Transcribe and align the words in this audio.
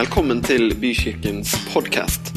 Velkommen 0.00 0.38
til 0.40 0.70
Bykirkens 0.80 1.50
podkast. 1.74 2.30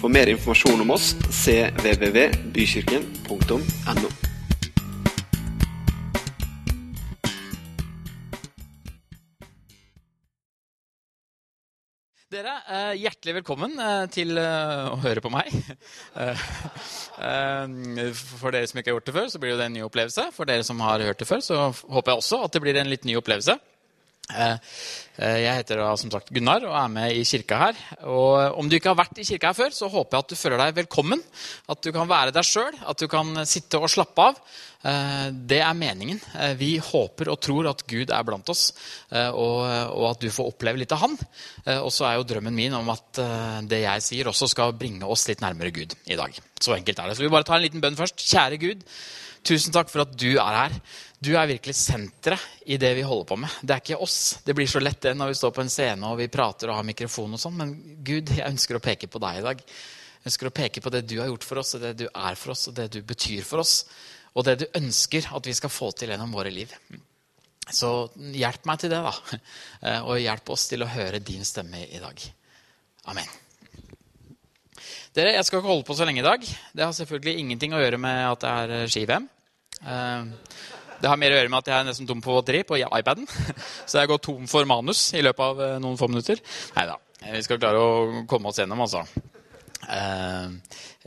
For 0.00 0.10
mer 0.10 0.26
informasjon 0.32 0.80
om 0.82 0.90
oss 0.96 1.12
cvvvbykirken.no. 1.30 4.08
Dere, 12.34 12.54
eh, 12.66 12.98
hjertelig 12.98 13.38
velkommen 13.38 13.78
eh, 13.78 14.10
til 14.10 14.34
eh, 14.34 14.90
å 14.90 14.98
høre 14.98 15.22
på 15.22 15.30
meg. 15.30 15.54
For 18.42 18.50
dere 18.50 18.66
som 18.66 18.82
ikke 18.82 18.90
har 18.90 18.98
gjort 18.98 19.06
det 19.06 19.14
før, 19.22 19.30
så 19.30 19.38
blir 19.46 19.54
det 19.54 19.70
en 19.70 19.78
ny 19.78 19.86
opplevelse. 19.86 20.34
For 20.34 20.50
dere 20.50 20.66
som 20.66 20.82
har 20.82 20.98
hørt 21.06 21.22
det 21.22 21.30
før, 21.30 21.46
så 21.46 21.70
håper 21.70 22.10
jeg 22.10 22.18
også 22.26 22.42
at 22.42 22.50
det 22.58 22.66
blir 22.66 22.74
en 22.82 22.90
litt 22.90 23.06
ny 23.06 23.14
opplevelse. 23.22 23.77
Eh, 24.28 24.56
eh, 25.24 25.38
Jeg 25.40 25.56
heter 25.62 25.78
da, 25.80 25.94
som 25.96 26.10
sagt 26.12 26.28
Gunnar 26.34 26.60
og 26.68 26.74
er 26.76 26.88
med 26.92 27.12
i 27.16 27.22
kirka 27.24 27.56
her. 27.62 27.78
Og 28.04 28.58
om 28.60 28.68
du 28.68 28.76
ikke 28.76 28.90
har 28.92 28.98
vært 28.98 29.18
i 29.22 29.24
kirka 29.24 29.48
her 29.50 29.56
før, 29.56 29.72
så 29.72 29.88
håper 29.88 30.18
jeg 30.18 30.24
at 30.26 30.32
du 30.34 30.36
føler 30.36 30.60
deg 30.60 30.74
velkommen. 30.82 31.22
At 31.72 31.80
du 31.82 31.90
kan 31.96 32.08
være 32.10 32.34
deg 32.36 32.44
sjøl, 32.44 32.76
at 32.86 32.98
du 33.00 33.06
kan 33.08 33.32
sitte 33.48 33.80
og 33.80 33.88
slappe 33.88 34.26
av. 34.28 34.40
Eh, 34.84 35.30
Det 35.32 35.60
er 35.64 35.72
meningen. 35.74 36.20
Eh, 36.36 36.54
Vi 36.60 36.76
håper 36.78 37.30
og 37.32 37.40
tror 37.40 37.70
at 37.70 37.86
Gud 37.88 38.10
er 38.10 38.22
blant 38.22 38.48
oss, 38.52 38.72
eh, 39.10 39.30
og, 39.30 40.10
at 40.10 40.20
du 40.20 40.28
får 40.30 40.52
oppleve 40.52 40.78
litt 40.78 40.92
av 40.92 40.98
Han. 41.06 41.16
Eh, 41.66 41.78
Og 41.80 41.90
så 41.90 42.04
er 42.10 42.16
jo 42.20 42.24
drømmen 42.28 42.54
min 42.54 42.74
om 42.74 42.88
at 42.90 43.18
eh, 43.18 43.60
det 43.64 43.80
jeg 43.82 44.02
sier, 44.02 44.28
også 44.28 44.48
skal 44.48 44.72
bringe 44.76 45.04
oss 45.08 45.26
litt 45.28 45.40
nærmere 45.40 45.72
Gud 45.72 45.94
i 46.06 46.16
dag. 46.16 46.36
Så 46.60 46.76
enkelt 46.76 46.98
er 46.98 47.08
det. 47.08 47.16
Så 47.16 47.22
vi 47.24 47.28
bare 47.32 47.44
tar 47.44 47.56
en 47.56 47.62
liten 47.64 47.80
bønn 47.80 47.96
først. 47.96 48.16
Kjære 48.28 48.58
Gud, 48.60 48.84
tusen 49.42 49.72
takk 49.72 49.88
for 49.88 50.02
at 50.02 50.12
du 50.18 50.36
er 50.36 50.54
her. 50.68 50.72
Du 51.18 51.32
er 51.34 51.48
virkelig 51.50 51.74
senteret 51.74 52.62
i 52.70 52.76
det 52.78 52.92
vi 52.94 53.02
holder 53.02 53.26
på 53.26 53.36
med. 53.42 53.50
Det 53.66 53.74
er 53.74 53.80
ikke 53.82 54.02
oss. 54.04 54.18
Det 54.46 54.54
blir 54.54 54.68
så 54.70 54.78
lett 54.78 55.00
det 55.02 55.16
når 55.18 55.32
vi 55.32 55.38
står 55.40 55.54
på 55.56 55.64
en 55.64 55.72
scene 55.72 56.06
og 56.06 56.20
vi 56.20 56.28
prater 56.30 56.70
og 56.70 56.78
har 56.78 56.86
mikrofon 56.86 57.34
og 57.34 57.40
sånn, 57.42 57.56
men 57.58 57.72
Gud, 58.06 58.30
jeg 58.36 58.46
ønsker 58.46 58.78
å 58.78 58.82
peke 58.84 59.10
på 59.10 59.18
deg 59.24 59.40
i 59.40 59.46
dag. 59.48 59.64
Jeg 59.66 60.30
ønsker 60.30 60.50
å 60.50 60.54
peke 60.54 60.82
på 60.84 60.92
det 60.94 61.02
du 61.10 61.16
har 61.18 61.26
gjort 61.30 61.46
for 61.48 61.62
oss, 61.62 61.74
og 61.74 61.82
det 61.82 61.92
du 61.98 62.06
er 62.06 62.38
for 62.38 62.54
oss, 62.54 62.68
og 62.70 62.76
det 62.78 62.86
du 62.94 63.00
betyr 63.02 63.42
for 63.46 63.64
oss. 63.64 63.74
Og 64.38 64.46
det 64.46 64.56
du 64.62 64.66
ønsker 64.78 65.26
at 65.34 65.46
vi 65.50 65.56
skal 65.58 65.72
få 65.74 65.90
til 65.98 66.12
gjennom 66.12 66.34
våre 66.36 66.52
liv. 66.54 66.70
Så 67.68 67.90
hjelp 68.38 68.70
meg 68.70 68.78
til 68.80 68.94
det, 68.94 69.02
da. 69.02 69.38
Eh, 69.82 70.00
Og 70.06 70.22
hjelp 70.22 70.54
oss 70.54 70.68
til 70.70 70.82
å 70.82 70.90
høre 70.90 71.18
din 71.22 71.44
stemme 71.46 71.82
i 71.86 71.98
dag. 72.02 72.22
Amen. 73.10 73.26
Dere, 75.14 75.34
Jeg 75.34 75.44
skal 75.48 75.58
ikke 75.60 75.70
holde 75.70 75.86
på 75.88 75.96
så 75.98 76.06
lenge 76.06 76.22
i 76.22 76.26
dag. 76.26 76.46
Det 76.46 76.84
har 76.84 76.94
selvfølgelig 76.94 77.38
ingenting 77.42 77.74
å 77.74 77.82
gjøre 77.82 77.98
med 77.98 78.22
at 78.30 78.40
det 78.44 78.54
er 78.62 78.90
ski-VM. 78.94 79.28
Eh, 79.82 80.77
Det 80.98 81.06
har 81.10 81.18
mer 81.20 81.34
å 81.34 81.38
gjøre 81.38 81.50
med 81.52 81.60
at 81.62 81.68
jeg 81.70 81.78
er 81.78 81.86
nesten 81.86 82.08
tom 82.08 82.22
på 82.24 82.34
batteri 82.34 82.64
på 82.66 82.78
iPaden. 82.82 83.26
Så 83.90 84.00
jeg 84.00 84.10
går 84.10 84.22
tom 84.24 84.48
for 84.50 84.66
manus 84.66 85.08
i 85.14 85.22
løpet 85.22 85.44
av 85.44 85.60
eh, 85.62 85.76
noen 85.82 85.98
få 86.00 86.08
minutter. 86.10 86.40
Nei 86.76 86.86
da. 86.90 86.96
Vi 87.22 87.42
skal 87.46 87.58
klare 87.62 87.78
å 87.82 88.22
komme 88.30 88.50
oss 88.50 88.58
gjennom, 88.60 88.82
altså. 88.84 89.04
Eh, 89.88 90.48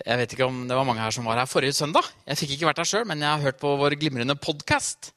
Jeg 0.01 0.19
vet 0.23 0.35
ikke 0.35 0.47
om 0.47 0.63
det 0.69 0.77
var 0.77 0.87
mange 0.87 1.03
her 1.03 1.13
som 1.15 1.27
var 1.27 1.39
her 1.41 1.49
forrige 1.49 1.75
søndag. 1.77 2.07
Jeg 2.27 2.39
fikk 2.39 2.55
ikke 2.55 2.69
vært 2.71 2.83
her 2.83 2.91
sjøl, 2.93 3.07
men 3.09 3.23
jeg 3.23 3.29
har 3.33 3.43
hørt 3.49 3.59
på 3.61 3.73
vår 3.79 3.97
glimrende 3.99 4.37
podkast. 4.39 5.11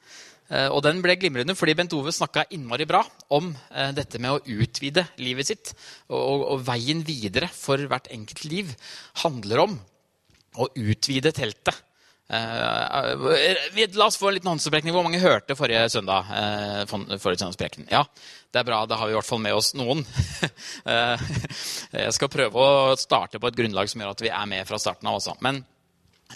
Og 0.44 0.82
den 0.84 0.98
ble 1.00 1.14
glimrende 1.16 1.54
fordi 1.56 1.72
Bent 1.78 1.94
Ove 1.96 2.12
snakka 2.12 2.42
innmari 2.52 2.84
bra 2.86 3.00
om 3.32 3.46
eh, 3.72 3.94
dette 3.96 4.20
med 4.20 4.34
å 4.36 4.42
utvide 4.60 5.06
livet 5.22 5.48
sitt. 5.48 5.70
Og, 6.12 6.44
og 6.52 6.66
veien 6.66 7.00
videre 7.06 7.48
for 7.48 7.80
hvert 7.88 8.10
enkelt 8.12 8.44
liv 8.50 8.74
handler 9.22 9.62
om 9.64 9.78
å 10.60 10.68
utvide 10.76 11.32
teltet. 11.34 11.78
Eh, 12.30 13.68
vi- 13.74 13.86
la 13.92 14.06
oss 14.06 14.16
få 14.16 14.28
en 14.28 14.34
liten 14.34 14.48
håndsopprekning. 14.48 14.92
Hvor 14.94 15.04
mange 15.04 15.20
hørte 15.20 15.54
forrige 15.56 15.88
søndag? 15.92 16.24
eh, 16.32 16.84
forrige 17.18 17.38
søndags? 17.38 17.86
Ja, 17.90 18.04
det 18.52 18.60
er 18.60 18.64
bra. 18.64 18.86
Da 18.86 18.96
har 18.96 19.06
vi 19.06 19.12
i 19.12 19.18
hvert 19.18 19.28
fall 19.28 19.38
med 19.44 19.54
oss 19.54 19.74
noen. 19.74 20.04
Eh, 20.86 21.18
jeg 21.92 22.12
skal 22.12 22.28
prøve 22.28 22.52
å 22.60 22.96
starte 22.98 23.38
på 23.40 23.48
et 23.48 23.56
grunnlag 23.56 23.88
som 23.88 24.00
gjør 24.00 24.10
at 24.10 24.20
vi 24.24 24.28
er 24.28 24.46
med 24.46 24.66
fra 24.68 24.76
starten 24.78 25.06
av 25.08 25.16
også. 25.20 25.36
Men 25.40 25.64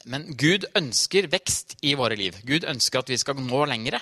men 0.04 0.34
Gud 0.36 0.64
ønsker 0.76 1.26
vekst 1.32 1.74
i 1.82 1.94
våre 1.98 2.14
liv. 2.16 2.36
Gud 2.46 2.62
ønsker 2.68 2.98
at 3.00 3.08
vi 3.08 3.16
skal 3.18 3.34
nå 3.40 3.64
lengre. 3.66 3.98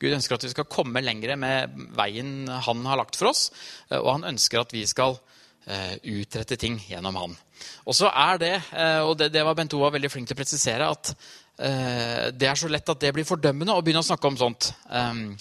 Gud 0.00 0.12
ønsker 0.16 0.34
at 0.34 0.42
vi 0.42 0.48
skal 0.50 0.64
komme 0.64 1.00
lengre 1.04 1.36
med 1.38 1.70
veien 1.94 2.48
han 2.48 2.84
har 2.88 2.96
lagt 2.96 3.16
for 3.16 3.28
oss. 3.28 3.50
eh, 3.90 3.98
Og 3.98 4.12
han 4.16 4.24
ønsker 4.34 4.60
at 4.60 4.72
vi 4.72 4.84
skal 4.86 5.18
eh, 5.68 5.96
utrette 6.02 6.56
ting 6.58 6.78
gjennom 6.88 7.16
han. 7.16 7.36
Og 7.86 7.94
så 7.94 8.10
er 8.10 8.38
det, 8.42 8.54
eh, 8.74 9.00
og 9.06 9.16
det, 9.18 9.30
det 9.34 9.42
var 9.46 9.56
Bent 9.58 9.74
Ova 9.78 9.92
veldig 9.94 10.10
flink 10.10 10.28
til 10.28 10.36
å 10.36 10.40
presisere, 10.40 10.88
at 10.90 11.12
eh, 11.62 12.24
det 12.34 12.48
er 12.50 12.58
så 12.58 12.70
lett 12.70 12.88
at 12.90 13.02
det 13.04 13.12
blir 13.14 13.26
fordømmende 13.28 13.76
å 13.76 13.84
begynne 13.84 14.02
å 14.02 14.06
snakke 14.06 14.26
om 14.26 14.38
sånt. 14.40 14.72
Um, 14.90 15.36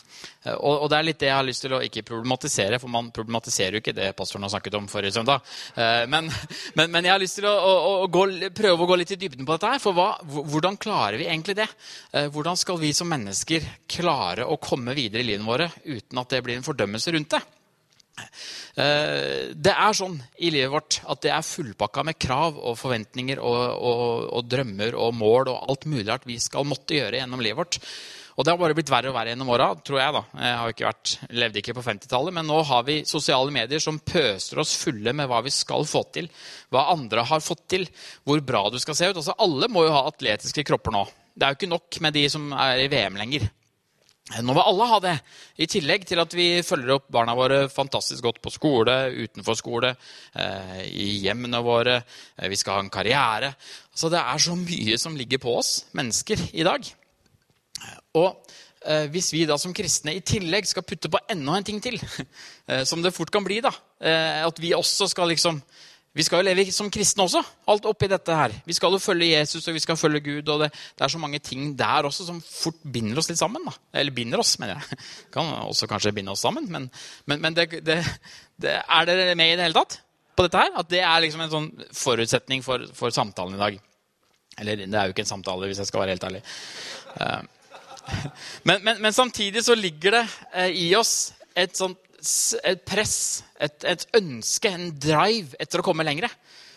og, 0.62 0.86
det 0.92 1.00
er 1.00 1.08
litt 1.08 1.20
det 1.24 1.31
jeg 1.31 1.38
har 1.40 1.48
lyst 1.48 1.66
til 1.66 1.74
å 1.74 1.81
ikke 1.81 2.06
problematisere, 2.06 2.78
for 2.81 2.94
man 2.94 3.09
problematiserer 3.16 3.80
jo 3.80 3.81
ikke 3.81 3.96
det 3.98 4.12
pastoren 4.18 4.46
har 4.46 4.53
snakket 4.53 4.78
om 4.78 4.92
forrige 4.92 5.18
søndag. 5.18 5.42
Eh, 5.74 6.06
men, 6.12 6.30
men, 6.78 6.94
men 6.94 7.09
jeg 7.09 7.16
har 7.16 7.24
lyst 7.24 7.42
til 7.42 7.50
å, 7.50 7.56
å, 7.56 7.98
å 8.06 8.08
gå, 8.14 8.28
prøve 8.53 8.86
å 8.86 8.90
gå 8.94 9.00
litt 9.02 9.16
i 9.18 9.20
dybden 9.26 9.47
på 9.47 9.58
dette 9.58 9.74
her. 9.74 9.82
For 9.82 9.97
hva, 9.97 10.12
hvordan 10.24 10.78
klarer 10.82 11.18
vi 11.22 11.30
egentlig 11.32 11.58
det? 11.58 11.70
Hvordan 12.36 12.62
skal 12.62 12.78
vi 12.82 12.94
som 12.94 13.09
mennesker 13.09 13.66
klare 13.90 14.46
å 14.46 14.62
komme 14.62 14.94
videre 14.97 15.26
i 15.26 15.30
livet 15.34 15.50
våre 15.50 15.72
uten 15.84 16.22
at 16.22 16.38
det 16.38 16.46
blir 16.46 16.59
en 16.59 16.68
fordømmelse 16.68 17.18
rundt 17.18 17.34
det? 17.40 17.46
Eh, 18.20 19.53
Det 19.56 19.72
er 19.74 19.96
sånn 19.98 20.18
i 20.40 20.52
livet 20.53 20.72
vårt 20.74 21.00
at 21.08 21.22
det 21.24 21.31
er 21.36 21.46
fullpakka 21.46 22.03
med 22.08 22.20
krav 22.20 22.58
og 22.59 22.78
forventninger 22.80 23.40
og, 23.40 23.64
og, 23.80 24.28
og 24.40 24.52
drømmer 24.52 24.98
og 25.00 25.16
mål 25.16 25.52
og 25.53 25.66
alt 25.72 25.88
mulig 25.90 26.12
at 26.14 26.28
vi 26.28 26.38
skal 26.40 26.68
måtte 26.68 26.98
gjøre 26.98 27.22
gjennom 27.22 27.44
livet 27.44 27.59
vårt. 27.64 27.80
Og 28.36 28.44
det 28.44 28.52
har 28.52 28.59
bare 28.59 28.76
blitt 28.76 28.90
verre 28.92 29.08
og 29.12 29.16
verre 29.16 29.31
gjennom 29.31 29.52
åra, 29.56 29.70
tror 29.80 30.00
jeg. 30.02 30.12
da. 30.12 30.22
Jeg 30.44 30.56
har 30.59 30.74
ikke 30.74 30.88
vært, 30.90 31.12
levde 31.40 31.62
ikke 31.62 31.76
på 31.78 31.84
50-tallet, 31.86 32.36
men 32.36 32.50
nå 32.52 32.58
har 32.68 32.81
vi 32.84 32.98
sosiale 33.08 33.53
medier 33.56 33.80
som 33.80 34.00
pøser 34.03 34.59
oss 34.59 34.74
fulle 34.76 35.14
med 35.16 35.30
hva 35.32 35.40
vi 35.46 35.53
skal 35.56 35.88
få 35.88 36.02
til, 36.18 36.28
hva 36.68 36.90
andre 36.92 37.24
har 37.30 37.44
fått 37.44 37.64
til, 37.72 37.88
hvor 38.28 38.44
bra 38.44 38.66
du 38.74 38.76
skal 38.84 38.97
se 39.00 39.08
ut. 39.08 39.22
Altså, 39.22 39.38
Alle 39.40 39.72
må 39.72 39.86
jo 39.88 39.94
ha 39.96 40.03
atletiske 40.09 40.66
kropper 40.68 40.92
nå. 40.97 41.06
Det 41.32 41.47
er 41.47 41.53
jo 41.56 41.59
ikke 41.62 41.72
nok 41.78 42.02
med 42.03 42.16
de 42.20 42.26
som 42.36 42.52
er 42.59 42.84
i 42.84 42.90
VM 42.92 43.16
lenger. 43.24 43.47
Nå 44.25 44.56
vil 44.58 44.66
alle 44.66 44.86
ha 44.90 44.97
det, 45.03 45.12
i 45.62 45.68
tillegg 45.69 46.08
til 46.09 46.18
at 46.18 46.31
vi 46.34 46.47
følger 46.66 46.96
opp 46.96 47.12
barna 47.13 47.36
våre 47.38 47.59
fantastisk 47.69 48.25
godt 48.25 48.40
på 48.41 48.50
skole, 48.56 48.96
utenfor 49.13 49.58
skole, 49.59 49.91
eh, 50.34 50.80
i 50.90 51.09
hjemmene 51.28 51.62
våre. 51.62 52.00
Eh, 52.34 52.50
vi 52.50 52.58
skal 52.58 52.80
ha 52.80 52.81
en 52.81 52.90
karriere. 52.90 53.53
Så 53.94 54.09
det 54.09 54.18
er 54.18 54.41
så 54.41 54.58
mye 54.58 54.97
som 54.97 55.16
ligger 55.16 55.44
på 55.44 55.53
oss 55.59 55.85
mennesker 55.94 56.41
i 56.58 56.66
dag. 56.66 56.90
Og 58.18 58.50
eh, 58.81 59.06
hvis 59.14 59.30
vi 59.35 59.46
da 59.46 59.59
som 59.62 59.78
kristne 59.78 60.18
i 60.18 60.25
tillegg 60.25 60.66
skal 60.74 60.88
putte 60.90 61.12
på 61.14 61.22
enda 61.30 61.59
en 61.59 61.69
ting 61.69 61.78
til, 61.85 62.02
som 62.90 63.06
det 63.06 63.14
fort 63.14 63.30
kan 63.30 63.46
bli, 63.46 63.62
da, 63.62 63.75
at 64.02 64.58
vi 64.58 64.74
også 64.74 65.06
skal 65.12 65.30
liksom 65.35 65.62
vi 66.16 66.24
skal 66.24 66.40
jo 66.40 66.48
leve 66.48 66.64
som 66.72 66.88
kristne 66.94 67.26
også, 67.26 67.42
alt 67.68 67.86
oppi 67.90 68.08
dette 68.08 68.36
her. 68.36 68.53
Vi 68.64 68.76
skal 68.78 68.94
jo 68.96 69.02
følge 69.03 69.34
Jesus 69.34 69.68
og 69.68 69.76
vi 69.76 69.81
skal 69.84 69.98
følge 70.00 70.22
Gud. 70.24 70.52
og 70.53 70.62
Det, 70.64 70.70
det 70.72 71.03
er 71.03 71.12
så 71.12 71.20
mange 71.20 71.42
ting 71.44 71.74
der 71.76 72.08
også 72.08 72.28
som 72.30 72.40
fort 72.40 72.78
binder 72.94 73.20
oss 73.20 73.28
litt 73.28 73.42
sammen. 73.42 73.66
da. 73.68 73.74
Eller 74.00 74.16
binder 74.16 74.40
oss, 74.40 74.53
mener 74.62 74.80
jeg. 74.80 75.00
Kan 75.34 75.52
også 75.68 75.90
kanskje 75.92 76.14
binde 76.16 76.31
oss 76.31 76.46
sammen. 76.46 76.70
Men, 76.72 76.88
men, 77.26 77.42
men 77.44 77.58
det, 77.58 77.68
det, 77.84 77.98
er 78.64 79.09
dere 79.09 79.36
med 79.36 79.52
i 79.52 79.58
det 79.59 79.68
hele 79.68 79.76
tatt 79.76 80.00
på 80.36 80.46
dette 80.48 80.64
her? 80.64 80.72
At 80.80 80.94
det 80.94 81.03
er 81.03 81.26
liksom 81.26 81.44
en 81.44 81.52
sånn 81.52 81.68
forutsetning 81.92 82.64
for, 82.64 82.88
for 82.96 83.12
samtalen 83.12 83.59
i 83.59 83.64
dag? 83.66 83.82
Eller 84.64 84.86
det 84.86 84.96
er 84.96 85.09
jo 85.09 85.18
ikke 85.18 85.26
en 85.26 85.34
samtale, 85.34 85.68
hvis 85.68 85.84
jeg 85.84 85.92
skal 85.92 86.06
være 86.06 86.16
helt 86.16 86.30
ærlig. 86.30 86.44
Eh, 87.20 87.42
men, 88.72 88.80
men, 88.88 89.03
men 89.03 89.20
samtidig 89.20 89.66
så 89.68 89.76
ligger 89.76 90.22
det 90.22 90.26
eh, 90.53 90.72
i 90.86 90.88
oss 90.96 91.34
et 91.59 91.76
sånt 91.76 92.00
et 92.66 92.82
press, 92.88 93.44
et, 93.62 93.86
et 93.88 94.06
ønske, 94.20 94.72
en 94.72 94.90
drive 95.00 95.58
etter 95.62 95.82
å 95.82 95.86
komme 95.86 96.06
lengre. 96.06 96.30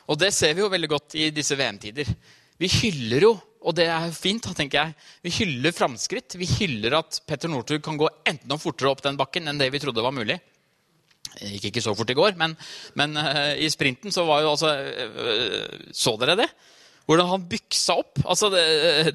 Og 0.09 0.19
det 0.21 0.31
ser 0.34 0.55
vi 0.56 0.65
jo 0.65 0.72
veldig 0.72 0.91
godt 0.91 1.16
i 1.21 1.28
disse 1.34 1.56
VM-tider. 1.59 2.11
Vi 2.59 2.71
hyller 2.81 3.27
jo, 3.28 3.33
og 3.69 3.75
det 3.77 3.89
er 3.93 4.15
fint, 4.15 4.43
da, 4.44 4.55
tenker 4.56 4.81
jeg, 4.81 5.09
vi 5.27 5.34
hyller 5.41 5.75
framskritt. 5.75 6.38
Vi 6.38 6.49
hyller 6.59 6.99
at 7.00 7.21
Petter 7.28 7.50
Northug 7.50 7.83
kan 7.84 7.99
gå 8.00 8.09
enda 8.28 8.59
fortere 8.61 8.93
opp 8.93 9.03
den 9.05 9.19
bakken 9.19 9.50
enn 9.50 9.61
det 9.61 9.71
vi 9.75 9.83
trodde 9.83 10.05
var 10.05 10.15
mulig. 10.15 10.38
Det 11.34 11.52
Gikk 11.55 11.69
ikke 11.70 11.85
så 11.85 11.94
fort 11.94 12.11
i 12.11 12.17
går, 12.17 12.38
men, 12.41 12.55
men 12.99 13.19
uh, 13.19 13.52
i 13.61 13.69
sprinten 13.70 14.14
så 14.14 14.25
var 14.26 14.43
jo 14.43 14.55
altså 14.55 14.70
uh, 14.73 15.91
Så 15.94 16.14
dere 16.19 16.38
det? 16.41 16.49
Hvordan 17.08 17.28
han 17.31 17.44
byksa 17.49 17.94
opp. 18.02 18.19
Altså, 18.28 18.50
det, 18.52 18.62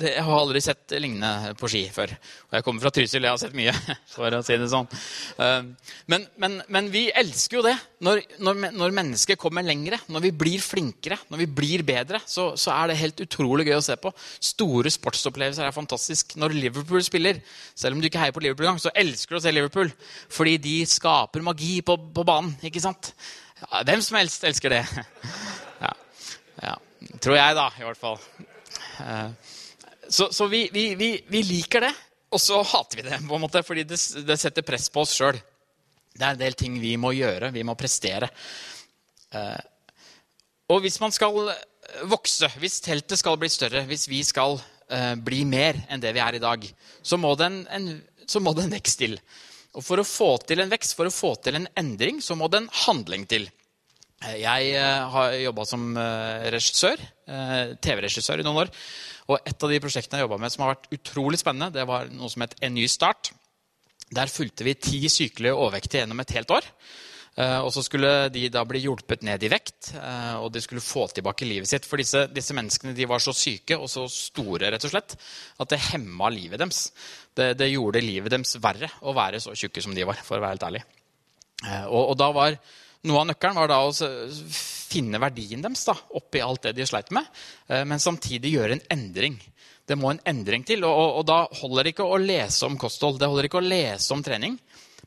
det, 0.01 0.15
jeg 0.15 0.23
har 0.25 0.39
aldri 0.39 0.61
sett 0.65 0.95
lignende 0.97 1.51
på 1.59 1.67
ski 1.69 1.83
før. 1.93 2.09
Og 2.49 2.55
jeg 2.57 2.65
kommer 2.65 2.81
fra 2.81 2.91
Trysil, 2.95 3.21
jeg 3.21 3.29
har 3.29 3.37
sett 3.37 3.53
mye. 3.53 3.73
for 4.15 4.33
å 4.33 4.39
si 4.45 4.57
det 4.57 4.69
sånn. 4.71 4.87
Eh, 5.37 5.67
Men, 6.09 6.25
men, 6.41 6.55
men 6.73 6.89
vi 6.93 7.03
elsker 7.13 7.59
jo 7.59 7.65
det. 7.67 7.75
Når, 8.03 8.23
når, 8.43 8.57
når 8.75 8.95
mennesket 8.97 9.39
kommer 9.39 9.63
lengre, 9.63 9.99
når 10.09 10.25
vi 10.25 10.31
blir 10.41 10.63
flinkere, 10.65 11.19
når 11.29 11.43
vi 11.43 11.47
blir 11.61 11.85
bedre, 11.85 12.19
så, 12.25 12.49
så 12.59 12.73
er 12.73 12.89
det 12.89 12.97
helt 12.99 13.21
utrolig 13.27 13.67
gøy 13.69 13.77
å 13.77 13.85
se 13.85 13.95
på. 14.01 14.11
Store 14.43 14.91
sportsopplevelser 14.91 15.69
er 15.69 15.77
fantastisk. 15.77 16.33
Når 16.41 16.57
Liverpool 16.57 17.05
spiller, 17.05 17.39
selv 17.77 17.93
om 17.95 18.01
du 18.01 18.09
ikke 18.09 18.23
heier 18.25 18.33
på 18.35 18.41
Liverpool 18.43 18.71
engang, 18.71 18.81
så 18.81 18.91
elsker 18.97 19.37
du 19.37 19.39
å 19.39 19.45
se 19.45 19.53
Liverpool. 19.53 19.93
Fordi 20.33 20.57
de 20.65 20.79
skaper 20.89 21.45
magi 21.45 21.77
på, 21.85 21.99
på 22.17 22.25
banen. 22.27 22.57
ikke 22.65 22.81
sant? 22.83 23.13
Hvem 23.85 24.01
som 24.03 24.17
helst 24.19 24.49
elsker 24.49 24.79
det. 24.79 24.83
Ja. 25.83 25.89
Tror 27.23 27.37
jeg, 27.37 27.55
da, 27.57 27.67
i 27.79 27.85
hvert 27.87 27.99
fall. 27.99 28.19
Eh, 29.03 29.51
Så, 30.09 30.27
så 30.35 30.45
vi, 30.51 30.67
vi, 30.73 30.95
vi, 30.99 31.07
vi 31.31 31.41
liker 31.47 31.81
det, 31.85 31.93
og 32.33 32.41
så 32.41 32.59
hater 32.61 32.99
vi 32.99 33.05
det, 33.07 33.21
på 33.23 33.37
en 33.37 33.41
måte, 33.41 33.61
fordi 33.63 33.85
det, 33.87 33.97
det 34.27 34.35
setter 34.37 34.65
press 34.67 34.89
på 34.91 35.01
oss 35.01 35.13
sjøl. 35.15 35.37
Det 36.13 36.25
er 36.25 36.35
en 36.35 36.41
del 36.41 36.57
ting 36.59 36.75
vi 36.81 36.91
må 36.99 37.13
gjøre, 37.15 37.53
vi 37.55 37.63
må 37.65 37.73
prestere. 37.79 38.27
Eh, 39.31 39.63
og 40.69 40.83
hvis 40.83 40.99
man 41.01 41.15
skal 41.15 41.39
vokse, 42.11 42.51
hvis 42.59 42.81
teltet 42.83 43.21
skal 43.21 43.39
bli 43.39 43.49
større, 43.49 43.85
hvis 43.87 44.05
vi 44.11 44.19
skal 44.27 44.59
eh, 44.91 45.15
bli 45.15 45.41
mer 45.49 45.79
enn 45.87 46.03
det 46.03 46.13
vi 46.13 46.21
er 46.21 46.37
i 46.37 46.43
dag, 46.43 46.67
så 47.01 47.17
må 47.17 47.33
det 47.39 47.47
en, 47.47 47.59
en, 47.79 47.89
må 48.43 48.53
det 48.53 48.67
en 48.67 48.75
vekst 48.75 49.01
til. 49.01 49.17
Og 49.73 49.87
for 49.87 50.03
å 50.03 50.05
få 50.05 50.29
til 50.45 50.61
en 50.61 50.71
vekst, 50.75 50.97
for 50.99 51.09
å 51.09 51.15
få 51.15 51.33
til 51.41 51.57
en 51.57 51.67
endring, 51.79 52.21
så 52.21 52.35
må 52.37 52.51
det 52.51 52.61
en 52.61 52.71
handling 52.83 53.25
til. 53.25 53.47
Eh, 54.23 54.39
jeg 54.41 54.73
har 55.15 55.37
jobba 55.43 55.67
som 55.67 55.85
regissør, 56.53 57.01
TV-regissør 57.83 58.41
i 58.41 58.47
noen 58.47 58.65
år. 58.65 58.73
Og 59.31 59.39
et 59.39 59.63
av 59.63 59.71
de 59.71 59.79
prosjektene 59.83 60.19
jeg 60.19 60.27
jobba 60.27 60.41
med 60.41 60.51
som 60.51 60.65
har 60.65 60.73
vært 60.73 60.91
utrolig 60.97 61.39
spennende, 61.39 61.71
det 61.75 61.87
var 61.87 62.09
noe 62.11 62.31
som 62.31 62.43
het 62.43 62.57
En 62.61 62.75
ny 62.75 62.87
start. 62.91 63.31
Der 64.13 64.29
fulgte 64.29 64.65
vi 64.67 64.75
ti 64.75 65.01
sykelige 65.09 65.55
overvektige 65.55 66.03
gjennom 66.03 66.19
et 66.19 66.35
helt 66.35 66.51
år. 66.51 66.67
Eh, 67.33 67.59
og 67.65 67.71
så 67.73 67.81
skulle 67.81 68.29
de 68.29 68.45
da 68.53 68.61
bli 68.67 68.83
hjulpet 68.83 69.23
ned 69.25 69.41
i 69.41 69.49
vekt, 69.49 69.95
eh, 69.97 70.35
og 70.37 70.51
de 70.53 70.61
skulle 70.61 70.83
få 70.85 71.07
tilbake 71.09 71.47
livet 71.49 71.69
sitt. 71.69 71.87
For 71.89 71.97
disse, 71.97 72.27
disse 72.29 72.53
menneskene 72.53 72.93
de 72.93 73.07
var 73.09 73.23
så 73.23 73.33
syke 73.33 73.77
og 73.79 73.89
så 73.89 74.05
store 74.11 74.69
rett 74.69 74.85
og 74.85 74.93
slett, 74.93 75.15
at 75.57 75.73
det 75.73 75.81
hemma 75.89 76.29
livet 76.33 76.61
deres. 76.61 76.85
Det, 77.33 77.55
det, 77.57 77.71
gjorde 77.73 78.05
livet 78.05 78.35
deres 78.35 78.53
verre 78.61 78.91
å 79.01 79.15
være 79.17 79.41
så 79.41 79.55
tjukke 79.57 79.81
som 79.81 79.97
de 79.97 80.05
var, 80.05 80.21
for 80.21 80.37
å 80.37 80.43
være 80.43 80.59
helt 80.59 80.67
ærlig. 80.69 80.83
Eh, 81.65 81.85
og, 81.87 82.13
og 82.13 82.15
da 82.21 82.29
var 82.37 82.59
noe 83.09 83.21
av 83.21 83.29
nøkkelen 83.31 83.59
var 83.59 83.71
da 83.71 83.81
å 83.83 83.91
finne 83.93 85.21
verdien 85.21 85.63
deres 85.63 85.85
da, 85.89 85.95
oppi 86.17 86.41
alt 86.43 86.67
det 86.67 86.75
de 86.77 86.85
sleit 86.87 87.09
med, 87.15 87.25
men 87.89 88.01
samtidig 88.01 88.53
gjøre 88.53 88.77
en 88.77 88.83
endring. 88.93 89.39
Det 89.89 89.97
må 89.99 90.13
en 90.13 90.21
endring 90.29 90.63
til. 90.67 90.85
Og, 90.87 90.93
og, 90.93 91.09
og, 91.19 91.23
da 91.27 91.39
holder 91.59 91.87
det 91.87 91.95
ikke 91.95 92.07
å 92.07 92.19
lese 92.21 92.67
om 92.67 92.77
kosthold. 92.79 93.19
Det 93.19 93.27
holder 93.27 93.49
ikke 93.49 93.59
å 93.59 93.65
lese 93.65 94.13
om 94.15 94.23
trening. 94.23 94.55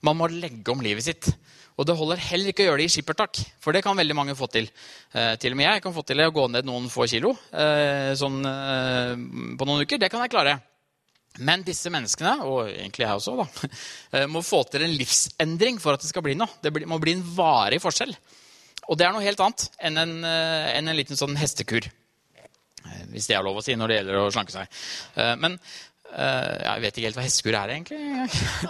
Man 0.05 0.19
må 0.19 0.29
legge 0.29 0.75
om 0.75 0.83
livet 0.85 1.07
sitt. 1.07 1.31
Og 1.77 1.85
det 1.89 1.97
holder 1.97 2.23
heller 2.31 2.53
ikke 2.53 2.65
å 2.65 2.71
gjøre 2.71 2.81
det 2.81 2.87
i 2.89 2.93
skippertak, 2.95 3.41
for 3.61 3.77
det 3.77 3.83
kan 3.85 3.99
veldig 3.99 4.15
mange 4.17 4.37
få 4.37 4.49
til. 4.49 4.69
Eh, 5.13 5.35
til 5.41 5.53
og 5.53 5.59
med 5.61 5.69
jeg 5.69 5.83
kan 5.85 5.93
få 5.93 6.05
til 6.09 6.23
å 6.25 6.31
gå 6.33 6.47
ned 6.49 6.69
noen 6.69 6.89
få 6.93 7.05
kilo 7.11 7.35
eh, 7.53 8.15
sånn, 8.17 8.39
eh, 8.49 9.13
på 9.61 9.69
noen 9.69 9.85
uker. 9.85 10.01
Det 10.01 10.09
kan 10.13 10.25
jeg 10.25 10.33
klare. 10.33 10.57
Men 11.45 11.65
disse 11.67 11.91
menneskene, 11.93 12.39
og 12.47 12.71
egentlig 12.71 13.05
jeg 13.05 13.19
også, 13.19 13.35
da, 13.41 13.71
eh, 14.19 14.27
må 14.31 14.43
få 14.45 14.63
til 14.71 14.87
en 14.87 14.97
livsendring 14.97 15.81
for 15.83 15.97
at 15.97 16.05
det 16.05 16.11
skal 16.11 16.25
bli 16.27 16.37
noe. 16.39 16.51
Det 16.63 16.73
må 16.89 17.01
bli 17.03 17.17
en 17.17 17.27
varig 17.37 17.81
forskjell. 17.83 18.15
Og 18.87 18.99
det 18.99 19.07
er 19.07 19.15
noe 19.15 19.25
helt 19.25 19.43
annet 19.43 19.67
enn 19.89 20.01
en, 20.03 20.17
eh, 20.29 20.71
enn 20.77 20.93
en 20.93 20.99
liten 20.99 21.19
sånn 21.19 21.37
hestekur. 21.41 21.89
Eh, 21.89 23.03
hvis 23.13 23.29
det 23.29 23.37
er 23.37 23.45
lov 23.47 23.61
å 23.61 23.65
si 23.65 23.77
når 23.77 23.93
det 23.93 24.01
gjelder 24.01 24.23
å 24.23 24.33
slanke 24.35 24.55
seg. 24.55 24.81
Men 25.43 25.59
jeg 26.07 26.83
vet 26.85 26.97
ikke 26.97 27.09
helt 27.09 27.17
hva 27.19 27.25
hestekur 27.27 27.57
er, 27.59 27.73
egentlig. 27.75 27.99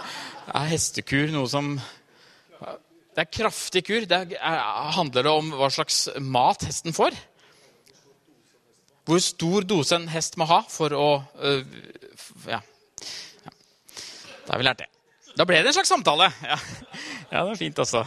Er 0.57 0.69
hestekur 0.71 1.27
noe 1.33 1.47
som 1.51 1.73
Det 1.75 3.19
er 3.21 3.27
kraftig 3.29 3.83
kur. 3.85 4.05
Det 4.07 4.37
er, 4.39 4.61
handler 4.95 5.27
det 5.27 5.33
om 5.35 5.51
hva 5.59 5.67
slags 5.71 6.07
mat 6.23 6.63
hesten 6.65 6.95
får? 6.95 7.15
Hvor 9.07 9.21
stor 9.23 9.63
dose 9.63 9.95
en 9.95 10.09
hest 10.11 10.35
må 10.39 10.47
ha 10.49 10.61
for 10.67 10.91
å 10.91 11.07
Ja. 12.47 12.59
Da 14.47 14.53
har 14.53 14.59
vi 14.59 14.67
lært 14.67 14.83
det. 14.83 14.87
Da 15.37 15.45
ble 15.45 15.59
det 15.61 15.69
en 15.69 15.75
slags 15.75 15.91
samtale. 15.91 16.29
Ja, 16.43 16.57
ja 17.31 17.41
det 17.45 17.53
er 17.53 17.59
fint, 17.59 17.79
altså. 17.79 18.05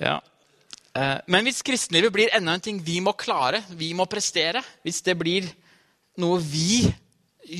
Ja. 0.00 0.20
Eh, 0.94 1.18
men 1.30 1.46
hvis 1.46 1.62
kristenlivet 1.64 2.12
blir 2.14 2.32
enda 2.36 2.54
en 2.56 2.64
ting 2.64 2.78
vi 2.84 3.00
må 3.04 3.14
klare, 3.18 3.62
vi 3.76 3.92
må 3.96 4.06
prestere, 4.10 4.62
hvis 4.86 5.02
det 5.04 5.16
blir 5.18 5.48
noe 6.22 6.38
vi 6.42 6.84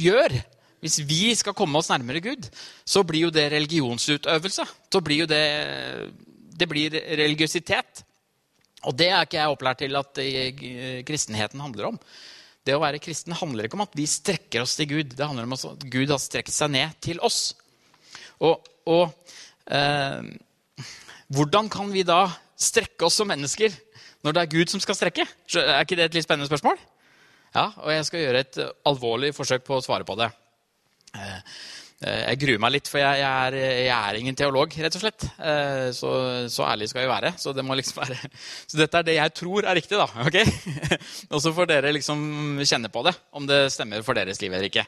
gjør, 0.05 0.35
hvis 0.83 1.01
vi 1.07 1.33
skal 1.39 1.57
komme 1.57 1.79
oss 1.79 1.91
nærmere 1.93 2.23
Gud, 2.25 2.49
så 2.85 3.05
blir 3.07 3.29
jo 3.29 3.35
det 3.35 3.49
religionsutøvelse. 3.55 4.67
Så 4.91 5.03
blir 5.05 5.25
jo 5.25 5.31
det, 5.31 5.45
det 6.59 6.69
blir 6.71 6.95
religiøsitet. 6.95 8.03
Og 8.87 8.97
det 8.99 9.13
er 9.13 9.23
ikke 9.23 9.39
jeg 9.39 9.55
opplært 9.55 9.83
til 9.85 9.99
at 9.99 10.23
kristenheten 11.07 11.63
handler 11.63 11.93
om. 11.93 12.01
Det 12.63 12.77
å 12.77 12.83
være 12.83 13.01
kristen 13.03 13.35
handler 13.35 13.67
ikke 13.67 13.79
om 13.79 13.85
at 13.85 13.97
vi 13.99 14.07
strekker 14.07 14.63
oss 14.63 14.77
til 14.79 14.89
Gud. 14.93 15.17
Det 15.19 15.27
handler 15.27 15.49
om 15.49 15.57
at 15.57 15.87
Gud 15.91 16.13
har 16.13 16.21
strekt 16.23 16.55
seg 16.55 16.71
ned 16.75 16.95
til 17.03 17.19
oss. 17.25 17.57
Og, 18.43 18.63
og 18.87 19.11
eh, 19.67 20.31
hvordan 21.33 21.71
kan 21.73 21.91
vi 21.95 22.07
da 22.07 22.25
strekke 22.59 23.09
oss 23.09 23.19
som 23.19 23.31
mennesker 23.31 23.75
når 24.23 24.37
det 24.37 24.43
er 24.45 24.53
Gud 24.55 24.71
som 24.71 24.83
skal 24.83 24.99
strekke? 24.99 25.27
Er 25.59 25.83
ikke 25.83 25.99
det 25.99 26.07
et 26.07 26.19
litt 26.19 26.27
spennende 26.27 26.51
spørsmål? 26.51 26.79
Ja, 27.53 27.67
og 27.83 27.91
jeg 27.93 28.07
skal 28.09 28.23
gjøre 28.23 28.45
et 28.47 28.61
alvorlig 28.89 29.33
forsøk 29.37 29.67
på 29.67 29.77
å 29.77 29.85
svare 29.85 30.07
på 30.09 30.17
det. 30.21 30.31
Eh, 31.19 31.57
jeg 32.03 32.39
gruer 32.43 32.61
meg 32.63 32.73
litt, 32.75 32.89
for 32.91 32.99
jeg, 32.99 33.19
jeg, 33.21 33.47
er, 33.47 33.57
jeg 33.85 33.93
er, 33.95 34.17
ingen 34.19 34.37
teolog, 34.39 34.75
rett 34.85 34.97
og 34.99 35.03
slett. 35.05 35.27
Eh, 35.39 35.89
så, 35.95 36.11
så, 36.51 36.65
ærlig 36.67 36.89
skal 36.91 37.05
jeg 37.05 37.11
være. 37.13 37.33
Så, 37.39 37.53
det 37.55 37.65
må 37.67 37.77
liksom 37.79 38.01
være. 38.03 38.17
så 38.71 38.81
dette 38.81 38.99
er 38.99 39.07
det 39.07 39.17
jeg 39.19 39.35
tror 39.39 39.69
er 39.69 39.79
riktig, 39.79 40.01
da. 40.01 40.09
ok? 40.27 40.39
og 41.33 41.43
så 41.45 41.53
får 41.55 41.71
dere 41.71 41.93
liksom 41.95 42.63
kjenne 42.67 42.91
på 42.93 43.05
det, 43.07 43.15
om 43.39 43.47
det 43.47 43.61
stemmer 43.75 44.03
for 44.07 44.19
deres 44.19 44.43
liv 44.43 44.51
eller 44.51 44.67
ikke. 44.71 44.87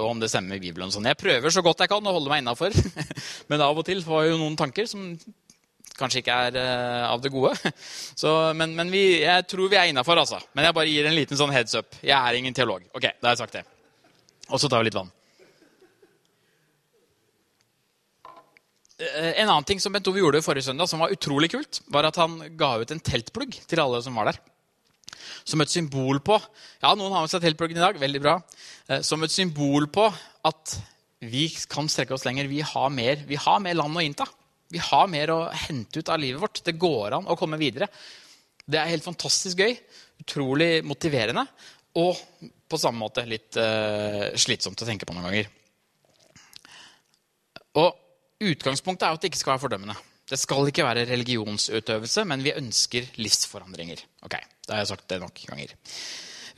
Og 0.00 0.08
om 0.08 0.22
det 0.22 0.30
stemmer 0.32 0.56
med 0.56 0.64
Bibelen. 0.64 0.90
Sånn. 0.94 1.06
Jeg 1.06 1.20
prøver 1.20 1.54
så 1.54 1.62
godt 1.62 1.84
jeg 1.84 1.92
kan 1.92 2.10
å 2.10 2.14
holde 2.16 2.32
meg 2.32 2.42
innafor, 2.42 2.74
men 3.52 3.62
av 3.62 3.78
og 3.78 3.86
til 3.86 4.02
får 4.02 4.24
jeg 4.24 4.34
jo 4.34 4.40
noen 4.40 4.58
tanker 4.58 4.88
som 4.90 5.12
kanskje 5.98 6.22
ikke 6.22 6.40
er 6.48 6.58
av 7.06 7.22
det 7.22 7.30
gode. 7.34 7.54
Så, 8.22 8.30
men, 8.58 8.74
men 8.78 8.90
vi, 8.90 9.20
jeg 9.24 9.46
tror 9.50 9.70
vi 9.70 9.78
er 9.78 9.90
innafor, 9.90 10.18
altså. 10.22 10.38
Men 10.54 10.68
jeg 10.68 10.78
bare 10.78 10.90
gir 10.90 11.10
en 11.10 11.16
liten 11.18 11.38
sånn 11.38 11.54
heads 11.54 11.78
up. 11.78 11.98
Jeg 12.02 12.14
er 12.18 12.38
ingen 12.38 12.54
teolog. 12.54 12.86
Ok, 12.94 13.08
da 13.18 13.30
har 13.30 13.34
jeg 13.34 13.42
sagt 13.42 13.58
det. 13.58 13.64
Og 14.48 14.62
så 14.62 14.70
tar 14.70 14.82
vi 14.82 14.90
litt 14.90 14.98
vann. 14.98 15.10
En 18.98 19.46
annen 19.46 19.66
ting 19.66 19.78
som 19.78 19.94
Bent 19.94 20.08
Ove 20.10 20.18
gjorde 20.18 20.42
forrige 20.42 20.66
søndag, 20.66 20.88
som 20.90 21.02
var 21.02 21.12
utrolig 21.14 21.52
kult, 21.52 21.80
var 21.86 22.08
at 22.08 22.18
han 22.18 22.40
ga 22.58 22.72
ut 22.80 22.90
en 22.90 23.02
teltplugg 23.02 23.54
til 23.70 23.82
alle 23.82 24.00
som 24.02 24.16
var 24.18 24.32
der. 24.32 24.40
Som 25.48 25.62
et 25.62 25.72
symbol 25.72 26.20
på 26.24 26.36
Ja, 26.82 26.92
noen 26.94 27.14
har 27.14 27.24
med 27.24 27.32
seg 27.32 27.42
teltpluggen 27.44 27.78
i 27.78 27.84
dag. 27.84 27.98
Veldig 28.00 28.20
bra. 28.22 28.36
Uh, 28.90 29.00
som 29.06 29.22
et 29.24 29.34
symbol 29.34 29.88
på 29.92 30.08
at 30.48 30.74
vi 31.24 31.48
kan 31.70 31.88
strekke 31.90 32.14
oss 32.14 32.26
lenger. 32.26 32.50
Vi 32.50 32.60
har 32.62 32.90
mer, 32.94 33.22
vi 33.26 33.38
har 33.38 33.62
mer 33.62 33.78
land 33.78 33.98
å 33.98 34.04
innta. 34.04 34.26
Vi 34.70 34.80
har 34.82 35.08
mer 35.10 35.32
å 35.32 35.38
hente 35.66 36.02
ut 36.02 36.10
av 36.12 36.20
livet 36.20 36.42
vårt. 36.42 36.62
Det 36.64 36.76
går 36.78 37.16
an 37.18 37.30
å 37.30 37.38
komme 37.38 37.58
videre. 37.60 37.88
Det 38.68 38.78
er 38.78 38.90
helt 38.92 39.06
fantastisk 39.06 39.62
gøy. 39.62 39.74
Utrolig 40.22 40.84
motiverende. 40.86 41.46
Og 41.98 42.18
på 42.68 42.78
samme 42.78 43.00
måte 43.00 43.24
litt 43.26 43.56
uh, 43.58 44.28
slitsomt 44.38 44.82
å 44.84 44.86
tenke 44.86 45.08
på 45.08 45.16
noen 45.16 45.30
ganger. 45.30 45.48
Og 47.78 48.07
Utgangspunktet 48.38 49.06
er 49.06 49.16
at 49.16 49.22
det 49.22 49.32
ikke 49.32 49.40
skal 49.40 49.54
være 49.56 49.64
fordømmende. 49.64 49.98
Det 50.28 50.38
skal 50.38 50.68
ikke 50.68 50.84
være 50.84 51.06
religionsutøvelse, 51.08 52.24
men 52.28 52.44
vi 52.44 52.54
ønsker 52.54 53.08
livsforandringer. 53.18 54.02
Ok, 54.26 54.36
da 54.66 54.76
har 54.76 54.84
jeg 54.84 54.92
sagt 54.92 55.08
det 55.10 55.18
nok 55.22 55.40
ganger. 55.48 55.72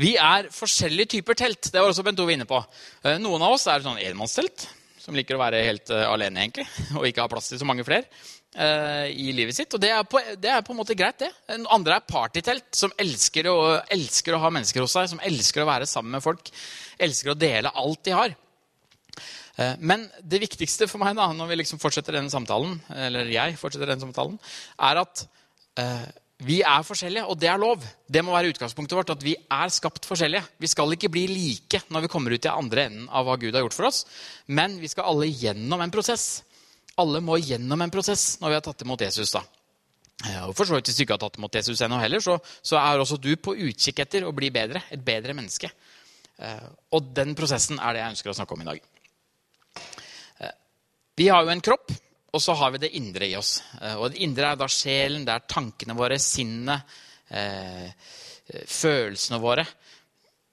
Vi 0.00 0.14
er 0.16 0.48
forskjellige 0.52 1.14
typer 1.16 1.38
telt. 1.38 1.70
Det 1.72 1.80
var 1.80 1.92
også 1.92 2.04
Bent 2.04 2.20
Ove 2.20 2.34
inne 2.34 2.48
på. 2.48 2.58
Eh, 3.04 3.16
noen 3.20 3.42
av 3.44 3.54
oss 3.56 3.66
er 3.68 3.84
sånn 3.84 4.00
enmannstelt 4.00 4.66
som 5.00 5.16
liker 5.16 5.36
å 5.36 5.40
være 5.40 5.62
helt 5.64 5.90
uh, 5.94 6.10
alene 6.10 6.44
egentlig, 6.44 6.66
og 6.98 7.06
ikke 7.08 7.24
ha 7.24 7.30
plass 7.32 7.48
til 7.50 7.60
så 7.60 7.68
mange 7.68 7.86
flere 7.88 8.04
uh, 8.58 9.08
i 9.08 9.30
livet 9.36 9.56
sitt. 9.56 9.72
Og 9.72 9.80
det 9.82 9.92
er, 9.94 10.04
på, 10.04 10.20
det 10.36 10.52
er, 10.52 10.60
på, 10.66 10.74
en 10.74 10.80
måte 10.82 10.96
greit, 10.98 11.22
det. 11.22 11.30
Andre 11.72 11.96
er 11.96 12.06
partytelt, 12.08 12.68
som 12.76 12.92
elsker 13.00 13.48
å, 13.48 13.56
elsker 13.88 14.36
å, 14.36 14.42
ha 14.44 14.52
mennesker 14.52 14.84
hos 14.84 14.98
seg, 14.98 15.08
som 15.14 15.24
elsker 15.24 15.64
å 15.64 15.70
være 15.70 15.88
sammen 15.88 16.18
med 16.18 16.24
folk, 16.24 16.52
elsker 17.00 17.32
å 17.32 17.38
dele 17.38 17.72
alt 17.72 18.04
de 18.06 18.16
har. 18.16 18.36
Uh, 19.60 19.76
men 19.78 20.08
det 20.24 20.40
viktigste 20.46 20.88
for 20.88 21.02
meg 21.02 21.18
da, 21.18 21.28
når 21.36 21.52
vi 21.52 21.60
liksom 21.60 21.82
fortsetter 21.82 22.16
denne 22.16 22.32
samtalen, 22.32 22.78
eller 22.96 23.28
jeg 23.30 23.60
fortsetter 23.60 23.92
denne 23.92 24.06
samtalen, 24.06 24.40
er 24.88 25.04
at 25.04 25.26
vi 26.44 26.60
er 26.64 26.84
forskjellige, 26.84 27.26
og 27.28 27.36
det 27.40 27.48
er 27.52 27.60
lov. 27.60 27.82
Det 28.08 28.22
må 28.24 28.32
være 28.32 28.50
utgangspunktet 28.54 28.96
vårt, 28.96 29.12
at 29.12 29.24
vi 29.24 29.34
er 29.36 29.72
skapt 29.72 30.06
forskjellige. 30.08 30.42
Vi 30.60 30.70
skal 30.72 30.92
ikke 30.96 31.10
bli 31.12 31.26
like 31.28 31.82
når 31.92 32.06
vi 32.06 32.10
kommer 32.12 32.32
ut 32.32 32.46
i 32.48 32.52
andre 32.52 32.86
enden 32.88 33.08
av 33.12 33.26
hva 33.28 33.36
Gud 33.40 33.52
har 33.52 33.64
gjort 33.64 33.76
for 33.76 33.88
oss. 33.90 34.02
Men 34.48 34.78
vi 34.80 34.88
skal 34.88 35.10
alle 35.10 35.28
gjennom 35.28 35.84
en 35.84 35.92
prosess. 35.92 36.42
Alle 37.00 37.20
må 37.24 37.36
gjennom 37.40 37.84
en 37.84 37.92
prosess 37.92 38.38
når 38.40 38.52
vi 38.52 38.56
har 38.56 38.64
tatt 38.64 38.84
imot 38.86 39.04
Jesus. 39.04 39.34
da. 39.36 39.44
Og 40.46 40.54
for 40.56 40.64
så 40.68 40.76
vidt 40.76 40.88
Hvis 40.88 40.96
du 40.96 41.04
ikke 41.04 41.16
har 41.16 41.22
tatt 41.22 41.36
imot 41.40 41.54
Jesus 41.54 41.80
ennå 41.80 42.00
heller, 42.00 42.20
så, 42.20 42.38
så, 42.62 42.76
er 42.76 43.00
også 43.00 43.20
du 43.20 43.34
på 43.36 43.56
utkikk 43.56 44.00
etter 44.04 44.24
å 44.24 44.32
bli 44.36 44.50
bedre. 44.50 44.82
Et 44.90 45.00
bedre 45.00 45.36
menneske. 45.36 45.70
Eh, 46.40 46.66
og 46.96 47.12
den 47.16 47.36
prosessen 47.36 47.78
er 47.78 47.92
det 47.92 48.02
jeg 48.02 48.16
ønsker 48.16 48.32
å 48.32 48.36
snakke 48.40 48.56
om 48.56 48.64
i 48.64 48.70
dag. 48.72 48.89
Eh, 50.38 50.54
vi 51.16 51.28
har 51.28 51.44
jo 51.44 51.52
en 51.54 51.64
kropp 51.64 51.92
og 52.30 52.42
så 52.42 52.54
har 52.54 52.70
vi 52.74 52.82
det 52.84 52.92
indre 52.96 53.26
i 53.26 53.36
oss. 53.38 53.58
Eh, 53.82 53.96
og 53.98 54.12
det 54.12 54.22
indre 54.24 54.52
er 54.52 54.58
da 54.58 54.68
sjelen, 54.70 55.24
det 55.26 55.34
er 55.34 55.48
tankene 55.50 55.96
våre, 55.98 56.18
sinnet, 56.22 56.98
eh, 57.28 57.90
følelsene 58.66 59.38
våre. 59.42 59.66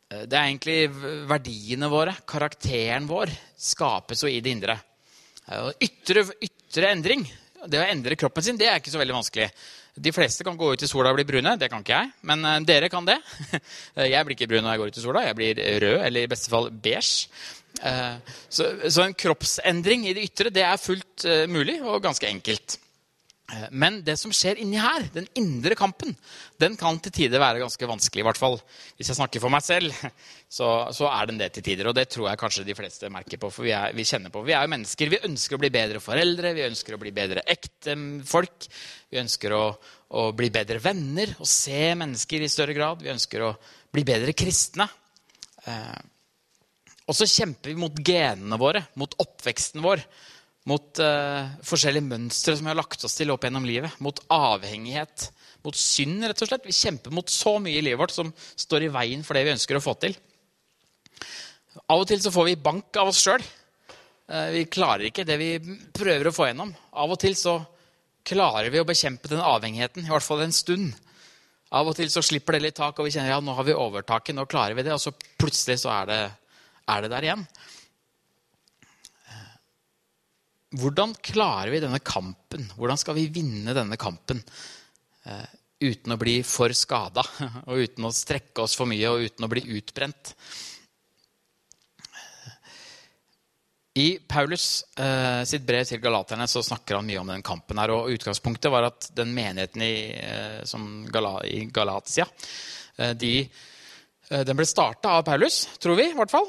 Det 0.07 0.37
er 0.37 0.45
egentlig 0.45 1.25
verdiene 1.27 1.89
våre, 1.91 2.13
karakteren 2.23 3.09
vår, 3.09 3.31
skapes 3.59 4.21
jo 4.23 4.29
i 4.31 4.39
det 4.39 4.53
indre. 4.53 4.77
Ytre, 5.83 6.23
ytre, 6.45 6.91
endring, 6.93 7.25
det 7.65 7.81
å 7.81 7.87
endre 7.89 8.17
kroppen 8.19 8.45
sin, 8.45 8.57
det 8.59 8.69
er 8.69 8.81
ikke 8.81 8.93
så 8.93 9.01
veldig 9.01 9.17
vanskelig. 9.17 9.49
De 9.97 10.13
fleste 10.13 10.45
kan 10.45 10.57
gå 10.59 10.73
ut 10.73 10.83
i 10.85 10.89
sola 10.89 11.09
og 11.09 11.17
bli 11.17 11.25
brune. 11.25 11.55
Det 11.57 11.71
kan 11.71 11.81
ikke 11.81 12.01
jeg. 12.01 12.11
Men 12.29 12.45
uh, 12.45 12.57
dere 12.65 12.89
kan 12.93 13.07
det. 13.07 13.17
jeg 14.13 14.25
blir 14.27 14.37
ikke 14.37 14.49
brun 14.51 14.67
når 14.67 14.75
jeg 14.75 14.83
går 14.83 14.91
ut 14.91 14.99
i 14.99 15.05
sola. 15.05 15.23
Jeg 15.25 15.39
blir 15.39 15.61
rød, 15.85 16.01
eller 16.05 16.27
i 16.27 16.29
beste 16.29 16.53
fall 16.53 16.69
beige. 16.69 17.29
Eh, 17.83 18.33
så, 18.49 19.03
en 19.03 19.13
kroppsendring 19.13 20.07
i 20.07 20.13
det 20.17 20.23
ytre 20.25 20.49
det 20.53 20.63
er 20.65 20.81
fullt 20.81 21.25
uh, 21.29 21.45
mulig 21.49 21.79
og 21.83 22.01
ganske 22.05 22.29
enkelt. 22.29 22.79
Eh, 23.47 23.67
Men 23.71 24.01
det 24.03 24.17
som 24.19 24.33
skjer 24.35 24.59
inni 24.59 24.79
her, 24.81 25.05
den 25.13 25.27
indre 25.39 25.75
kampen, 25.79 26.15
den 26.59 26.75
kan 26.79 26.99
til 26.99 27.13
tider 27.15 27.39
være 27.39 27.61
ganske 27.63 27.87
vanskelig. 27.87 28.21
i 28.21 28.27
hvert 28.27 28.39
fall. 28.39 28.57
Hvis 28.97 29.11
jeg 29.11 29.19
snakker 29.19 29.43
for 29.43 29.53
meg 29.53 29.63
selv, 29.63 29.93
så, 30.57 30.91
så 30.91 31.07
er 31.11 31.29
den 31.29 31.39
det 31.39 31.53
til 31.55 31.63
tider. 31.63 31.87
Og 31.87 31.95
det 31.95 32.09
tror 32.11 32.29
jeg 32.29 32.41
kanskje 32.41 32.67
de 32.67 32.75
fleste 32.75 33.11
merker 33.13 33.39
på, 33.39 33.51
for 33.53 33.67
vi, 33.67 33.71
er, 33.71 33.95
vi 33.95 34.07
kjenner 34.07 34.33
på. 34.33 34.43
Vi 34.43 34.55
er 34.57 34.67
jo 34.67 34.73
mennesker. 34.75 35.13
Vi 35.13 35.23
ønsker 35.29 35.55
å 35.55 35.61
bli 35.63 35.71
bedre 35.73 36.03
foreldre, 36.03 36.53
vi 36.57 36.67
ønsker 36.67 36.97
å 36.97 37.01
bli 37.01 37.15
bedre 37.15 37.45
ektefolk. 37.47 38.67
Vi 39.07 39.21
ønsker 39.23 39.55
å, 39.55 39.63
å 40.19 40.29
bli 40.35 40.51
bedre 40.51 40.83
venner 40.83 41.37
og 41.39 41.47
se 41.47 41.95
mennesker 41.95 42.43
i 42.43 42.51
større 42.51 42.75
grad. 42.75 43.03
Vi 43.05 43.15
ønsker 43.15 43.47
å 43.47 43.55
bli 43.95 44.03
bedre 44.07 44.35
kristne. 44.35 44.89
Eh, 45.67 45.99
og 47.07 47.15
så 47.15 47.23
kjemper 47.23 47.71
vi 47.71 47.79
mot 47.79 48.01
genene 48.03 48.59
våre, 48.59 48.81
mot 48.99 49.13
oppveksten 49.23 49.79
vår 49.79 50.03
mot 50.67 50.99
uh, 50.99 51.47
forskjellige 51.65 52.07
mønstre 52.07 52.57
som 52.57 52.67
vi 52.67 52.71
har 52.73 52.79
lagt 52.79 53.03
oss 53.07 53.15
til 53.17 53.31
opp 53.31 53.45
gjennom 53.47 53.67
livet. 53.67 53.95
Mot 54.03 54.19
avhengighet, 54.33 55.29
mot 55.63 55.77
synd, 55.77 56.25
rett 56.27 56.43
og 56.43 56.49
slett. 56.49 56.67
Vi 56.67 56.75
kjemper 56.75 57.13
mot 57.15 57.31
så 57.31 57.55
mye 57.63 57.79
i 57.79 57.85
livet 57.85 58.01
vårt 58.01 58.15
som 58.15 58.33
står 58.35 58.87
i 58.87 58.91
veien 58.93 59.23
for 59.23 59.37
det 59.37 59.45
vi 59.47 59.53
ønsker 59.55 59.79
å 59.79 59.83
få 59.83 59.95
til. 60.01 60.17
Av 61.87 62.01
og 62.01 62.07
til 62.09 62.19
så 62.23 62.33
får 62.33 62.49
vi 62.49 62.59
bank 62.67 62.99
av 62.99 63.13
oss 63.13 63.23
sjøl. 63.23 63.43
Uh, 64.27 64.49
vi 64.57 64.67
klarer 64.67 65.07
ikke 65.07 65.27
det 65.27 65.39
vi 65.39 65.51
prøver 65.95 66.29
å 66.29 66.35
få 66.35 66.49
gjennom. 66.49 66.75
Av 66.99 67.15
og 67.15 67.21
til 67.21 67.37
så 67.39 67.61
klarer 68.27 68.67
vi 68.73 68.81
å 68.81 68.87
bekjempe 68.87 69.31
den 69.31 69.43
avhengigheten, 69.43 70.03
i 70.03 70.11
hvert 70.11 70.25
fall 70.25 70.43
en 70.43 70.55
stund. 70.55 70.91
Av 71.75 71.87
og 71.87 71.95
til 71.95 72.11
så 72.11 72.23
slipper 72.23 72.57
det 72.57 72.65
litt 72.65 72.77
tak, 72.79 72.99
og 72.99 73.07
vi 73.07 73.13
kjenner 73.15 73.33
ja, 73.33 73.39
nå 73.43 73.55
har 73.55 73.67
vi 73.67 73.75
overtaket, 73.75 74.35
nå 74.35 74.47
klarer 74.51 74.75
vi 74.75 74.83
det. 74.87 74.93
Og 74.95 75.03
så 75.03 75.15
plutselig 75.39 75.79
så 75.83 75.91
er 75.95 76.11
det, 76.11 76.21
er 76.91 77.03
det 77.03 77.11
der 77.11 77.27
igjen. 77.27 77.47
Hvordan 80.77 81.15
klarer 81.25 81.71
vi 81.73 81.81
denne 81.81 81.99
kampen? 82.05 82.67
Hvordan 82.77 82.99
skal 83.01 83.17
vi 83.17 83.29
vinne 83.33 83.73
denne 83.73 83.97
kampen 83.97 84.43
Eh, 85.27 85.47
uten 85.87 86.15
å 86.15 86.17
bli 86.17 86.39
for 86.47 86.73
skada 86.73 87.21
og 87.69 87.83
uten 87.83 88.07
å 88.07 88.15
strekke 88.15 88.63
oss 88.63 88.75
for 88.77 88.89
mye 88.89 89.11
og 89.11 89.27
uten 89.27 89.45
å 89.45 89.51
bli 89.51 89.65
utbrent? 89.77 90.33
I 93.97 94.11
Paulus 94.29 94.83
eh, 95.01 95.41
sitt 95.49 95.63
brev 95.65 95.87
til 95.89 96.01
galaterne 96.01 96.45
så 96.49 96.61
snakker 96.65 96.99
han 96.99 97.07
mye 97.07 97.21
om 97.21 97.31
den 97.33 97.45
kampen. 97.45 97.79
her, 97.81 97.95
og 97.95 98.11
Utgangspunktet 98.13 98.69
var 98.69 98.91
at 98.91 99.09
den 99.17 99.33
menigheten 99.33 99.81
i, 99.81 99.95
uh, 100.61 100.83
Gala, 101.09 101.39
i 101.49 101.63
Galatia 101.73 102.27
de, 103.17 103.31
den 104.29 104.57
ble 104.57 104.65
starta 104.65 105.15
av 105.17 105.25
Paulus, 105.25 105.63
tror 105.81 105.97
vi. 105.97 106.07
i 106.09 106.15
hvert 106.17 106.33
fall, 106.33 106.47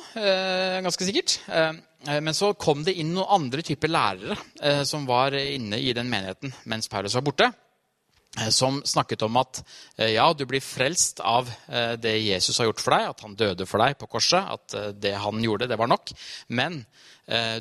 Ganske 0.84 1.08
sikkert. 1.08 1.34
Eh, 1.52 1.74
men 2.06 2.34
så 2.34 2.52
kom 2.54 2.84
det 2.86 2.94
inn 3.00 3.10
noen 3.14 3.32
andre 3.40 3.64
typer 3.66 3.90
lærere 3.90 4.36
eh, 4.62 4.84
som 4.86 5.06
var 5.08 5.34
inne 5.34 5.80
i 5.82 5.90
den 5.96 6.10
menigheten 6.10 6.52
mens 6.70 6.86
Paulus 6.90 7.16
var 7.18 7.24
borte. 7.26 7.48
Eh, 8.38 8.50
som 8.54 8.78
snakket 8.86 9.24
om 9.26 9.40
at 9.40 9.62
ja, 9.98 10.28
du 10.32 10.44
blir 10.46 10.62
frelst 10.62 11.18
av 11.26 11.50
det 11.98 12.14
Jesus 12.22 12.60
har 12.60 12.68
gjort 12.68 12.82
for 12.84 12.94
deg, 12.94 13.08
at 13.10 13.22
han 13.24 13.36
døde 13.38 13.66
for 13.66 13.82
deg 13.82 13.98
på 13.98 14.06
korset, 14.12 14.46
at 14.46 14.98
det 15.00 15.16
han 15.18 15.42
gjorde, 15.42 15.66
det 15.66 15.78
var 15.80 15.90
nok. 15.90 16.12
Men 16.54 16.84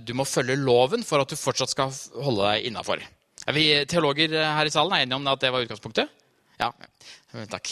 du 0.06 0.14
må 0.16 0.24
følge 0.24 0.56
loven 0.60 1.02
for 1.04 1.20
at 1.20 1.34
du 1.34 1.40
fortsatt 1.40 1.74
skal 1.74 1.90
holde 2.24 2.46
deg 2.46 2.70
innafor. 2.70 3.02
Er 3.48 3.90
teologer 3.90 4.38
her 4.38 4.70
i 4.70 4.72
salen 4.72 4.94
er 4.94 5.08
enige 5.08 5.18
om 5.18 5.28
at 5.32 5.42
det 5.42 5.52
var 5.56 5.66
utgangspunktet? 5.66 6.14
Ja, 6.58 6.72
takk. 7.52 7.70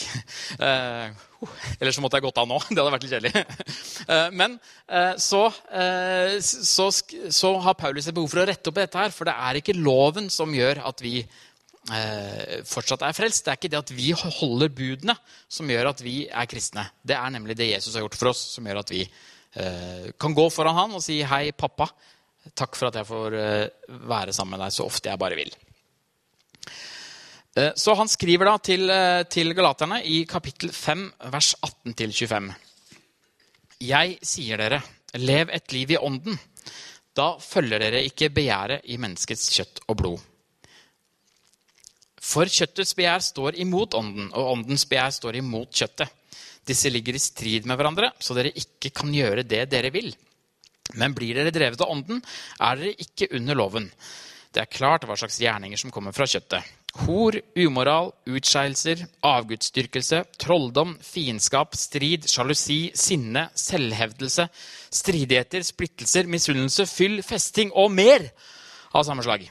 Uh, 0.60 1.10
så 1.90 2.02
måtte 2.02 2.20
jeg 2.20 2.26
gått 2.28 2.38
av 2.38 2.46
nå. 2.46 2.58
Det 2.70 2.78
hadde 2.78 2.92
vært 2.94 3.06
litt 3.06 3.14
kjedelig. 3.16 3.42
Uh, 4.06 4.28
men 4.30 4.54
uh, 4.86 5.16
så, 5.18 5.42
så, 6.38 6.86
så, 6.94 7.50
har 7.64 7.78
Paulus 7.78 8.06
et 8.06 8.14
behov 8.14 8.30
for 8.30 8.44
å 8.44 8.46
rette 8.46 8.70
opp 8.70 8.78
dette 8.78 9.02
her. 9.02 9.14
For 9.14 9.26
det 9.26 9.34
er 9.34 9.60
ikke 9.60 9.76
loven 9.78 10.30
som 10.32 10.54
gjør 10.54 10.84
at 10.86 11.04
vi 11.04 11.18
fortsatt 12.66 13.04
er 13.06 13.14
frelst. 13.14 13.44
Det 13.46 13.52
er 13.52 13.58
ikke 13.60 13.68
det 13.70 13.78
at 13.78 13.90
vi 13.94 14.08
holder 14.10 14.72
budene, 14.74 15.14
som 15.46 15.68
gjør 15.70 15.92
at 15.92 16.00
vi 16.02 16.16
er 16.26 16.48
kristne. 16.50 16.82
Det 16.98 17.14
er 17.14 17.30
nemlig 17.30 17.54
det 17.60 17.68
Jesus 17.68 17.94
har 17.94 18.02
gjort 18.02 18.18
for 18.18 18.32
oss, 18.32 18.40
som 18.56 18.66
gjør 18.66 18.80
at 18.80 18.90
vi 18.90 19.04
kan 20.18 20.34
gå 20.34 20.48
foran 20.50 20.74
han 20.74 20.96
og 20.98 21.04
si 21.06 21.20
'Hei, 21.22 21.54
pappa. 21.54 21.86
Takk 22.58 22.74
for 22.74 22.90
at 22.90 22.98
jeg 22.98 23.06
får 23.06 23.38
være 24.02 24.34
sammen 24.34 24.58
med 24.58 24.66
deg 24.66 24.74
så 24.74 24.90
ofte 24.90 25.14
jeg 25.14 25.22
bare 25.22 25.38
vil'. 25.38 25.54
Eh, 27.56 27.72
så 27.76 27.94
han 27.94 28.08
skriver 28.08 28.50
da 28.50 28.58
til, 28.58 28.90
eh, 28.90 29.22
til 29.32 29.54
galaterne 29.56 30.02
i 30.04 30.24
kapittel 30.28 30.70
5, 30.72 31.12
vers 31.32 31.54
18-25. 31.64 32.54
Jeg 33.80 34.18
sier 34.22 34.60
dere, 34.60 34.82
lev 35.14 35.48
et 35.52 35.72
liv 35.72 35.90
i 35.90 35.96
ånden. 35.96 36.38
Da 37.16 37.38
følger 37.40 37.80
dere 37.80 38.04
ikke 38.04 38.28
begjæret 38.28 38.84
i 38.84 38.98
menneskets 39.00 39.48
kjøtt 39.56 39.80
og 39.88 39.96
blod. 39.96 40.20
For 42.20 42.44
kjøttets 42.44 42.92
begjær 42.94 43.24
står 43.24 43.56
imot 43.56 43.94
ånden, 43.94 44.32
og 44.34 44.52
åndens 44.52 44.84
begjær 44.84 45.10
står 45.16 45.36
imot 45.36 45.72
kjøttet. 45.72 46.12
Disse 46.66 46.90
ligger 46.90 47.14
i 47.14 47.22
strid 47.22 47.64
med 47.64 47.78
hverandre, 47.78 48.12
så 48.18 48.34
dere 48.34 48.52
ikke 48.52 48.90
kan 48.90 49.14
gjøre 49.14 49.46
det 49.46 49.70
dere 49.70 49.92
vil. 49.94 50.12
Men 50.94 51.14
blir 51.14 51.34
dere 51.34 51.54
drevet 51.54 51.80
av 51.80 51.88
ånden, 51.88 52.20
er 52.60 52.76
dere 52.76 52.96
ikke 53.00 53.30
under 53.32 53.54
loven. 53.54 53.92
Det 54.52 54.60
er 54.60 54.76
klart 54.76 55.06
hva 55.06 55.16
slags 55.16 55.38
gjerninger 55.40 55.78
som 55.78 55.90
kommer 55.90 56.12
fra 56.12 56.26
kjøttet 56.26 56.85
Hor, 56.96 57.36
umoral, 57.60 58.12
utskeielser, 58.30 59.02
avgudsdyrkelse, 59.26 60.22
trolldom, 60.40 60.94
fiendskap, 61.04 61.76
strid, 61.76 62.24
sjalusi, 62.30 62.78
sinne, 62.96 63.48
selvhevdelse, 63.58 64.48
stridigheter, 65.00 65.66
splittelser, 65.66 66.30
misunnelse, 66.32 66.88
fyll, 66.88 67.20
festing 67.26 67.74
og 67.76 67.92
mer 67.92 68.24
av 68.96 69.04
samme 69.08 69.26
slag. 69.26 69.44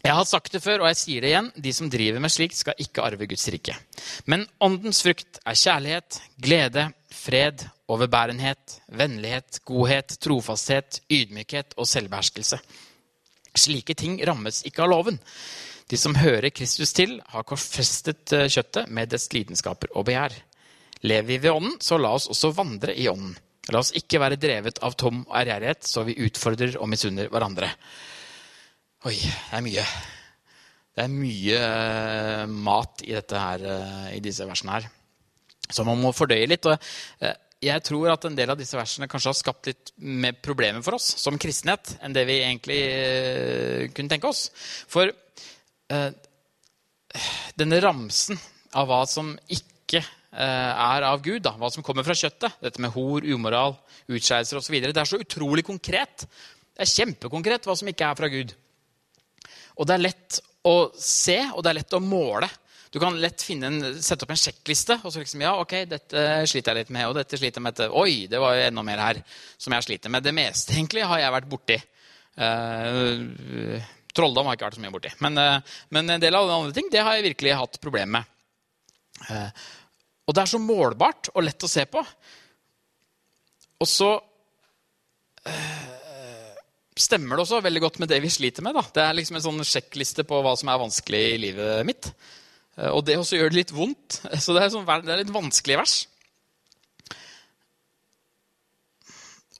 Jeg 0.00 0.16
har 0.16 0.24
sagt 0.24 0.54
det 0.54 0.62
før, 0.64 0.82
og 0.82 0.88
jeg 0.88 0.98
sier 1.00 1.24
det 1.24 1.32
igjen. 1.32 1.50
De 1.60 1.72
som 1.76 1.90
driver 1.92 2.22
med 2.24 2.32
slikt, 2.32 2.56
skal 2.56 2.78
ikke 2.80 3.04
arve 3.04 3.28
Guds 3.28 3.44
rike. 3.52 3.74
Men 4.24 4.46
åndens 4.64 5.02
frukt 5.04 5.40
er 5.44 5.58
kjærlighet, 5.60 6.20
glede, 6.40 6.86
fred, 7.12 7.66
overbærenhet, 7.90 8.78
vennlighet, 8.96 9.60
godhet, 9.68 10.16
trofasthet, 10.24 11.02
ydmykhet 11.12 11.76
og 11.76 11.88
selvbeherskelse. 11.90 12.60
Slike 13.60 13.96
ting 13.98 14.16
rammes 14.24 14.62
ikke 14.68 14.86
av 14.86 14.92
loven. 14.92 15.20
De 15.90 15.98
som 15.98 16.14
hører 16.14 16.52
Kristus 16.54 16.92
til, 16.94 17.16
har 17.32 17.46
korsfestet 17.46 18.30
eh, 18.36 18.46
kjøttet 18.46 18.90
med 18.94 19.10
dets 19.10 19.26
lidenskaper 19.34 19.90
og 19.98 20.06
begjær. 20.06 20.36
Lever 21.02 21.26
vi 21.26 21.38
ved 21.42 21.50
Ånden, 21.50 21.78
så 21.82 21.98
la 21.98 22.12
oss 22.14 22.28
også 22.30 22.52
vandre 22.54 22.94
i 22.94 23.08
Ånden. 23.10 23.34
La 23.74 23.82
oss 23.82 23.90
ikke 23.98 24.20
være 24.22 24.38
drevet 24.40 24.78
av 24.86 24.94
tom 24.98 25.24
ærgjerrighet, 25.26 25.86
så 25.86 26.04
vi 26.06 26.18
utfordrer 26.26 26.76
og 26.78 26.88
misunner 26.90 27.30
hverandre. 27.32 27.72
Oi, 29.08 29.16
det 29.16 29.58
er 29.58 29.64
mye. 29.66 29.84
Det 30.94 31.04
er 31.04 31.12
mye 31.12 31.58
uh, 31.60 32.44
mat 32.50 33.04
i, 33.06 33.14
her, 33.14 33.64
uh, 33.64 34.08
i, 34.12 34.18
disse 34.22 34.46
versene 34.46 34.74
her. 34.74 34.88
Så 35.70 35.86
man 35.86 36.00
må 36.02 36.10
fordøye 36.14 36.48
litt. 36.50 36.66
jeg 37.62 37.82
tror 37.86 38.10
at 38.10 38.26
en 38.26 38.36
del 38.36 38.50
av 38.50 38.58
disse 38.58 38.76
versene 38.78 39.06
kanskje 39.10 39.30
har 39.30 39.38
skapt 39.38 39.70
litt 39.70 39.92
mer 40.02 40.34
problemer 40.42 40.82
for 40.82 40.98
oss 40.98 41.12
som 41.22 41.38
kristenhet 41.38 41.94
enn 42.02 42.16
det 42.16 42.24
vi 42.26 42.40
egentlig 42.42 42.80
kunne 43.94 44.10
tenke 44.10 44.32
oss. 44.32 44.48
For 44.90 45.14
Eh, 45.14 45.59
denne 47.58 47.80
ramsen 47.82 48.38
av 48.78 48.88
hva 48.90 49.02
som 49.08 49.32
ikke 49.50 50.00
eh, 50.00 50.70
er 50.70 51.06
av 51.06 51.22
Gud, 51.24 51.42
da, 51.46 51.56
hva 51.58 51.70
som 51.72 51.84
kommer 51.86 52.06
fra 52.06 52.16
kjøttet, 52.16 52.60
dette 52.62 52.82
med 52.82 52.94
hor, 52.94 53.26
umoral, 53.26 53.76
utskeielser 54.10 54.60
osv., 54.60 54.78
det 54.84 54.94
er 54.94 55.10
så 55.10 55.20
utrolig 55.20 55.66
konkret. 55.66 56.26
Det 56.70 56.86
er 56.86 56.94
kjempekonkret 56.94 57.66
hva 57.66 57.76
som 57.78 57.90
ikke 57.90 58.08
er 58.08 58.18
fra 58.18 58.30
Gud. 58.32 58.54
Og 59.80 59.88
det 59.88 59.96
er 59.96 60.06
lett 60.06 60.40
å 60.66 60.76
se, 60.96 61.38
og 61.54 61.64
det 61.64 61.72
er 61.72 61.80
lett 61.80 61.96
å 61.96 62.02
måle. 62.04 62.48
Du 62.90 62.98
kan 62.98 63.14
lett 63.22 63.44
en, 63.54 63.78
sette 64.02 64.26
opp 64.26 64.32
en 64.34 64.40
sjekkliste. 64.40 64.96
og 65.04 65.12
så 65.12 65.22
liksom, 65.22 65.44
ja, 65.44 65.54
ok, 65.62 65.76
dette 65.88 66.24
sliter 66.50 66.74
jeg 66.74 66.84
litt 66.84 66.94
med, 66.94 67.06
og 67.06 67.14
dette 67.20 67.38
sliter 67.38 67.60
jeg 67.60 67.64
med. 67.64 67.76
Dette. 67.78 67.94
Oi, 67.94 68.26
det 68.30 68.40
var 68.42 68.56
jo 68.56 68.66
enda 68.66 68.84
mer 68.86 69.02
her 69.04 69.22
som 69.56 69.76
jeg 69.76 69.86
sliter 69.86 70.12
med. 70.12 70.26
Det 70.26 70.34
meste 70.34 70.74
egentlig 70.74 71.06
har 71.06 71.22
jeg 71.22 71.36
vært 71.36 71.50
borti. 71.52 71.78
Uh, 72.40 73.78
Trolldom 74.16 74.48
har 74.48 74.54
jeg 74.54 74.60
ikke 74.60 74.68
vært 74.68 74.78
så 74.78 74.84
mye 74.84 74.94
borti. 74.94 75.12
Men, 75.24 75.38
eh, 75.38 75.76
men, 75.94 76.10
en 76.10 76.22
del 76.22 76.36
av 76.36 76.50
andre 76.50 76.74
ting 76.76 76.90
det 76.92 77.04
har 77.04 77.16
jeg 77.16 77.28
virkelig 77.30 77.58
hatt 77.58 77.80
problemer 77.82 78.20
med. 78.20 78.24
Eh, 79.28 79.68
og 80.26 80.34
det 80.34 80.42
er 80.42 80.50
så 80.52 80.62
målbart 80.62 81.32
og 81.34 81.44
lett 81.44 81.66
å 81.66 81.70
se 81.70 81.84
på. 81.90 82.02
Og 83.80 83.88
så 83.88 84.10
eh, 85.46 86.60
stemmer 87.00 87.36
det 87.36 87.46
også 87.46 87.62
veldig 87.64 87.82
godt 87.86 87.98
med 88.02 88.12
det 88.12 88.20
vi 88.22 88.32
sliter 88.32 88.66
med. 88.66 88.76
Da. 88.76 88.84
Det 88.94 89.06
er 89.06 89.16
liksom 89.18 89.38
en 89.38 89.46
sånn 89.46 89.66
sjekkliste 89.66 90.26
på 90.28 90.42
hva 90.44 90.54
som 90.58 90.70
er 90.70 90.82
vanskelig 90.82 91.24
i 91.30 91.40
livet 91.48 91.88
mitt. 91.88 92.12
Og 92.90 93.02
det 93.04 93.18
også 93.18 93.36
gjør 93.36 93.50
det 93.52 93.58
litt 93.58 93.74
vondt. 93.74 94.22
Så 94.42 94.54
det 94.56 94.64
er, 94.64 94.72
sånn, 94.72 94.86
det 95.04 95.12
er 95.12 95.22
litt 95.22 95.34
vanskelig 95.34 95.80
vers. 95.82 95.96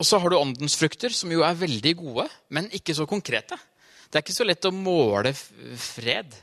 Og 0.00 0.06
så 0.08 0.16
har 0.16 0.32
du 0.32 0.38
åndens 0.38 0.78
frukter, 0.80 1.12
som 1.12 1.28
jo 1.28 1.42
er 1.44 1.58
veldig 1.60 1.90
gode, 1.98 2.24
men 2.56 2.70
ikke 2.72 2.94
så 2.96 3.04
konkrete. 3.04 3.58
Det 4.10 4.18
er 4.18 4.24
ikke 4.24 4.34
så 4.34 4.46
lett 4.46 4.66
å 4.66 4.74
måle 4.74 5.30
fred 5.78 6.34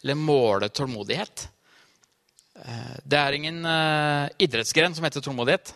eller 0.00 0.16
måle 0.16 0.70
tålmodighet. 0.72 1.42
Eh, 2.56 2.94
det 3.04 3.18
er 3.20 3.36
ingen 3.36 3.60
uh, 3.66 4.24
idrettsgren 4.40 4.96
som 4.96 5.04
heter 5.04 5.24
tålmodighet. 5.24 5.74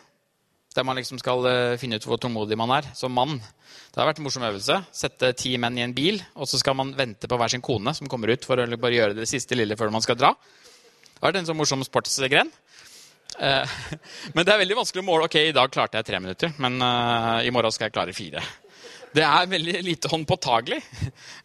der 0.75 0.83
man 0.83 0.97
liksom 0.97 1.21
skal 1.21 1.45
eh, 1.47 1.77
finne 1.79 2.01
ut 2.01 2.07
hvor 2.09 2.19
tålmodig 2.19 2.57
man 2.59 2.73
er 2.75 2.89
som 2.99 3.13
mann. 3.15 3.37
Det 3.39 4.01
har 4.01 4.09
vært 4.09 4.19
en 4.19 4.25
morsom 4.27 4.43
øvelse. 4.43 4.81
Sette 4.91 5.31
ti 5.39 5.53
menn 5.57 5.77
i 5.79 5.85
en 5.85 5.95
bil, 5.95 6.19
og 6.35 6.49
så 6.51 6.59
skal 6.59 6.75
man 6.75 6.91
vente 6.99 7.29
på 7.31 7.37
hver 7.39 7.53
sin 7.53 7.63
kone 7.63 7.95
som 7.95 8.09
kommer 8.11 8.33
ut 8.33 8.43
for 8.45 8.59
å 8.59 8.67
bare 8.67 8.97
gjøre 8.97 9.15
det 9.15 9.29
siste 9.31 9.55
lille 9.55 9.77
før 9.79 9.93
man 9.95 10.03
skal 10.03 10.19
dra. 10.19 10.33
Det 10.35 11.21
har 11.21 11.31
vært 11.31 11.43
en 11.45 11.53
sånn 11.53 11.61
morsom 11.61 11.85
sportsgren. 11.87 12.51
Eh, 13.39 13.79
men 14.35 14.43
det 14.43 14.51
er 14.51 14.65
veldig 14.65 14.81
vanskelig 14.81 15.05
å 15.05 15.07
måle. 15.07 15.29
Ok, 15.29 15.39
i 15.45 15.55
dag 15.55 15.71
klarte 15.71 16.01
jeg 16.01 16.11
tre 16.11 16.25
minutter, 16.25 16.57
men 16.59 16.83
eh, 16.83 17.47
i 17.47 17.55
morgen 17.55 17.75
skal 17.75 17.87
jeg 17.87 17.95
klare 17.95 18.17
fire. 18.17 18.43
Det 19.15 19.23
er 19.23 19.51
veldig 19.51 19.83
lite 19.87 20.11
håndpåtagelig. 20.11 20.81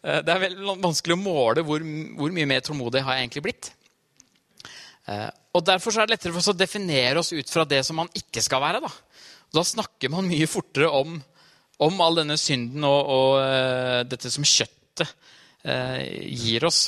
Eh, 0.00 0.22
det 0.24 0.32
er 0.32 0.40
veldig 0.46 0.78
vanskelig 0.80 1.12
å 1.12 1.20
måle 1.20 1.62
hvor, 1.66 1.82
hvor 2.16 2.32
mye 2.32 2.48
mer 2.48 2.62
tålmodig 2.64 3.02
har 3.04 3.18
jeg 3.18 3.26
egentlig 3.26 3.42
blitt. 3.44 3.68
Eh, 5.04 5.28
og 5.52 5.66
Derfor 5.66 5.92
er 5.92 6.08
det 6.08 6.16
lettere 6.16 6.32
for 6.32 6.40
oss 6.40 6.48
å 6.54 6.56
definere 6.56 7.20
oss 7.20 7.34
ut 7.34 7.52
fra 7.52 7.66
det 7.68 7.82
som 7.84 8.00
man 8.00 8.08
ikke 8.16 8.40
skal 8.42 8.62
være. 8.64 8.80
Da, 8.80 8.90
da 9.58 9.64
snakker 9.66 10.12
man 10.14 10.30
mye 10.30 10.48
fortere 10.48 10.88
om, 10.88 11.18
om 11.84 12.00
all 12.00 12.22
denne 12.22 12.38
synden 12.40 12.86
og, 12.88 13.12
og 13.12 13.36
uh, 13.44 14.00
dette 14.08 14.32
som 14.32 14.46
kjøttet 14.46 15.12
gir 16.40 16.64
oss. 16.64 16.86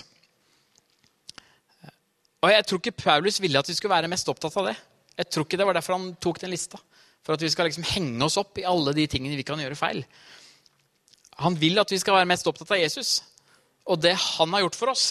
Og 2.41 2.49
Jeg 2.49 2.65
tror 2.65 2.81
ikke 2.81 3.03
Paulus 3.03 3.41
ville 3.45 3.61
at 3.61 3.69
vi 3.69 3.77
skulle 3.77 3.93
være 3.93 4.09
mest 4.09 4.31
opptatt 4.33 4.57
av 4.57 4.71
det. 4.71 4.77
Jeg 5.21 5.29
tror 5.29 5.45
ikke 5.45 5.59
Det 5.61 5.67
var 5.69 5.77
derfor 5.77 5.99
han 5.99 6.15
tok 6.17 6.41
den 6.41 6.55
lista. 6.55 6.81
For 7.23 7.37
at 7.37 7.45
vi 7.45 7.51
skal 7.53 7.69
liksom 7.69 7.85
henge 7.93 8.25
oss 8.25 8.39
opp 8.41 8.57
i 8.59 8.67
alle 8.67 8.95
de 8.97 9.05
tingene 9.11 9.37
vi 9.37 9.45
kan 9.47 9.61
gjøre 9.61 9.79
feil. 9.79 10.01
Han 11.43 11.59
vil 11.59 11.79
at 11.83 11.91
vi 11.93 12.01
skal 12.01 12.17
være 12.21 12.31
mest 12.31 12.47
opptatt 12.49 12.75
av 12.75 12.81
Jesus 12.83 13.21
og 13.91 14.03
det 14.03 14.15
han 14.15 14.53
har 14.55 14.67
gjort 14.67 14.79
for 14.79 14.93
oss. 14.93 15.07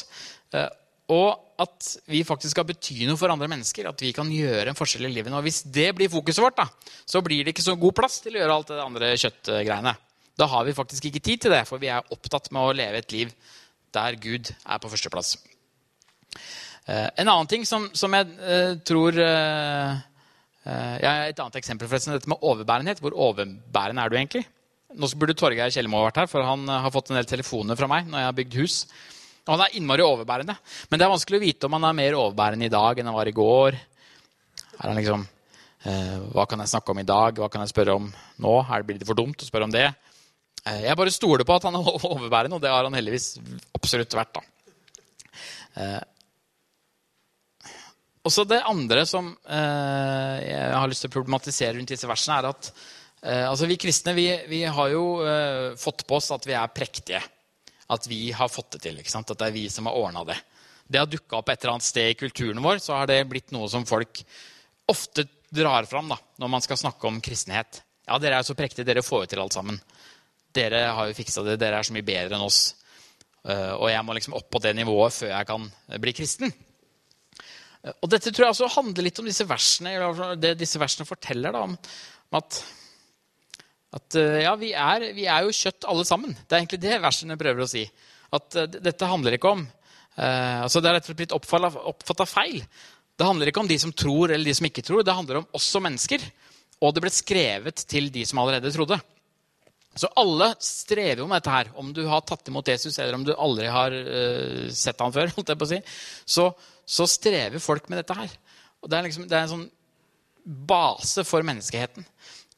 Uh, 0.56 0.70
og 1.12 1.62
at 1.62 1.88
vi 2.10 2.24
faktisk 2.26 2.56
skal 2.56 2.66
bety 2.66 3.04
noe 3.06 3.20
for 3.20 3.32
andre 3.34 3.50
mennesker. 3.52 3.90
At 3.90 4.02
vi 4.02 4.14
kan 4.16 4.30
gjøre 4.32 4.72
en 4.72 4.78
forskjell 4.78 5.10
i 5.10 5.14
livet. 5.14 5.34
Og 5.36 5.44
hvis 5.46 5.62
det 5.68 5.90
blir 5.98 6.12
fokuset 6.12 6.44
vårt, 6.44 6.62
da, 6.62 6.68
så 7.06 7.22
blir 7.26 7.44
det 7.44 7.54
ikke 7.56 7.66
så 7.66 7.76
god 7.80 7.98
plass 8.00 8.22
til 8.24 8.38
å 8.38 8.42
gjøre 8.42 8.56
alt 8.56 8.72
det 8.72 8.84
andre 8.84 9.12
kjøttgreiene. 9.20 9.94
Da 10.40 10.48
har 10.50 10.66
vi 10.66 10.78
faktisk 10.78 11.10
ikke 11.10 11.24
tid 11.24 11.44
til 11.44 11.54
det, 11.54 11.66
for 11.70 11.82
vi 11.82 11.92
er 11.92 12.14
opptatt 12.16 12.48
med 12.56 12.64
å 12.64 12.76
leve 12.76 13.02
et 13.02 13.14
liv 13.14 13.34
der 13.94 14.16
Gud 14.24 14.48
er 14.48 14.80
på 14.80 14.90
førsteplass. 14.90 15.36
Eh, 16.88 17.10
en 17.22 17.28
annen 17.28 17.50
ting 17.52 17.68
som, 17.68 17.90
som 17.94 18.16
jeg 18.16 18.32
uh, 18.40 18.80
tror 18.88 19.14
Jeg 19.20 21.04
har 21.04 21.28
Et 21.28 21.40
annet 21.44 21.60
eksempel 21.60 21.90
forresten, 21.90 22.16
dette 22.16 22.30
med 22.32 22.42
overbærenhet. 22.46 23.04
Hvor 23.04 23.18
overbærende 23.28 24.02
er 24.02 24.10
du 24.10 24.16
egentlig? 24.16 24.46
Nå 25.00 25.08
burde 25.16 25.36
Torgeir 25.38 25.72
Kjellmo 25.72 26.04
vært 26.06 26.22
her, 26.24 26.30
for 26.32 26.44
han 26.46 26.68
har 26.68 26.92
fått 26.94 27.12
en 27.12 27.20
del 27.20 27.30
telefoner 27.30 27.80
fra 27.80 27.88
meg 27.92 28.10
når 28.10 28.22
jeg 28.22 28.30
har 28.30 28.38
bygd 28.38 28.58
hus. 28.60 28.76
Og 29.48 29.54
han 29.56 29.64
er 29.66 29.78
innmari 29.80 30.04
overbærende. 30.06 30.56
Men 30.90 31.00
det 31.00 31.06
er 31.06 31.14
vanskelig 31.14 31.40
å 31.40 31.44
vite 31.46 31.68
om 31.68 31.78
han 31.78 31.88
er 31.90 31.98
mer 31.98 32.18
overbærende 32.20 32.68
i 32.68 32.74
dag 32.74 33.00
enn 33.00 33.10
han 33.10 33.18
var 33.18 33.32
i 33.32 33.36
går. 33.36 33.80
Er 34.78 34.86
han 34.86 35.00
liksom, 35.00 35.26
eh, 35.86 36.18
Hva 36.36 36.46
kan 36.50 36.62
jeg 36.62 36.74
snakke 36.74 36.94
om 36.94 37.02
i 37.02 37.08
dag? 37.08 37.40
Hva 37.40 37.50
kan 37.50 37.64
jeg 37.64 37.74
spørre 37.74 37.98
om 37.98 38.12
nå? 38.12 38.54
Er 38.62 38.82
det 38.82 38.90
blitt 38.92 39.08
for 39.08 39.18
dumt 39.18 39.42
å 39.42 39.50
spørre 39.50 39.70
om 39.70 39.74
det? 39.74 39.88
Eh, 40.66 40.86
jeg 40.86 40.98
bare 40.98 41.14
stoler 41.14 41.48
på 41.48 41.58
at 41.58 41.66
han 41.70 41.76
er 41.80 41.92
overbærende, 42.14 42.60
og 42.60 42.62
det 42.62 42.74
har 42.74 42.86
han 42.86 42.98
heldigvis 42.98 43.36
absolutt 43.78 44.18
vært. 44.20 44.38
da. 44.38 44.42
Eh, 45.82 46.02
også 48.22 48.46
det 48.46 48.62
andre 48.70 49.06
som 49.10 49.32
eh, 49.50 50.36
jeg 50.46 50.74
har 50.78 50.90
lyst 50.90 51.02
til 51.08 51.10
å 51.10 51.16
problematisere 51.16 51.74
rundt 51.80 51.90
disse 51.90 52.10
versene, 52.10 52.38
er 52.38 52.52
at 52.52 52.70
eh, 52.70 53.01
altså 53.22 53.68
vi 53.70 53.78
kristne 53.78 54.16
vi, 54.18 54.26
vi 54.50 54.64
har 54.66 54.90
jo 54.90 55.04
eh, 55.22 55.76
fått 55.78 56.08
på 56.10 56.18
oss 56.18 56.32
at 56.34 56.48
vi 56.50 56.56
er 56.58 56.74
prektige 56.74 57.22
at 57.92 58.08
vi 58.08 58.32
har 58.32 58.50
fått 58.50 58.78
det 58.78 58.86
til. 58.86 59.00
At 59.02 59.34
det 59.36 59.48
er 59.50 59.56
vi 59.56 59.68
som 59.70 59.90
har 59.90 60.00
ordna 60.00 60.24
det. 60.28 60.38
Det 60.88 61.00
har 61.00 61.10
dukka 61.12 61.40
opp 61.40 61.50
et 61.52 61.64
eller 61.64 61.76
annet 61.76 61.88
sted 61.88 62.12
i 62.12 62.18
kulturen 62.20 62.64
vår, 62.64 62.80
så 62.84 62.96
har 63.00 63.08
det 63.08 63.24
blitt 63.30 63.52
noe 63.56 63.68
som 63.72 63.88
folk 63.88 64.24
ofte 64.92 65.26
drar 65.52 65.88
fram 65.88 66.12
da, 66.12 66.18
når 66.40 66.52
man 66.52 66.64
skal 66.64 66.80
snakke 66.80 67.08
om 67.08 67.20
kristenhet. 67.24 67.82
Ja, 68.08 68.18
dere 68.20 68.40
er 68.40 68.48
så 68.48 68.56
prektige, 68.56 68.88
dere 68.88 69.04
får 69.04 69.26
jo 69.26 69.32
til 69.32 69.44
alt 69.44 69.56
sammen. 69.56 69.80
Dere 70.56 70.86
har 70.96 71.08
jo 71.08 71.16
fiksa 71.16 71.44
det, 71.48 71.58
dere 71.60 71.80
er 71.80 71.88
så 71.88 71.96
mye 71.96 72.08
bedre 72.08 72.36
enn 72.36 72.48
oss. 72.48 72.62
Eh, 73.48 73.72
og 73.76 73.88
jeg 73.92 74.04
må 74.08 74.16
liksom 74.16 74.36
opp 74.40 74.50
på 74.52 74.62
det 74.64 74.74
nivået 74.78 75.16
før 75.16 75.34
jeg 75.34 75.50
kan 75.52 75.68
bli 76.04 76.16
kristen. 76.16 76.52
Eh, 77.84 77.94
og 77.94 78.12
dette 78.12 78.32
tror 78.32 78.48
jeg 78.48 78.56
også 78.56 78.72
handler 78.78 79.08
litt 79.08 79.24
om 79.24 79.28
disse 79.28 79.48
versene, 79.48 79.96
det 80.40 80.58
disse 80.60 80.80
versene 80.80 81.08
forteller. 81.08 81.56
Da, 81.56 81.64
om 81.68 82.40
at 82.40 82.64
at 83.92 84.16
eh, 84.16 84.40
ja, 84.46 84.54
vi 84.60 84.72
er, 84.72 85.10
vi 85.16 85.28
er, 85.28 85.44
jo 85.46 85.56
kjøtt 85.56 85.88
alle 85.92 86.08
sammen. 86.08 86.34
Det 86.36 86.56
er 86.56 86.62
egentlig 86.62 86.82
det 86.84 87.00
versene 87.04 87.40
prøver 87.40 87.66
å 87.66 87.70
si. 87.70 87.84
At 88.32 88.56
uh, 88.56 88.68
dette 88.72 89.10
handler 89.10 89.36
ikke 89.36 89.52
om 89.52 89.66
uh, 89.66 90.60
altså 90.64 90.80
Det 90.80 90.88
er 90.88 90.96
rett 90.96 91.04
og 91.04 91.10
slett 91.12 91.20
blitt 91.20 91.36
oppfatta 91.36 92.28
feil. 92.30 92.62
Det 93.20 93.28
handler 93.28 93.52
ikke 93.52 93.64
om 93.66 93.70
de 93.70 93.78
som 93.82 93.92
tror 93.92 94.32
eller 94.32 94.48
de 94.48 94.56
som 94.56 94.68
ikke 94.70 94.86
tror. 94.88 95.04
Det 95.04 95.16
handler 95.18 95.42
om 95.42 95.50
oss 95.60 95.68
som 95.74 95.84
mennesker. 95.84 96.24
Og 96.82 96.96
det 96.96 97.04
ble 97.04 97.12
skrevet 97.14 97.84
til 97.92 98.08
de 98.14 98.24
som 98.26 98.40
allerede 98.42 98.72
trodde. 98.74 98.98
Så 100.00 100.08
alle 100.16 100.54
strever 100.64 101.28
med 101.28 101.42
dette 101.42 101.52
her. 101.58 101.74
Om 101.76 101.92
du 101.92 102.06
har 102.08 102.24
tatt 102.24 102.48
imot 102.48 102.72
Jesus, 102.72 102.96
eller 102.96 103.18
om 103.18 103.28
du 103.28 103.34
aldri 103.36 103.68
har 103.68 103.92
uh, 103.92 104.72
sett 104.72 105.04
ham 105.04 105.12
før, 105.12 105.32
holdt 105.36 105.52
jeg 105.52 105.60
på 105.60 105.68
å 105.68 105.74
si, 105.74 105.82
så, 106.24 106.48
så 106.88 107.10
strever 107.12 107.60
folk 107.60 107.92
med 107.92 108.00
dette 108.00 108.16
her. 108.16 108.40
Og 108.82 108.88
det 108.88 108.98
er, 108.98 109.10
liksom, 109.10 109.28
det 109.28 109.36
er 109.36 109.46
en 109.50 109.56
sånn 109.58 109.70
base 110.72 111.28
for 111.28 111.44
menneskeheten. 111.46 112.08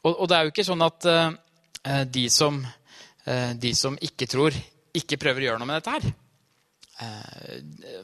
Og, 0.04 0.18
og, 0.18 0.26
det 0.28 0.36
er 0.36 0.48
jo 0.48 0.52
ikke 0.52 0.66
sånn 0.68 0.84
at 0.84 1.06
uh, 1.08 2.04
de, 2.12 2.26
som, 2.32 2.60
uh, 2.60 3.52
de, 3.56 3.72
som, 3.78 3.96
ikke 4.04 4.28
tror, 4.32 4.58
ikke 5.00 5.20
prøver 5.22 5.46
å 5.46 5.48
gjøre 5.48 5.62
noe 5.62 5.70
med 5.70 5.80
dette 5.80 5.94
her. 5.96 6.10
Uh, 7.00 8.02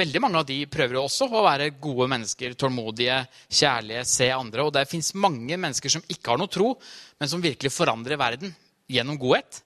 veldig 0.00 0.22
mange 0.24 0.40
av 0.40 0.48
de 0.48 0.56
prøver 0.72 0.96
jo 0.96 1.04
også 1.04 1.28
å 1.28 1.44
være 1.44 1.74
gode 1.82 2.08
mennesker, 2.14 2.56
tålmodige, 2.56 3.20
kjærlige, 3.52 4.06
se 4.08 4.30
andre. 4.32 4.64
Og 4.64 4.72
det 4.72 4.88
fins 4.88 5.12
mange 5.20 5.60
mennesker 5.60 5.92
som 5.92 6.08
ikke 6.08 6.32
har 6.32 6.40
noe 6.40 6.52
tro, 6.52 6.72
men 7.20 7.28
som 7.28 7.44
virkelig 7.44 7.74
forandrer 7.74 8.20
verden 8.20 8.54
gjennom 8.88 9.20
godhet. 9.20 9.60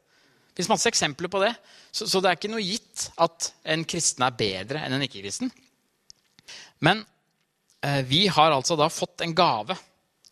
Det 0.51 0.59
fins 0.59 0.72
masse 0.75 0.90
eksempler 0.90 1.31
på 1.31 1.44
det. 1.44 1.53
Så, 1.94 2.09
så, 2.11 2.18
det 2.18 2.33
er 2.33 2.40
ikke 2.40 2.51
noe 2.51 2.64
gitt 2.64 3.11
at 3.22 3.53
en 3.70 3.87
kristen 3.87 4.27
er 4.27 4.35
bedre 4.35 4.83
enn 4.83 4.96
en 4.96 5.05
ikke-kristen. 5.07 5.53
Men 6.83 7.07
vi 8.09 8.25
har 8.33 8.51
altså 8.51 8.75
da 8.77 8.88
fått 8.90 9.22
en 9.22 9.35
gave 9.37 9.77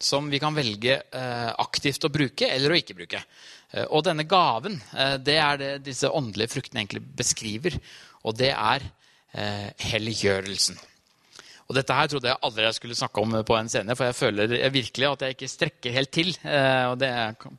som 0.00 0.30
vi 0.30 0.40
kan 0.42 0.54
velge 0.57 0.96
eh, 1.00 1.50
aktivt 1.62 2.07
å 2.07 2.12
bruke 2.12 2.48
eller 2.50 2.72
å 2.72 2.78
ikke 2.78 2.96
bruke. 2.98 3.20
Eh, 3.72 3.87
og 3.87 4.04
denne 4.07 4.26
gaven, 4.28 4.78
eh, 4.96 5.16
det 5.22 5.37
er 5.40 5.61
det 5.61 5.70
disse 5.87 6.11
åndelige 6.11 6.54
fruktene 6.57 6.83
egentlig 6.83 7.04
beskriver. 7.16 7.78
Og 8.24 8.37
det 8.38 8.52
er 8.54 8.90
helliggjørelsen. 9.35 10.76
Og 11.66 11.74
dette 11.74 11.96
her 11.96 12.07
trodde 12.07 12.28
jeg 12.28 12.38
aldri 12.46 12.62
jeg 12.68 12.76
skulle 12.76 12.94
snakke 12.94 13.24
om 13.24 13.33
på 13.42 13.57
en 13.59 13.70
scene, 13.72 13.96
for 13.98 14.07
jeg 14.07 14.14
føler 14.14 14.52
virkelig 14.70 15.09
at 15.09 15.24
jeg 15.26 15.35
ikke 15.35 15.48
strekker 15.50 15.96
helt 15.96 16.12
til. 16.14 16.30
og 16.92 16.94
det 17.00 17.11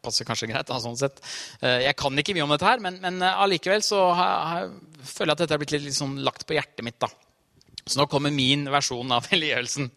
passer 0.06 0.30
kanskje 0.30 0.48
greit. 0.54 0.70
Da, 0.70 0.80
sånn 0.80 0.96
sett. 0.96 1.20
jeg 1.60 1.98
kan 2.00 2.16
ikke 2.24 2.38
mye 2.38 2.46
om 2.48 2.56
dette 2.56 2.70
her, 2.70 2.80
men, 2.80 3.02
men 3.04 3.20
allikevel 3.28 3.84
så 3.84 4.06
har, 4.16 4.48
har, 4.54 4.72
føler 5.04 5.34
jeg 5.34 5.36
at 5.36 5.44
dette 5.44 5.58
er 5.58 5.64
blitt 5.66 5.76
litt, 5.76 5.86
litt 5.90 6.00
sånn 6.00 6.16
lagt 6.24 6.48
på 6.48 6.56
hjertet 6.56 6.88
mitt. 6.88 7.02
da. 7.04 7.12
Så 7.86 8.00
nå 8.00 8.08
kommer 8.10 8.34
min 8.34 8.64
versjon 8.74 9.12
av 9.14 9.28
helliggjørelsen. 9.32 9.92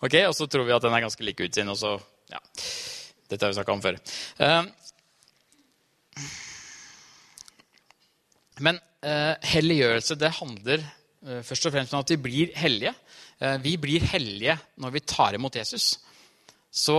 Okay? 0.00 0.24
Og 0.24 0.32
så 0.36 0.48
tror 0.48 0.64
vi 0.64 0.72
at 0.72 0.84
den 0.84 0.94
er 0.96 1.04
ganske 1.04 1.26
lik 1.26 1.42
utsiden. 1.44 1.72
Og 1.72 1.76
så, 1.76 1.98
ja. 2.32 2.40
Dette 3.28 3.44
har 3.44 3.52
vi 3.52 3.58
snakka 3.58 3.74
om 3.74 3.82
før. 3.84 3.98
Uh, 4.40 4.64
men 8.64 8.78
uh, 9.04 9.34
helliggjørelse 9.44 10.16
det 10.20 10.30
handler 10.38 10.86
uh, 10.86 11.42
først 11.44 11.68
og 11.68 11.74
fremst 11.74 11.92
om 11.96 12.04
at 12.04 12.14
vi 12.14 12.20
blir 12.28 12.54
hellige. 12.56 12.94
vi 13.60 13.74
blir 13.76 14.04
hellige 14.08 14.54
når 14.80 14.92
vi 14.94 15.00
tar 15.10 15.34
imot 15.36 15.56
Jesus. 15.58 15.98
Så 16.70 16.94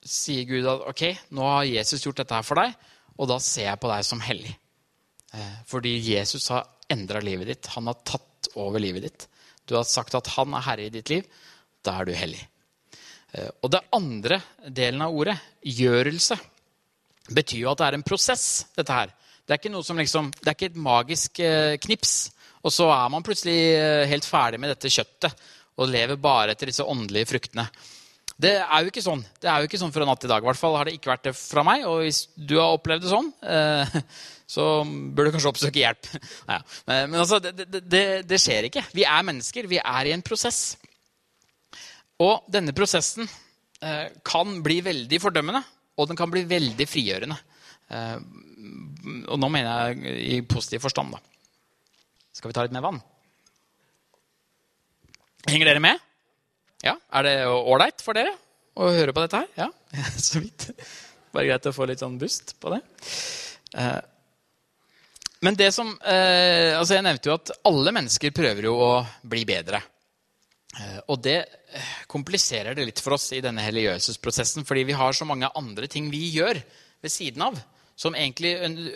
sier 0.00 0.48
Gud 0.48 0.66
at 0.66 0.86
ok, 0.88 1.02
nå 1.36 1.44
har 1.46 1.68
Jesus 1.68 2.02
gjort 2.02 2.22
dette 2.22 2.34
her 2.34 2.46
for 2.46 2.58
deg, 2.58 2.72
og 3.20 3.28
da 3.30 3.36
ser 3.38 3.68
jeg 3.68 3.80
på 3.80 3.90
deg 3.92 4.06
som 4.08 4.22
hellig. 4.24 4.54
fordi 5.68 5.92
Jesus 6.00 6.48
har 6.48 6.64
endra 6.90 7.20
livet 7.20 7.52
ditt. 7.52 7.70
Han 7.76 7.86
har 7.92 8.00
tatt 8.02 8.48
over 8.56 8.82
livet 8.82 9.06
ditt 9.06 9.28
du 9.68 9.76
har 9.78 9.86
sagt 9.88 10.16
at 10.16 10.32
han 10.36 10.54
er 10.54 10.66
herre 10.66 10.86
i 10.86 10.92
ditt 10.92 11.12
liv, 11.12 11.28
da 11.84 11.98
er 12.00 12.08
du 12.08 12.14
hellig. 12.16 12.42
Eh, 13.34 13.50
og 13.62 13.72
det 13.74 13.82
andre 13.96 14.40
delen 14.68 15.04
av 15.04 15.14
ordet, 15.14 15.36
gjørelse, 15.64 16.38
betyr 17.34 17.62
jo 17.62 17.72
at 17.72 17.80
det 17.80 17.88
er 17.88 17.98
en 17.98 18.06
prosess. 18.06 18.66
dette 18.76 18.92
her. 18.92 19.12
Det 19.44 19.52
er 19.52 19.60
ikke, 19.60 19.74
noe 19.74 19.84
som 19.84 19.98
liksom, 20.00 20.30
det 20.40 20.48
er 20.48 20.56
ikke 20.56 20.72
et 20.72 20.80
magisk 20.80 21.40
eh, 21.44 21.76
knips, 21.80 22.14
og 22.64 22.72
så 22.72 22.88
er 22.94 23.10
man 23.12 23.24
plutselig 23.24 23.58
eh, 23.76 24.06
helt 24.08 24.24
ferdig 24.24 24.60
med 24.60 24.72
dette 24.72 24.92
kjøttet 24.92 25.44
og 25.74 25.90
lever 25.90 26.16
bare 26.16 26.54
etter 26.54 26.70
disse 26.70 26.86
åndelige 26.86 27.28
fruktene. 27.32 27.66
Det 28.40 28.50
er 28.58 28.82
jo 28.82 28.90
ikke 28.90 29.02
sånn 29.04 29.20
Det 29.38 29.46
er 29.46 29.62
jo 29.62 29.68
ikke 29.68 29.78
sånn 29.78 29.92
fra 29.94 30.06
natt 30.08 30.18
til 30.22 30.30
dag. 30.32 30.42
I 30.42 30.48
hvert 30.48 30.58
fall 30.58 30.74
har 30.78 30.88
det 30.88 30.96
ikke 30.96 31.12
vært 31.12 31.28
det 31.28 31.34
fra 31.38 31.62
meg. 31.66 31.84
Og 31.86 32.02
hvis 32.02 32.24
du 32.34 32.56
har 32.58 32.74
opplevd 32.74 33.06
det 33.06 33.12
sånn, 33.12 33.30
så 34.54 34.64
bør 34.84 35.28
du 35.28 35.34
kanskje 35.36 35.52
oppsøke 35.52 35.82
hjelp. 35.82 36.10
Ja. 36.54 36.58
Men 36.90 37.20
altså, 37.22 37.38
det, 37.42 37.68
det, 37.80 38.04
det, 38.28 38.40
skjer 38.42 38.68
ikke. 38.68 38.84
Vi 38.94 39.06
er 39.06 39.26
mennesker. 39.26 39.70
Vi 39.70 39.80
er 39.80 40.10
i 40.10 40.14
en 40.16 40.24
prosess. 40.26 40.74
Og 42.22 42.46
denne 42.52 42.74
prosessen 42.76 43.26
eh, 43.82 44.10
kan 44.26 44.58
bli 44.62 44.78
veldig 44.86 45.18
fordømmende, 45.22 45.62
og 45.98 46.10
den 46.10 46.18
kan 46.18 46.30
bli 46.30 46.44
veldig 46.46 46.86
frigjørende. 46.86 47.38
Eh, 47.90 48.18
og 49.28 49.40
nå 49.40 49.50
mener 49.52 49.94
jeg 49.94 50.18
i 50.38 50.42
positiv 50.48 50.84
forstand. 50.86 51.14
da. 51.14 51.22
Skal 52.34 52.50
vi 52.50 52.56
ta 52.56 52.64
litt 52.66 52.74
mer 52.74 52.86
vann? 52.86 53.02
Henger 55.50 55.68
dere 55.68 55.82
med? 55.82 56.00
Ja, 56.84 56.96
Er 57.16 57.26
det 57.26 57.34
ålreit 57.48 58.02
for 58.04 58.16
dere? 58.16 58.34
å 58.74 58.88
høre 58.90 59.12
på 59.14 59.22
dette 59.22 59.38
her? 59.42 59.50
Ja, 59.54 59.68
så 60.28 60.40
vidt. 60.42 60.66
Bare 61.34 61.46
greit 61.46 61.66
å 61.70 61.74
få 61.74 61.86
litt 61.86 62.02
sånn 62.02 62.18
boost 62.18 62.56
på 62.62 62.72
det. 62.74 62.80
Eh, 63.78 64.00
men 65.44 65.58
det 65.58 65.68
som 65.76 65.90
eh, 66.00 66.72
Altså, 66.74 66.96
jeg 66.96 67.04
nevnte 67.04 67.28
jo 67.30 67.36
at 67.36 67.52
alle 67.68 67.92
mennesker 67.94 68.34
prøver 68.34 68.66
jo 68.68 68.74
å 68.80 68.92
bli 69.30 69.44
bedre. 69.48 69.80
Eh, 70.74 70.98
og 71.12 71.20
det 71.22 71.38
kompliserer 72.10 72.74
det 72.74 72.88
litt 72.88 73.02
for 73.02 73.16
oss 73.18 73.28
i 73.36 73.42
denne 73.44 73.62
religiøsesprosessen, 73.68 74.66
fordi 74.66 74.86
vi 74.90 74.98
har 74.98 75.14
så 75.14 75.26
mange 75.28 75.50
andre 75.54 75.86
ting 75.90 76.10
vi 76.10 76.26
gjør 76.34 76.58
ved 77.04 77.12
siden 77.12 77.46
av 77.46 77.58
som 77.94 78.16
egentlig 78.18 78.52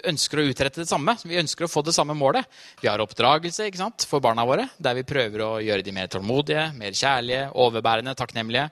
ønsker 0.08 0.40
å 0.40 0.46
utrette 0.50 0.82
det 0.82 0.90
samme. 0.90 1.14
Vi 1.22 1.38
ønsker 1.38 1.66
å 1.66 1.70
få 1.70 1.84
det 1.86 1.94
samme 1.94 2.16
målet. 2.18 2.48
Vi 2.82 2.90
har 2.90 3.02
oppdragelse 3.02 3.68
sant, 3.78 4.06
for 4.10 4.22
barna 4.22 4.46
våre, 4.46 4.66
der 4.78 4.98
vi 4.98 5.06
prøver 5.06 5.44
å 5.44 5.50
gjøre 5.62 5.86
de 5.86 5.94
mer 5.94 6.10
tålmodige, 6.10 6.68
mer 6.78 6.96
kjærlige, 6.98 7.44
overbærende, 7.62 8.16
takknemlige. 8.18 8.66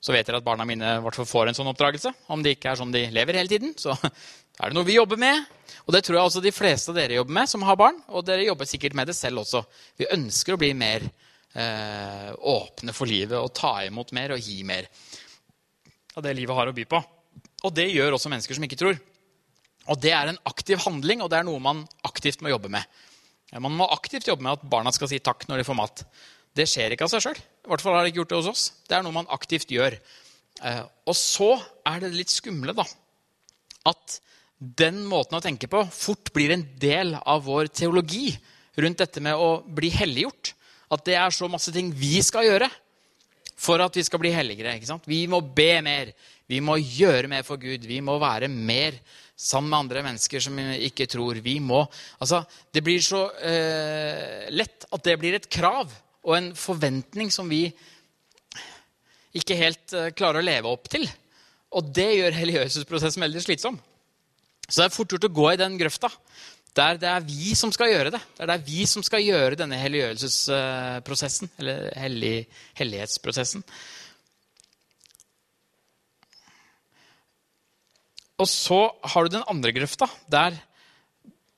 Så 0.00 0.14
vet 0.14 0.26
dere 0.26 0.40
at 0.40 0.46
barna 0.46 0.64
mine 0.66 0.98
får 1.12 1.50
en 1.50 1.56
sånn 1.56 1.70
oppdragelse. 1.70 2.12
Om 2.32 2.42
det 2.42 2.56
ikke 2.56 2.72
er 2.72 2.80
sånn 2.80 2.94
de 2.94 3.04
lever 3.12 3.36
hele 3.38 3.52
tiden, 3.52 3.74
så 3.78 3.94
er 4.00 4.70
det 4.70 4.76
noe 4.76 4.88
vi 4.88 4.96
jobber 4.96 5.20
med. 5.20 5.44
Og 5.86 5.94
det 5.94 6.02
tror 6.06 6.18
jeg 6.18 6.30
også 6.30 6.42
de 6.44 6.54
fleste 6.54 6.90
av 6.92 6.98
dere 6.98 7.20
jobber 7.20 7.36
med 7.36 7.50
som 7.52 7.62
har 7.68 7.78
barn. 7.78 8.00
Og 8.10 8.24
dere 8.26 8.48
jobber 8.48 8.68
sikkert 8.68 8.96
med 8.98 9.10
det 9.10 9.16
selv 9.18 9.44
også. 9.44 9.62
Vi 10.00 10.08
ønsker 10.16 10.56
å 10.56 10.60
bli 10.60 10.72
mer 10.74 11.04
eh, 11.04 12.30
åpne 12.34 12.96
for 12.96 13.10
livet 13.10 13.38
og 13.38 13.54
ta 13.56 13.76
imot 13.86 14.10
mer 14.16 14.34
og 14.34 14.42
gi 14.42 14.64
mer 14.66 14.88
av 16.16 16.24
det 16.26 16.34
livet 16.34 16.56
har 16.58 16.72
å 16.72 16.74
by 16.74 16.88
på. 16.90 17.00
Og 17.68 17.74
det 17.76 17.90
gjør 17.92 18.16
også 18.16 18.32
mennesker 18.32 18.56
som 18.56 18.66
ikke 18.66 18.80
tror. 18.80 18.98
Og 19.90 19.98
det 19.98 20.12
er 20.14 20.30
en 20.30 20.40
aktiv 20.46 20.78
handling, 20.84 21.22
og 21.22 21.30
det 21.32 21.40
er 21.40 21.46
noe 21.46 21.62
man 21.62 21.82
aktivt 22.06 22.44
må 22.44 22.52
jobbe 22.52 22.70
med. 22.72 22.86
Man 23.58 23.74
må 23.74 23.88
aktivt 23.90 24.28
jobbe 24.30 24.46
med 24.46 24.58
at 24.58 24.66
barna 24.70 24.92
skal 24.94 25.10
si 25.10 25.18
takk 25.18 25.48
når 25.48 25.60
de 25.60 25.66
får 25.66 25.78
mat. 25.78 26.04
Det 26.54 26.66
skjer 26.70 26.94
ikke 26.94 27.06
av 27.06 27.12
seg 27.12 27.24
sjøl. 27.24 27.38
I 27.38 27.70
hvert 27.70 27.82
fall 27.82 27.96
har 27.96 28.04
det 28.06 28.12
ikke 28.12 28.22
gjort 28.22 28.32
det 28.32 28.40
hos 28.40 28.50
oss. 28.50 28.64
Det 28.86 28.96
er 28.96 29.06
noe 29.06 29.16
man 29.16 29.30
aktivt 29.34 29.72
gjør. 29.74 29.96
Eh, 30.66 30.82
og 31.08 31.16
så 31.18 31.52
er 31.88 32.02
det 32.04 32.12
litt 32.14 32.30
skumle, 32.30 32.74
da, 32.76 32.84
at 33.90 34.20
den 34.60 35.02
måten 35.08 35.38
å 35.38 35.42
tenke 35.42 35.70
på 35.72 35.80
fort 35.94 36.30
blir 36.36 36.52
en 36.52 36.66
del 36.78 37.14
av 37.18 37.46
vår 37.46 37.70
teologi 37.72 38.34
rundt 38.80 39.00
dette 39.00 39.22
med 39.24 39.40
å 39.40 39.62
bli 39.64 39.90
helliggjort. 39.94 40.52
At 40.92 41.06
det 41.06 41.16
er 41.18 41.34
så 41.34 41.48
masse 41.50 41.72
ting 41.74 41.90
vi 41.96 42.18
skal 42.26 42.46
gjøre 42.46 42.68
for 43.60 43.82
at 43.84 43.96
vi 43.96 44.04
skal 44.06 44.22
bli 44.22 44.32
helligere. 44.32 44.76
ikke 44.78 44.88
sant? 44.88 45.08
Vi 45.08 45.26
må 45.28 45.42
be 45.44 45.72
mer. 45.84 46.14
Vi 46.48 46.60
må 46.64 46.78
gjøre 46.80 47.28
mer 47.30 47.44
for 47.46 47.60
Gud. 47.60 47.84
Vi 47.86 48.00
må 48.04 48.16
være 48.22 48.48
mer 48.48 48.96
sammen 49.40 49.70
med 49.70 49.78
andre 49.78 50.04
mennesker 50.04 50.42
som 50.44 50.58
ikke 50.58 51.08
tror. 51.10 51.40
Vi 51.44 51.58
må 51.60 51.84
Altså, 52.20 52.42
det 52.72 52.82
blir 52.84 53.00
så 53.04 53.26
eh, 53.44 54.48
lett 54.52 54.88
at 54.90 55.04
det 55.04 55.18
blir 55.20 55.36
et 55.36 55.48
krav 55.48 55.92
og 56.24 56.36
en 56.36 56.50
forventning 56.56 57.32
som 57.32 57.48
vi 57.48 57.66
ikke 59.36 59.56
helt 59.56 59.94
eh, 59.96 60.12
klarer 60.16 60.40
å 60.40 60.48
leve 60.48 60.72
opp 60.72 60.88
til. 60.92 61.06
Og 61.76 61.92
det 61.94 62.08
gjør 62.16 62.36
religiøsesprosessen 62.40 63.22
veldig 63.22 63.44
slitsom. 63.44 63.78
Så 64.66 64.80
det 64.80 64.88
er 64.88 64.94
fort 64.94 65.12
gjort 65.12 65.28
å 65.28 65.34
gå 65.34 65.46
i 65.52 65.60
den 65.60 65.78
grøfta 65.78 66.10
der 66.76 66.98
det 67.02 67.08
er 67.10 67.24
vi 67.26 67.54
som 67.58 67.72
skal 67.74 67.90
gjøre 67.90 68.12
det. 68.14 68.20
Der 68.38 68.50
det 68.50 68.56
er 68.56 68.66
vi 68.66 68.84
som 68.86 69.02
skal 69.06 69.24
gjøre 69.24 69.58
denne 69.58 69.78
helliggjørelsesprosessen, 69.80 71.50
eller 71.58 71.90
hellig, 71.98 72.46
hellighetsprosessen. 72.78 73.64
Og 78.40 78.48
så 78.48 78.80
har 79.12 79.26
du 79.26 79.36
den 79.36 79.48
andre 79.52 79.72
grøfta, 79.76 80.08
der 80.30 80.56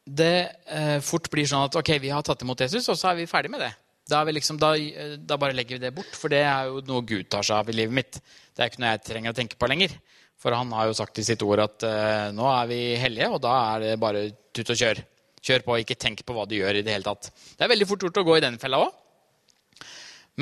det 0.03 0.35
eh, 0.67 0.99
fort 1.05 1.29
blir 1.31 1.47
sånn 1.47 1.69
at 1.69 1.77
ok, 1.79 1.95
vi 2.03 2.11
har 2.11 2.25
tatt 2.27 2.43
imot 2.43 2.65
Jesus, 2.65 2.89
og 2.91 2.99
så 2.99 3.13
er 3.13 3.21
vi 3.21 3.31
ferdig 3.31 3.53
med 3.53 3.63
det. 3.63 3.71
Da, 4.11 4.25
liksom, 4.27 4.59
da, 4.59 4.73
da, 5.17 5.39
bare 5.39 5.55
legger 5.55 5.79
vi 5.79 5.85
det 5.85 5.93
bort, 5.95 6.11
for 6.19 6.33
det 6.33 6.41
er 6.43 6.73
jo 6.73 6.81
noe 6.89 7.05
Gud 7.07 7.29
tar 7.31 7.47
seg 7.47 7.61
av 7.61 7.71
i 7.71 7.77
livet 7.77 7.95
mitt. 7.95 8.19
Det 8.51 8.65
er 8.65 8.73
ikke 8.73 8.83
noe 8.83 8.97
jeg 8.97 9.05
trenger 9.07 9.35
å 9.35 9.39
tenke 9.39 9.61
på 9.61 9.69
lenger. 9.71 9.95
For 10.43 10.55
han 10.57 10.73
har 10.75 10.89
jo 10.89 10.97
sagt 10.99 11.21
i 11.23 11.27
sitt 11.27 11.43
ord 11.47 11.63
at 11.63 11.85
uh, 11.87 12.29
nå 12.35 12.47
er 12.51 12.71
vi 12.71 12.81
hellige, 12.99 13.31
og 13.31 13.43
da 13.45 13.55
er 13.75 13.85
det 13.85 14.01
bare 14.03 14.27
tut 14.55 14.75
og 14.75 14.79
kjør. 14.81 15.03
Kjør 15.43 15.65
på, 15.67 15.79
ikke 15.83 15.99
tenk 15.99 16.23
på 16.27 16.35
hva 16.35 16.47
du 16.51 16.57
gjør 16.57 16.79
i 16.79 16.85
det 16.87 16.95
hele 16.95 17.07
tatt. 17.07 17.31
Det 17.31 17.65
er 17.65 17.71
veldig 17.71 17.87
fort 17.91 18.05
gjort 18.07 18.21
å 18.23 18.27
gå 18.27 18.39
i 18.39 18.45
den 18.45 18.59
fella 18.63 18.83
òg. 18.83 19.87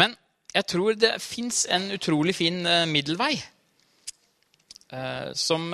Men 0.00 0.14
jeg 0.54 0.66
tror 0.72 0.96
det 0.98 1.14
fins 1.22 1.64
en 1.72 1.90
utrolig 1.94 2.34
fin 2.36 2.62
uh, 2.64 2.86
middelvei 2.88 3.34
uh, 4.92 5.30
som 5.36 5.68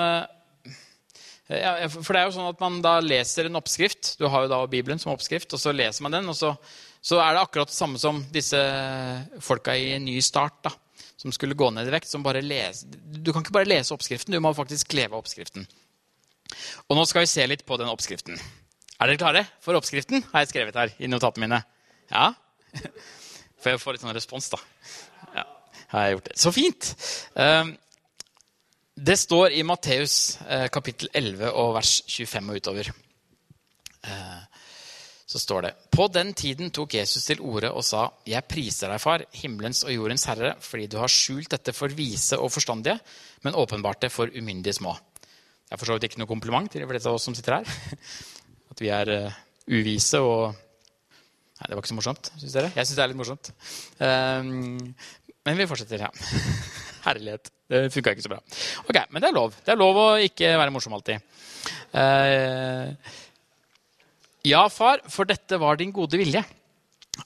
ja, 1.46 1.72
For 1.86 2.10
det 2.10 2.18
er 2.18 2.24
jo 2.26 2.34
sånn 2.34 2.48
at 2.50 2.58
man 2.58 2.80
da 2.82 2.96
leser 2.98 3.46
en 3.46 3.58
oppskrift. 3.60 4.16
Du 4.18 4.24
har 4.26 4.42
jo 4.44 4.50
da 4.50 4.58
Bibelen 4.66 4.98
som 4.98 5.12
oppskrift, 5.12 5.52
og 5.54 5.62
så 5.62 5.70
leser 5.70 6.02
man 6.02 6.16
den. 6.16 6.26
Og 6.26 6.34
så, 6.34 6.50
så 6.98 7.20
er 7.22 7.36
det 7.36 7.44
akkurat 7.44 7.70
det 7.70 7.76
samme 7.76 8.00
som 8.02 8.18
disse 8.34 8.58
folka 9.46 9.76
i 9.78 9.94
Ny 10.02 10.16
Start. 10.26 10.58
da 10.66 10.74
som 11.16 11.32
skulle 11.32 11.56
gå 11.56 11.70
ned 11.72 11.88
i 11.88 11.94
vekt. 11.94 12.08
som 12.08 12.22
bare 12.22 12.42
lese, 12.44 12.86
Du 12.86 13.32
kan 13.32 13.42
ikke 13.42 13.52
bare 13.52 13.68
lese 13.68 13.94
oppskriften, 13.94 14.32
du 14.32 14.40
må 14.40 14.52
faktisk 14.54 14.92
leve 14.92 15.16
oppskriften. 15.16 15.66
Og 16.88 16.96
nå 16.96 17.04
skal 17.04 17.24
vi 17.24 17.26
se 17.30 17.46
litt 17.46 17.66
på 17.66 17.76
den 17.76 17.88
oppskriften. 17.88 18.38
Er 19.00 19.06
dere 19.06 19.20
klare 19.20 19.46
for 19.60 19.76
oppskriften? 19.76 20.24
har 20.32 20.44
jeg 20.44 20.48
skrevet 20.48 20.74
her 20.74 20.92
i 20.98 21.08
notatene 21.10 21.46
mine. 21.46 21.62
Ja? 22.10 22.32
Får 23.60 23.72
jeg 23.72 23.80
få 23.82 23.92
litt 23.92 24.04
sånn 24.04 24.14
respons, 24.14 24.48
da? 24.52 24.60
Ja, 25.34 25.44
har 25.90 26.04
jeg 26.04 26.16
gjort 26.16 26.28
det. 26.28 26.36
Så 26.38 26.52
fint! 26.54 26.90
Ehm, 27.34 27.72
det 28.96 29.18
står 29.18 29.52
i 29.52 29.64
Matteus 29.66 30.38
eh, 30.48 30.68
kapittel 30.72 31.10
11 31.12 31.50
og 31.50 31.74
vers 31.76 31.98
25 32.08 32.52
og 32.52 32.60
utover. 32.60 32.92
Eh, 35.26 35.30
så 35.30 35.38
står 35.38 35.62
det 35.62 35.74
På 35.90 36.08
den 36.08 36.32
tiden 36.34 36.70
tok 36.70 36.94
Jesus 36.94 37.24
til 37.24 37.40
orde 37.40 37.72
og 37.72 37.84
sa, 37.84 38.10
Jeg 38.26 38.46
priser 38.48 38.88
deg, 38.88 39.00
far, 39.00 39.24
himmelens 39.32 39.84
og 39.84 39.92
jordens 39.92 40.24
herre, 40.26 40.56
fordi 40.60 40.86
du 40.86 40.98
har 40.98 41.08
skjult 41.08 41.50
dette 41.50 41.72
for 41.72 41.88
vise 41.88 42.38
og 42.38 42.52
forstandige, 42.52 42.98
men 43.42 43.54
åpenbart 43.54 44.00
det 44.02 44.12
for 44.12 44.26
umyndige 44.26 44.74
små. 44.74 44.96
Det 45.66 45.74
er 45.74 45.78
for 45.78 45.86
så 45.86 45.96
vidt 45.96 46.04
ikke 46.04 46.20
noe 46.22 46.30
kompliment 46.30 46.70
til 46.70 46.86
de 46.86 46.86
av 46.86 47.14
oss 47.14 47.24
som 47.24 47.34
sitter 47.34 47.58
her. 47.58 47.66
At 48.70 48.80
vi 48.80 48.88
er 48.88 49.10
uh, 49.26 49.32
uvise 49.66 50.20
og 50.20 50.54
Nei, 51.56 51.70
det 51.70 51.76
var 51.76 51.80
ikke 51.80 51.88
så 51.88 51.96
morsomt, 51.96 52.28
syns 52.36 52.52
dere? 52.52 52.68
Jeg 52.76 52.84
syns 52.84 52.96
det 52.98 53.00
er 53.00 53.08
litt 53.08 53.16
morsomt. 53.16 53.48
Um, 53.96 54.90
men 55.48 55.56
vi 55.56 55.66
fortsetter, 55.70 56.02
ja. 56.04 56.10
Herlighet. 57.06 57.48
Det 57.72 57.86
funka 57.94 58.12
ikke 58.12 58.26
så 58.26 58.32
bra. 58.34 58.42
Ok, 58.84 58.98
Men 59.08 59.24
det 59.24 59.30
er 59.30 59.38
lov. 59.38 59.56
Det 59.64 59.72
er 59.72 59.80
lov 59.80 59.96
å 59.96 60.04
ikke 60.20 60.50
være 60.60 60.74
morsom 60.74 60.98
alltid. 60.98 61.24
Uh, 61.96 62.92
ja, 64.46 64.62
far, 64.70 65.02
for 65.10 65.28
dette 65.28 65.58
var 65.58 65.78
din 65.80 65.92
gode 65.94 66.18
vilje. 66.20 66.44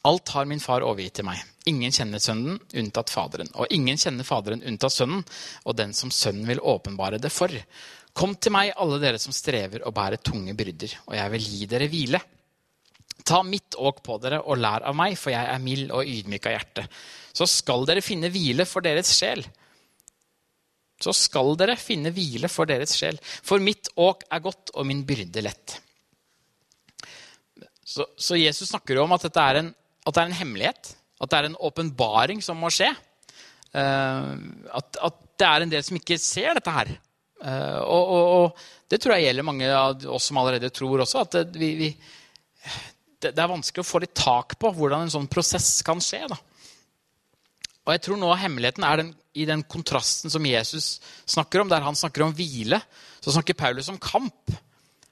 Alt 0.06 0.28
har 0.28 0.46
min 0.46 0.62
far 0.62 0.84
overgitt 0.86 1.18
til 1.18 1.26
meg. 1.26 1.40
Ingen 1.68 1.92
kjenner 1.92 2.22
Sønnen 2.22 2.58
unntatt 2.78 3.10
Faderen. 3.12 3.50
Og 3.58 3.70
ingen 3.74 3.98
kjenner 4.00 4.26
Faderen 4.26 4.62
unntatt 4.66 4.94
Sønnen, 4.94 5.24
og 5.66 5.76
den 5.76 5.92
som 5.96 6.12
Sønnen 6.14 6.48
vil 6.48 6.62
åpenbare 6.62 7.18
det 7.22 7.32
for. 7.34 7.52
Kom 8.16 8.36
til 8.38 8.54
meg, 8.54 8.72
alle 8.80 9.00
dere 9.02 9.20
som 9.22 9.34
strever 9.34 9.84
og 9.86 9.94
bærer 9.94 10.22
tunge 10.22 10.54
byrder, 10.58 10.96
og 11.06 11.16
jeg 11.18 11.32
vil 11.34 11.48
gi 11.52 11.66
dere 11.70 11.90
hvile. 11.90 12.20
Ta 13.26 13.42
mitt 13.46 13.76
åk 13.78 14.00
på 14.06 14.16
dere 14.22 14.40
og 14.40 14.58
lær 14.58 14.86
av 14.88 14.96
meg, 14.96 15.18
for 15.20 15.34
jeg 15.34 15.46
er 15.46 15.62
mild 15.62 15.92
og 15.94 16.08
ydmyk 16.08 16.48
av 16.48 16.56
hjerte. 16.56 16.86
Så 17.36 17.46
skal 17.50 17.84
dere 17.86 18.02
finne 18.02 18.30
hvile 18.32 18.66
for 18.66 18.84
deres 18.84 19.12
sjel. 19.14 19.44
Så 21.00 21.14
skal 21.16 21.54
dere 21.60 21.76
finne 21.80 22.12
hvile 22.14 22.48
for 22.52 22.68
deres 22.68 22.96
sjel. 22.96 23.20
For 23.20 23.62
mitt 23.62 23.92
åk 24.00 24.26
er 24.30 24.42
godt 24.44 24.74
og 24.74 24.88
min 24.88 25.04
byrde 25.08 25.44
lett. 25.44 25.78
Så, 27.90 28.06
så, 28.14 28.38
Jesus 28.38 28.70
snakker 28.70 28.98
jo 28.98 29.04
om 29.04 29.14
at, 29.16 29.24
en, 29.26 29.72
at 30.06 30.14
det 30.14 30.22
er 30.22 30.28
en 30.28 30.40
hemmelighet. 30.40 30.92
At 31.20 31.32
det 31.32 31.38
er 31.38 31.48
en 31.48 31.58
åpenbaring 31.58 32.42
som 32.44 32.60
må 32.62 32.70
skje. 32.72 32.90
Uh, 33.74 34.36
at, 34.78 35.00
at, 35.00 35.18
det 35.40 35.48
er 35.48 35.64
en 35.64 35.72
del 35.72 35.82
som 35.86 35.96
ikke 35.96 36.18
ser 36.20 36.54
dette 36.56 36.74
her. 36.74 36.92
Uh, 37.40 37.80
og, 37.80 38.02
og, 38.02 38.24
og, 38.36 38.62
det 38.92 38.98
tror 39.00 39.16
jeg 39.16 39.30
gjelder 39.30 39.46
mange 39.46 39.68
av 39.72 40.04
oss 40.12 40.28
som 40.30 40.38
allerede 40.40 40.70
tror 40.74 41.02
også. 41.02 41.24
At 41.24 41.38
det, 41.38 41.58
vi, 41.58 41.70
vi, 41.80 41.90
det, 43.18 43.32
det 43.32 43.42
er 43.42 43.50
vanskelig 43.50 43.82
å 43.82 43.90
få 43.90 44.02
litt 44.04 44.14
tak 44.18 44.58
på 44.60 44.70
hvordan 44.76 45.06
en 45.06 45.14
sånn 45.16 45.30
prosess 45.32 45.80
kan 45.86 46.02
skje. 46.04 46.22
Da. 46.30 46.38
Og 47.86 47.94
jeg 47.96 48.04
tror 48.06 48.20
noe 48.20 48.36
av 48.36 48.42
hemmeligheten 48.44 48.86
er 48.86 49.02
den, 49.02 49.12
i 49.34 49.48
den 49.48 49.64
kontrasten 49.66 50.30
som 50.30 50.46
Jesus 50.46 51.00
snakker 51.24 51.64
om. 51.64 51.70
Der 51.72 51.82
han 51.82 51.98
snakker 51.98 52.26
om 52.28 52.36
hvile, 52.36 52.78
så 53.18 53.34
snakker 53.34 53.58
Paulus 53.58 53.90
om 53.90 53.98
kamp. 53.98 54.54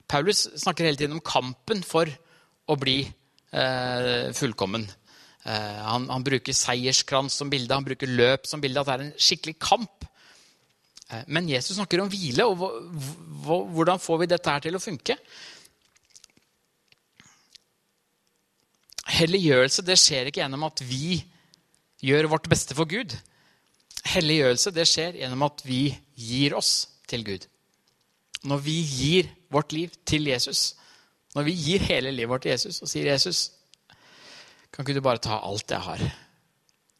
Paulus 0.09 0.45
snakker 0.61 0.87
hele 0.87 0.99
tiden 1.01 1.17
om 1.17 1.25
kampen 1.25 1.83
for 1.85 2.07
å 2.69 2.77
bli 2.79 2.99
eh, 3.03 4.29
fullkommen. 4.35 4.85
Eh, 5.43 5.79
han, 5.85 6.07
han, 6.11 6.25
bruker 6.25 6.55
seierskrans 6.55 7.39
som 7.39 7.49
bilde, 7.51 7.73
han 7.73 7.87
bruker 7.87 8.11
løp 8.11 8.47
som 8.49 8.61
bilde. 8.61 8.81
At 8.81 8.89
det 8.89 8.95
er 8.95 9.05
en 9.07 9.15
skikkelig 9.27 9.55
kamp. 9.63 10.05
Eh, 11.09 11.23
men 11.27 11.49
Jesus 11.49 11.77
snakker 11.79 12.03
om 12.03 12.11
hvile, 12.11 12.45
og 12.45 12.61
hvordan 13.73 14.01
får 14.01 14.21
vi 14.23 14.29
dette 14.33 14.53
her 14.53 14.65
til 14.65 14.77
å 14.77 14.83
funke? 14.83 15.17
Helliggjørelse 19.09 19.83
det 19.87 19.97
skjer 19.97 20.29
ikke 20.29 20.43
gjennom 20.43 20.67
at 20.67 20.83
vi 20.85 21.17
gjør 22.05 22.29
vårt 22.35 22.47
beste 22.51 22.77
for 22.77 22.89
Gud. 22.89 23.15
Helliggjørelse 24.07 24.73
det 24.75 24.85
skjer 24.87 25.17
gjennom 25.23 25.47
at 25.49 25.63
vi 25.65 25.87
gir 26.15 26.55
oss 26.57 26.73
til 27.09 27.25
Gud. 27.25 27.47
Når 28.47 28.61
vi 28.63 28.77
gir 28.85 29.31
vårt 29.51 29.73
liv 29.75 29.95
til 30.07 30.29
Jesus, 30.29 30.77
når 31.35 31.45
vi 31.45 31.55
gir 31.57 31.85
hele 31.85 32.11
livet 32.13 32.31
vårt 32.31 32.45
til 32.45 32.55
Jesus 32.55 32.81
og 32.81 32.89
sier, 32.89 33.11
'Jesus, 33.11 33.51
kan 34.73 34.85
ikke 34.85 34.97
du 34.97 35.05
bare 35.05 35.21
ta 35.21 35.39
alt 35.43 35.71
jeg 35.71 35.81
har?' 35.81 36.11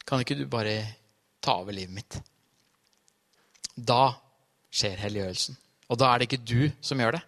Kan 0.06 0.20
ikke 0.20 0.34
du 0.34 0.46
bare 0.50 0.96
ta 1.42 1.52
over 1.60 1.72
livet 1.72 1.94
mitt? 1.94 2.16
Da 3.76 4.10
skjer 4.70 4.98
helliggjørelsen. 4.98 5.56
Og 5.90 5.98
da 5.98 6.08
er 6.10 6.18
det 6.18 6.26
ikke 6.26 6.46
du 6.46 6.70
som 6.82 6.98
gjør 6.98 7.18
det. 7.18 7.22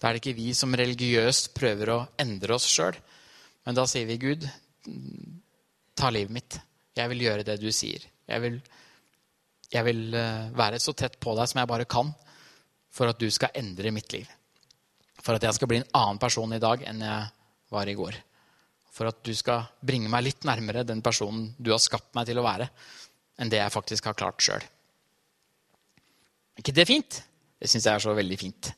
Da 0.00 0.08
er 0.08 0.16
det 0.16 0.22
ikke 0.22 0.36
vi 0.38 0.54
som 0.56 0.74
religiøst 0.76 1.52
prøver 1.56 1.92
å 1.92 1.98
endre 2.20 2.56
oss 2.56 2.68
sjøl. 2.68 2.96
Men 3.66 3.76
da 3.76 3.84
sier 3.88 4.08
vi, 4.08 4.18
Gud, 4.20 4.48
ta 5.96 6.10
livet 6.12 6.32
mitt. 6.32 6.58
Jeg 6.96 7.12
vil 7.12 7.24
gjøre 7.26 7.44
det 7.44 7.58
du 7.60 7.68
sier. 7.72 8.04
Jeg 8.28 8.42
vil, 8.44 8.58
jeg 9.72 9.84
vil 9.84 10.02
eh, 10.16 10.48
være 10.56 10.80
så 10.80 10.92
tett 10.96 11.18
på 11.20 11.36
deg 11.36 11.48
som 11.50 11.60
jeg 11.60 11.70
bare 11.72 11.88
kan 11.88 12.12
for 12.92 13.12
at 13.12 13.20
du 13.20 13.28
skal 13.32 13.56
endre 13.56 13.92
mitt 13.92 14.12
liv. 14.16 14.28
For 15.26 15.34
at 15.34 15.42
jeg 15.42 15.58
skal 15.58 15.70
bli 15.70 15.80
en 15.82 15.90
annen 15.98 16.22
person 16.22 16.54
i 16.54 16.62
dag 16.62 16.84
enn 16.86 17.02
jeg 17.02 17.26
var 17.74 17.90
i 17.90 17.96
går. 17.98 18.14
For 18.94 19.10
at 19.10 19.18
du 19.26 19.32
skal 19.36 19.66
bringe 19.84 20.10
meg 20.12 20.28
litt 20.28 20.46
nærmere 20.46 20.86
den 20.86 21.02
personen 21.04 21.50
du 21.58 21.72
har 21.74 21.82
skapt 21.82 22.14
meg 22.16 22.28
til 22.28 22.38
å 22.38 22.46
være, 22.46 22.68
enn 23.42 23.50
det 23.50 23.58
jeg 23.58 23.74
faktisk 23.74 24.06
har 24.08 24.16
klart 24.16 24.40
sjøl. 24.44 24.62
Er 26.56 26.62
ikke 26.62 26.76
det 26.76 26.86
fint? 26.88 27.18
Det 27.58 27.68
syns 27.68 27.88
jeg 27.88 27.98
er 27.98 28.04
så 28.04 28.14
veldig 28.16 28.38
fint. 28.40 28.70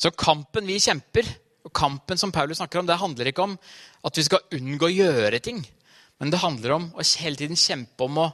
Så 0.00 0.10
kampen 0.18 0.66
vi 0.66 0.80
kjemper, 0.82 1.28
og 1.62 1.70
kampen 1.76 2.18
som 2.18 2.32
Paulus 2.34 2.58
snakker 2.58 2.80
om, 2.80 2.88
det 2.88 2.98
handler 2.98 3.30
ikke 3.30 3.44
om 3.44 3.54
at 4.02 4.18
vi 4.18 4.24
skal 4.26 4.42
unngå 4.56 4.88
å 4.88 4.96
gjøre 4.96 5.38
ting. 5.44 5.60
Men 6.18 6.32
det 6.32 6.42
handler 6.42 6.74
om 6.78 6.88
å 6.96 7.04
hele 7.20 7.38
tiden 7.38 7.58
kjempe, 7.58 8.08
å, 8.08 8.26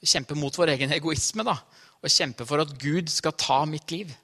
kjempe 0.00 0.38
mot 0.38 0.56
vår 0.56 0.76
egen 0.76 0.94
egoisme. 0.96 1.44
Da. 1.44 1.58
Og 2.00 2.12
kjempe 2.12 2.46
for 2.48 2.62
at 2.62 2.72
Gud 2.80 3.12
skal 3.12 3.36
ta 3.36 3.62
mitt 3.68 3.92
liv. 3.92 4.14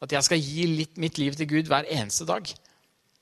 At 0.00 0.14
jeg 0.16 0.26
skal 0.26 0.40
gi 0.40 0.66
litt, 0.70 0.96
mitt 1.00 1.20
liv 1.20 1.36
til 1.36 1.48
Gud 1.50 1.70
hver 1.70 1.88
eneste 1.92 2.26
dag. 2.28 2.48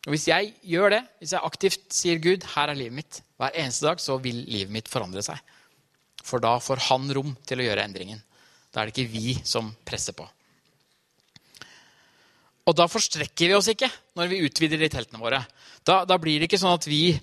Og 0.07 0.15
Hvis 0.15 0.29
jeg 0.31 0.53
gjør 0.63 0.95
det, 0.95 1.03
hvis 1.19 1.35
jeg 1.35 1.45
aktivt 1.45 1.93
sier 1.93 2.23
Gud, 2.23 2.47
her 2.55 2.71
er 2.71 2.79
livet 2.79 2.97
mitt, 3.01 3.21
hver 3.39 3.55
eneste 3.59 3.89
dag, 3.89 4.01
så 4.01 4.17
vil 4.23 4.45
livet 4.47 4.73
mitt 4.73 4.91
forandre 4.91 5.25
seg. 5.27 5.41
For 6.25 6.43
da 6.43 6.57
får 6.63 6.87
han 6.89 7.11
rom 7.17 7.35
til 7.49 7.61
å 7.61 7.67
gjøre 7.67 7.85
endringen. 7.89 8.23
Da 8.73 8.83
er 8.83 8.89
det 8.89 8.95
ikke 8.95 9.13
vi 9.13 9.35
som 9.49 9.71
presser 9.87 10.17
på. 10.17 10.27
Og 12.69 12.77
da 12.77 12.85
forstrekker 12.91 13.49
vi 13.49 13.57
oss 13.57 13.71
ikke 13.73 13.89
når 14.19 14.31
vi 14.33 14.43
utvider 14.45 14.81
de 14.81 14.91
teltene 14.93 15.21
våre. 15.23 15.41
Da, 15.87 16.03
da 16.05 16.19
blir 16.21 16.39
det 16.39 16.51
ikke 16.51 16.61
sånn 16.61 16.77
at 16.77 16.89
vi 16.89 17.17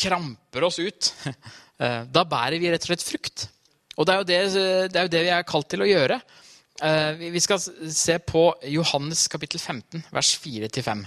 kramper 0.00 0.68
oss 0.70 0.80
ut. 0.82 1.12
Eh, 1.80 2.02
da 2.12 2.26
bærer 2.28 2.60
vi 2.60 2.68
rett 2.68 2.82
og 2.84 2.90
slett 2.90 3.00
frukt. 3.00 3.46
Og 3.96 4.04
det 4.04 4.12
er 4.12 4.18
jo 4.18 4.24
det, 4.28 4.34
det, 4.92 4.98
er 5.00 5.06
jo 5.06 5.12
det 5.14 5.20
vi 5.24 5.30
er 5.32 5.46
kalt 5.48 5.70
til 5.72 5.80
å 5.80 5.86
gjøre. 5.88 6.18
Eh, 6.80 7.12
vi 7.12 7.40
skal 7.40 7.60
se 7.92 8.18
på 8.18 8.54
Johannes 8.72 9.26
kapittel 9.28 9.60
15, 9.60 10.02
vers 10.10 10.38
4-5. 10.40 11.02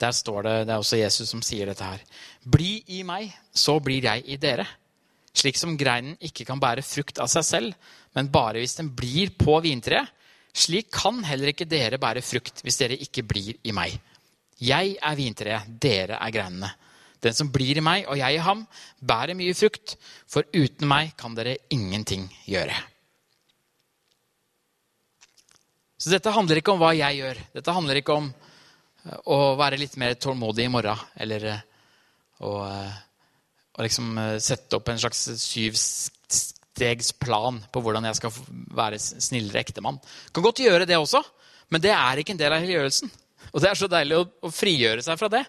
Der 0.00 0.12
står 0.12 0.42
det, 0.42 0.54
det 0.66 0.74
er 0.74 0.80
også 0.82 0.98
Jesus 0.98 1.30
som 1.30 1.42
sier 1.46 1.70
dette 1.70 1.86
her. 1.86 2.00
Bli 2.42 2.80
i 2.96 3.04
meg, 3.06 3.30
så 3.54 3.76
blir 3.78 4.02
jeg 4.02 4.24
i 4.26 4.38
dere. 4.42 4.66
Slik 5.34 5.58
som 5.58 5.76
greinen 5.78 6.16
ikke 6.22 6.46
kan 6.46 6.58
bære 6.62 6.82
frukt 6.82 7.20
av 7.22 7.30
seg 7.30 7.46
selv, 7.46 7.92
men 8.18 8.30
bare 8.34 8.58
hvis 8.62 8.74
den 8.80 8.90
blir 8.98 9.30
på 9.38 9.60
vintreet, 9.62 10.10
slik 10.54 10.90
kan 10.94 11.22
heller 11.26 11.50
ikke 11.50 11.66
dere 11.66 11.98
bære 12.02 12.22
frukt 12.22 12.62
hvis 12.62 12.78
dere 12.78 12.98
ikke 12.98 13.24
blir 13.26 13.60
i 13.62 13.74
meg. 13.74 13.94
Jeg 14.58 14.96
er 15.02 15.18
vintreet, 15.18 15.70
dere 15.82 16.18
er 16.18 16.34
greinene. 16.34 16.70
Den 17.22 17.34
som 17.34 17.50
blir 17.50 17.78
i 17.78 17.84
meg 17.84 18.08
og 18.10 18.18
jeg 18.18 18.38
i 18.38 18.42
ham, 18.42 18.66
bærer 18.98 19.38
mye 19.38 19.54
frukt, 19.54 19.96
for 20.26 20.46
uten 20.54 20.90
meg 20.90 21.14
kan 21.18 21.34
dere 21.38 21.56
ingenting 21.74 22.26
gjøre. 22.50 22.76
Så 26.04 26.12
dette 26.12 26.28
handler 26.36 26.58
ikke 26.60 26.74
om 26.74 26.82
hva 26.82 26.90
jeg 26.92 27.22
gjør. 27.22 27.38
Dette 27.56 27.72
handler 27.72 27.96
ikke 27.96 28.12
om 28.18 28.26
eh, 28.28 29.20
å 29.32 29.56
være 29.56 29.78
litt 29.80 29.96
mer 30.00 30.12
tålmodig 30.20 30.64
i 30.66 30.72
morgen, 30.72 30.98
eller 31.24 31.40
eh, 31.48 31.62
å, 32.44 32.50
eh, 32.68 32.94
å 33.72 33.80
liksom 33.86 34.06
sette 34.36 34.76
opp 34.76 34.88
en 34.92 35.00
slags 35.00 35.20
syvstegsplan 35.40 37.56
på 37.72 37.80
hvordan 37.80 38.04
jeg 38.10 38.18
skal 38.20 38.32
være 38.76 39.00
snillere 39.00 39.64
ektemann. 39.64 39.96
Kan 40.28 40.44
godt 40.44 40.60
gjøre 40.66 40.84
det 40.90 40.98
også, 41.00 41.20
men 41.72 41.80
det 41.80 41.94
er 41.96 42.20
ikke 42.20 42.36
en 42.36 42.42
del 42.44 42.52
av 42.52 42.60
helliggjørelsen. 42.60 43.08
Og 43.54 43.58
det 43.64 43.68
er 43.70 43.76
så 43.80 43.88
deilig 43.88 44.16
å, 44.20 44.28
å, 44.44 44.48
frigjøre 44.52 45.00
seg 45.08 45.16
fra 45.20 45.28
det. 45.32 45.44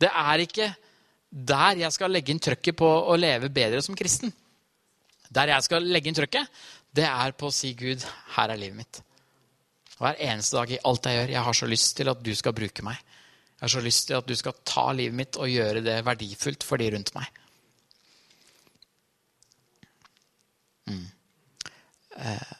Det 0.00 0.08
er 0.08 0.36
ikke 0.48 0.72
der 1.28 1.84
jeg 1.84 1.92
skal 1.92 2.08
legge 2.14 2.30
inn 2.32 2.40
trøkket 2.40 2.76
på 2.80 2.88
å 2.88 3.20
leve 3.20 3.52
bedre 3.52 3.84
som 3.84 3.92
kristen. 3.98 4.32
Der 5.28 5.52
jeg 5.52 5.60
skal 5.68 5.84
legge 5.84 6.08
inn 6.08 6.16
trøkket, 6.16 6.48
det 6.94 7.04
er 7.10 7.32
på 7.36 7.50
å 7.50 7.52
si 7.52 7.74
Gud, 7.76 8.00
her 8.38 8.48
er 8.48 8.56
livet 8.64 8.80
mitt. 8.80 9.03
Hver 10.04 10.18
eneste 10.20 10.58
dag 10.58 10.72
i 10.74 10.80
alt 10.84 11.06
jeg 11.08 11.16
gjør. 11.16 11.30
Jeg 11.32 11.44
har 11.46 11.56
så 11.56 11.66
lyst 11.70 11.94
til 11.96 12.10
at 12.12 12.18
du 12.20 12.34
skal 12.36 12.52
bruke 12.56 12.84
meg. 12.84 12.98
Jeg 13.54 13.62
har 13.62 13.72
så 13.72 13.80
lyst 13.80 14.08
til 14.10 14.18
at 14.18 14.26
du 14.28 14.34
skal 14.36 14.58
ta 14.68 14.90
livet 14.92 15.16
mitt 15.16 15.38
og 15.40 15.48
gjøre 15.48 15.80
det 15.86 15.94
verdifullt 16.04 16.66
for 16.66 16.82
de 16.82 16.90
rundt 16.92 17.14
meg. 17.16 17.30
Mm. 20.92 21.06
Eh. 22.20 22.52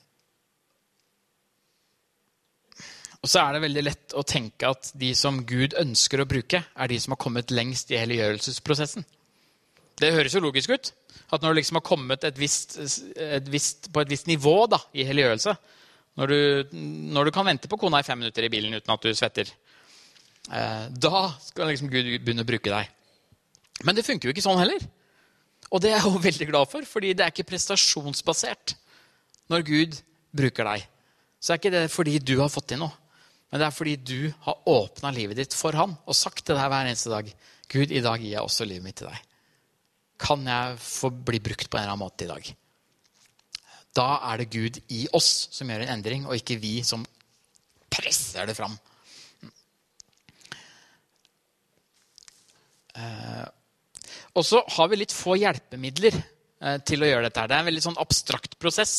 Og 3.20 3.28
så 3.28 3.42
er 3.42 3.52
det 3.52 3.62
veldig 3.66 3.85
lett 3.85 4.16
å 4.16 4.24
tenke 4.24 4.72
at 4.72 4.94
de 5.00 5.12
som 5.16 5.44
Gud 5.44 5.76
ønsker 5.80 6.24
å 6.24 6.28
bruke, 6.28 6.62
er 6.64 6.92
de 6.92 7.00
som 7.00 7.12
har 7.12 7.20
kommet 7.26 7.52
lengst 7.52 7.92
i 7.92 8.00
helliggjørelsesprosessen. 8.00 9.04
Det 10.00 10.14
høres 10.16 10.33
jo 10.33 10.46
logisk 10.46 10.72
ut. 10.72 10.94
At 11.28 11.44
når 11.44 11.52
du 11.52 11.61
liksom 11.61 11.83
har 11.83 11.88
kommet 11.92 12.24
et 12.24 12.40
visst, 12.40 12.78
et 13.20 13.52
visst, 13.52 13.92
på 13.92 14.00
et 14.00 14.16
visst 14.16 14.33
nivå 14.33 14.62
da, 14.72 14.80
i 14.96 15.04
helliggjørelse 15.04 15.59
når 16.14 16.31
du, 16.31 16.74
når 17.14 17.27
du, 17.27 17.33
kan 17.35 17.46
vente 17.46 17.70
på 17.70 17.79
kona 17.81 18.00
i 18.00 18.07
fem 18.07 18.20
minutter 18.22 18.46
i 18.46 18.50
bilen 18.53 18.77
uten 18.77 18.92
at 18.94 19.03
du 19.03 19.11
svetter 19.16 19.48
eh, 19.50 20.85
Da 20.90 21.24
skal 21.42 21.72
liksom 21.72 21.90
Gud 21.90 22.07
begynne 22.22 22.44
å 22.44 22.48
bruke 22.48 22.70
deg. 22.70 22.90
Men 23.83 23.98
det 23.98 24.07
funker 24.07 24.29
jo 24.29 24.35
ikke 24.35 24.44
sånn 24.44 24.61
heller. 24.61 24.85
Og 25.74 25.83
det 25.83 25.90
er 25.90 25.98
jeg 25.98 26.12
jo 26.12 26.24
veldig 26.29 26.50
glad 26.53 26.70
for, 26.70 26.87
fordi 26.87 27.14
det 27.18 27.27
er 27.27 27.35
ikke 27.35 27.48
prestasjonsbasert 27.50 28.77
når 29.50 29.66
Gud 29.66 29.98
bruker 30.35 30.70
deg. 30.70 30.87
Så 31.42 31.53
er 31.53 31.61
ikke 31.61 31.74
det 31.74 31.88
fordi 31.92 32.20
du 32.22 32.37
har 32.40 32.53
fått 32.53 32.70
til 32.72 32.81
noe, 32.81 32.94
men 33.50 33.61
det 33.61 33.66
er 33.66 33.74
fordi 33.74 33.98
du 34.00 34.20
har 34.46 34.62
åpna 34.70 35.11
livet 35.14 35.38
ditt 35.38 35.55
for 35.55 35.77
han 35.77 35.92
og 35.94 36.16
sagt 36.16 36.46
til 36.46 36.57
deg 36.57 36.70
hver 36.72 36.88
eneste 36.88 37.12
dag 37.12 37.29
Gud, 37.70 37.90
i 37.90 38.03
dag 38.05 38.22
gir 38.22 38.37
jeg 38.37 38.44
også 38.44 38.66
livet 38.68 38.87
mitt 38.87 38.96
til 39.00 39.11
deg. 39.11 39.18
Kan 40.20 40.46
jeg 40.46 40.79
få 40.81 41.11
bli 41.11 41.40
brukt 41.42 41.68
på 41.68 41.79
en 41.79 41.85
eller 41.85 41.96
annen 41.96 42.05
måte 42.07 42.27
i 42.27 42.31
dag? 42.31 42.50
Da 43.94 44.09
er 44.30 44.42
det 44.42 44.50
Gud 44.52 44.80
i 44.92 45.04
oss 45.14 45.48
som 45.54 45.70
gjør 45.70 45.85
en 45.85 45.94
endring, 45.96 46.26
og 46.26 46.37
ikke 46.38 46.59
vi 46.61 46.78
som 46.87 47.04
presser 47.92 48.48
det 48.50 48.57
fram. 48.59 48.74
Uh, 52.94 53.46
og 54.35 54.46
så 54.46 54.61
har 54.76 54.90
vi 54.90 54.98
litt 54.98 55.14
få 55.14 55.37
hjelpemidler 55.38 56.14
eh, 56.16 56.78
til 56.87 57.04
å 57.04 57.09
gjøre 57.09 57.28
dette. 57.28 57.44
Det 57.46 57.54
er 57.54 57.62
en 57.62 57.68
veldig 57.70 57.85
sånn 57.85 58.00
abstrakt 58.02 58.57
prosess. 58.59 58.94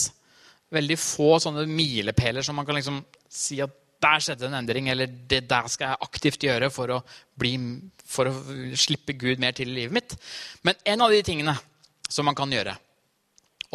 Veldig 0.72 0.96
få 1.00 1.34
sånne 1.44 1.66
milepæler 1.68 2.46
som 2.46 2.56
man 2.56 2.68
kan 2.68 2.80
liksom 2.80 3.02
si 3.28 3.60
at 3.64 3.74
der 4.06 4.24
skjedde 4.24 4.48
en 4.48 4.58
endring, 4.60 4.88
eller 4.92 5.12
det 5.12 5.42
der 5.50 5.68
skal 5.72 5.92
jeg 5.92 6.08
aktivt 6.08 6.48
gjøre 6.48 6.70
for 6.72 6.94
å, 6.96 7.02
bli, 7.40 7.56
for 8.00 8.30
å 8.30 8.34
slippe 8.78 9.16
Gud 9.20 9.42
mer 9.44 9.56
til 9.58 9.72
i 9.72 9.78
livet 9.82 9.96
mitt. 9.98 10.16
Men 10.68 10.80
en 10.94 11.04
av 11.04 11.12
de 11.12 11.22
tingene 11.26 11.56
som 12.08 12.28
man 12.28 12.38
kan 12.38 12.52
gjøre, 12.52 12.76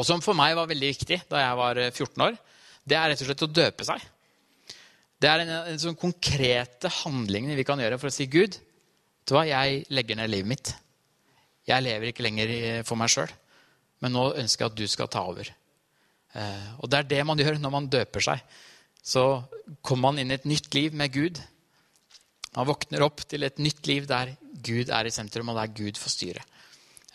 og 0.00 0.06
som 0.08 0.22
for 0.24 0.36
meg 0.36 0.56
var 0.56 0.70
veldig 0.70 0.90
viktig 0.94 1.20
da 1.28 1.42
jeg 1.42 1.58
var 1.60 1.82
14 1.90 2.08
eh, 2.08 2.24
år, 2.30 2.40
det 2.88 2.96
er 2.96 3.12
rett 3.12 3.22
og 3.22 3.28
slett 3.28 3.44
å 3.44 3.52
døpe 3.60 3.86
seg. 3.86 4.04
Det 5.20 5.28
er 5.28 5.44
en, 5.44 5.52
en 5.74 5.80
sånn 5.82 5.98
konkrete 6.00 6.88
handlingene 7.02 7.58
vi 7.58 7.66
kan 7.68 7.80
gjøre 7.82 7.98
for 8.00 8.08
å 8.08 8.14
si 8.14 8.24
Gud, 8.32 8.56
vet 8.56 9.28
du 9.28 9.36
hva, 9.36 9.44
jeg 9.46 9.84
legger 9.92 10.16
ned 10.16 10.32
livet 10.32 10.48
mitt. 10.48 10.72
Jeg 11.68 11.84
lever 11.84 12.10
ikke 12.10 12.24
lenger 12.24 12.52
for 12.88 12.98
meg 12.98 13.12
sjøl, 13.12 13.30
men 14.00 14.16
nå 14.16 14.30
ønsker 14.40 14.64
jeg 14.64 14.72
at 14.72 14.80
du 14.80 14.86
skal 14.88 15.10
ta 15.12 15.26
over. 15.28 15.52
Eh, 16.32 16.68
og 16.80 16.90
det 16.90 17.02
er 17.02 17.10
det 17.10 17.22
man 17.28 17.40
gjør 17.40 17.60
når 17.60 17.74
man 17.74 17.90
døper 17.92 18.24
seg. 18.24 18.42
Så 19.04 19.42
kommer 19.84 20.08
man 20.08 20.22
inn 20.22 20.32
i 20.32 20.38
et 20.38 20.48
nytt 20.48 20.72
liv 20.76 20.96
med 20.96 21.12
Gud. 21.12 21.40
Man 22.56 22.68
våkner 22.68 23.04
opp 23.06 23.22
til 23.28 23.44
et 23.46 23.60
nytt 23.62 23.86
liv 23.90 24.08
der 24.10 24.34
Gud 24.64 24.90
er 24.92 25.06
i 25.06 25.14
sentrum, 25.14 25.52
og 25.52 25.60
der 25.60 25.76
Gud 25.76 26.00
får 26.00 26.14
styre. 26.16 26.46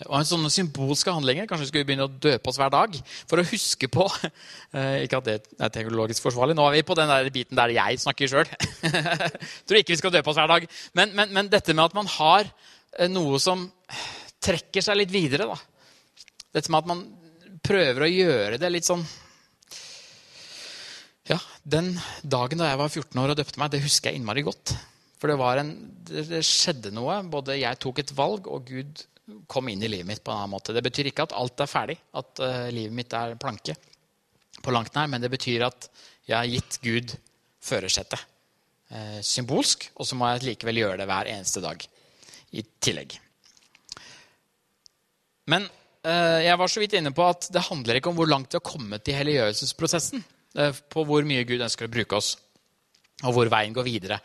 Og 0.04 0.16
en 0.18 0.28
sånne 0.28 0.50
symbolske 0.52 1.12
handlinger 1.14 1.48
Kanskje 1.48 1.64
vi 1.64 1.70
skulle 1.70 1.88
begynne 1.88 2.08
å 2.10 2.12
døpe 2.12 2.52
oss 2.52 2.58
hver 2.60 2.72
dag 2.74 2.98
for 3.30 3.40
å 3.40 3.46
huske 3.48 3.88
på 3.92 4.04
eh, 4.76 5.06
Ikke 5.06 5.22
at 5.22 5.30
det 5.30 5.36
er 5.56 5.72
teknologisk 5.72 6.26
forsvarlig. 6.26 6.58
Nå 6.58 6.66
er 6.68 6.76
vi 6.76 6.86
på 6.88 6.98
den 7.00 7.12
der 7.12 7.30
biten 7.34 7.56
der 7.56 7.72
jeg 7.78 8.02
snakker 8.04 8.32
sjøl. 8.32 8.50
Tror 9.66 9.80
ikke 9.80 9.96
vi 9.96 10.02
skal 10.02 10.14
døpe 10.18 10.32
oss 10.32 10.40
hver 10.40 10.52
dag. 10.52 10.68
Men, 10.98 11.16
men, 11.16 11.32
men, 11.36 11.52
dette 11.52 11.76
med 11.76 11.86
at 11.88 11.96
man 11.96 12.12
har 12.18 12.44
eh, 12.44 13.08
noe 13.12 13.40
som 13.40 13.70
trekker 14.44 14.84
seg 14.84 15.00
litt 15.00 15.16
videre. 15.16 15.48
Da. 15.48 15.56
Dette 16.60 16.74
med 16.74 16.84
at 16.84 16.92
man 16.92 17.06
prøver 17.66 18.06
å 18.06 18.12
gjøre 18.12 18.60
det 18.62 18.70
litt 18.74 18.86
sånn 18.86 19.02
Ja, 21.26 21.40
den 21.64 21.96
dagen 22.22 22.60
da 22.62 22.68
jeg 22.70 22.84
var 22.84 22.92
14 22.92 23.24
år 23.24 23.32
og 23.34 23.40
døpte 23.40 23.64
meg, 23.64 23.72
det 23.74 23.86
husker 23.88 24.12
jeg 24.12 24.20
innmari 24.20 24.44
godt. 24.46 24.76
For 25.22 25.32
det, 25.32 25.40
en, 25.64 25.74
det 26.12 26.44
skjedde 26.46 26.92
noe. 26.94 27.22
Både 27.32 27.56
jeg 27.58 27.80
tok 27.82 28.04
et 28.04 28.12
valg, 28.14 28.52
og 28.52 28.68
Gud 28.68 29.06
kom 29.48 29.70
inn 29.70 29.84
i 29.84 29.90
livet 29.90 30.08
mitt 30.08 30.24
på 30.24 30.32
en 30.32 30.44
annen 30.44 30.54
måte. 30.54 30.74
Det 30.76 30.84
betyr 30.86 31.10
ikke 31.10 31.26
at 31.26 31.36
alt 31.38 31.62
er 31.64 31.70
ferdig, 31.70 31.98
at 32.18 32.42
uh, 32.44 32.68
livet 32.74 32.96
mitt 32.96 33.14
er 33.18 33.38
planke 33.42 33.76
på 34.62 34.74
langt 34.74 34.94
nær, 34.98 35.10
men 35.12 35.24
det 35.24 35.32
betyr 35.34 35.66
at 35.68 35.90
jeg 36.26 36.38
har 36.38 36.50
gitt 36.50 36.80
Gud 36.84 37.16
førersetet. 37.66 38.22
Uh, 38.94 39.20
symbolsk, 39.26 39.90
og 39.98 40.08
så 40.08 40.18
må 40.18 40.30
jeg 40.30 40.46
likevel 40.52 40.84
gjøre 40.84 41.00
det 41.02 41.10
hver 41.10 41.32
eneste 41.34 41.64
dag 41.64 41.82
i 42.56 42.64
tillegg. 42.86 43.18
Men 45.50 45.66
uh, 45.66 46.40
jeg 46.46 46.62
var 46.62 46.72
så 46.72 46.82
vidt 46.82 46.98
inne 46.98 47.14
på 47.16 47.26
at 47.26 47.50
det 47.54 47.66
handler 47.66 47.98
ikke 48.00 48.14
om 48.14 48.20
hvor 48.20 48.30
langt 48.30 48.54
vi 48.54 48.62
har 48.62 48.66
kommet 48.66 49.10
i 49.10 49.18
helliggjørelsesprosessen. 49.18 50.32
På 50.88 51.02
hvor 51.04 51.26
mye 51.28 51.44
Gud 51.44 51.60
ønsker 51.60 51.90
å 51.90 51.92
bruke 51.92 52.16
oss, 52.16 52.30
og 53.28 53.34
hvor 53.36 53.50
veien 53.52 53.74
går 53.76 53.84
videre. 53.84 54.22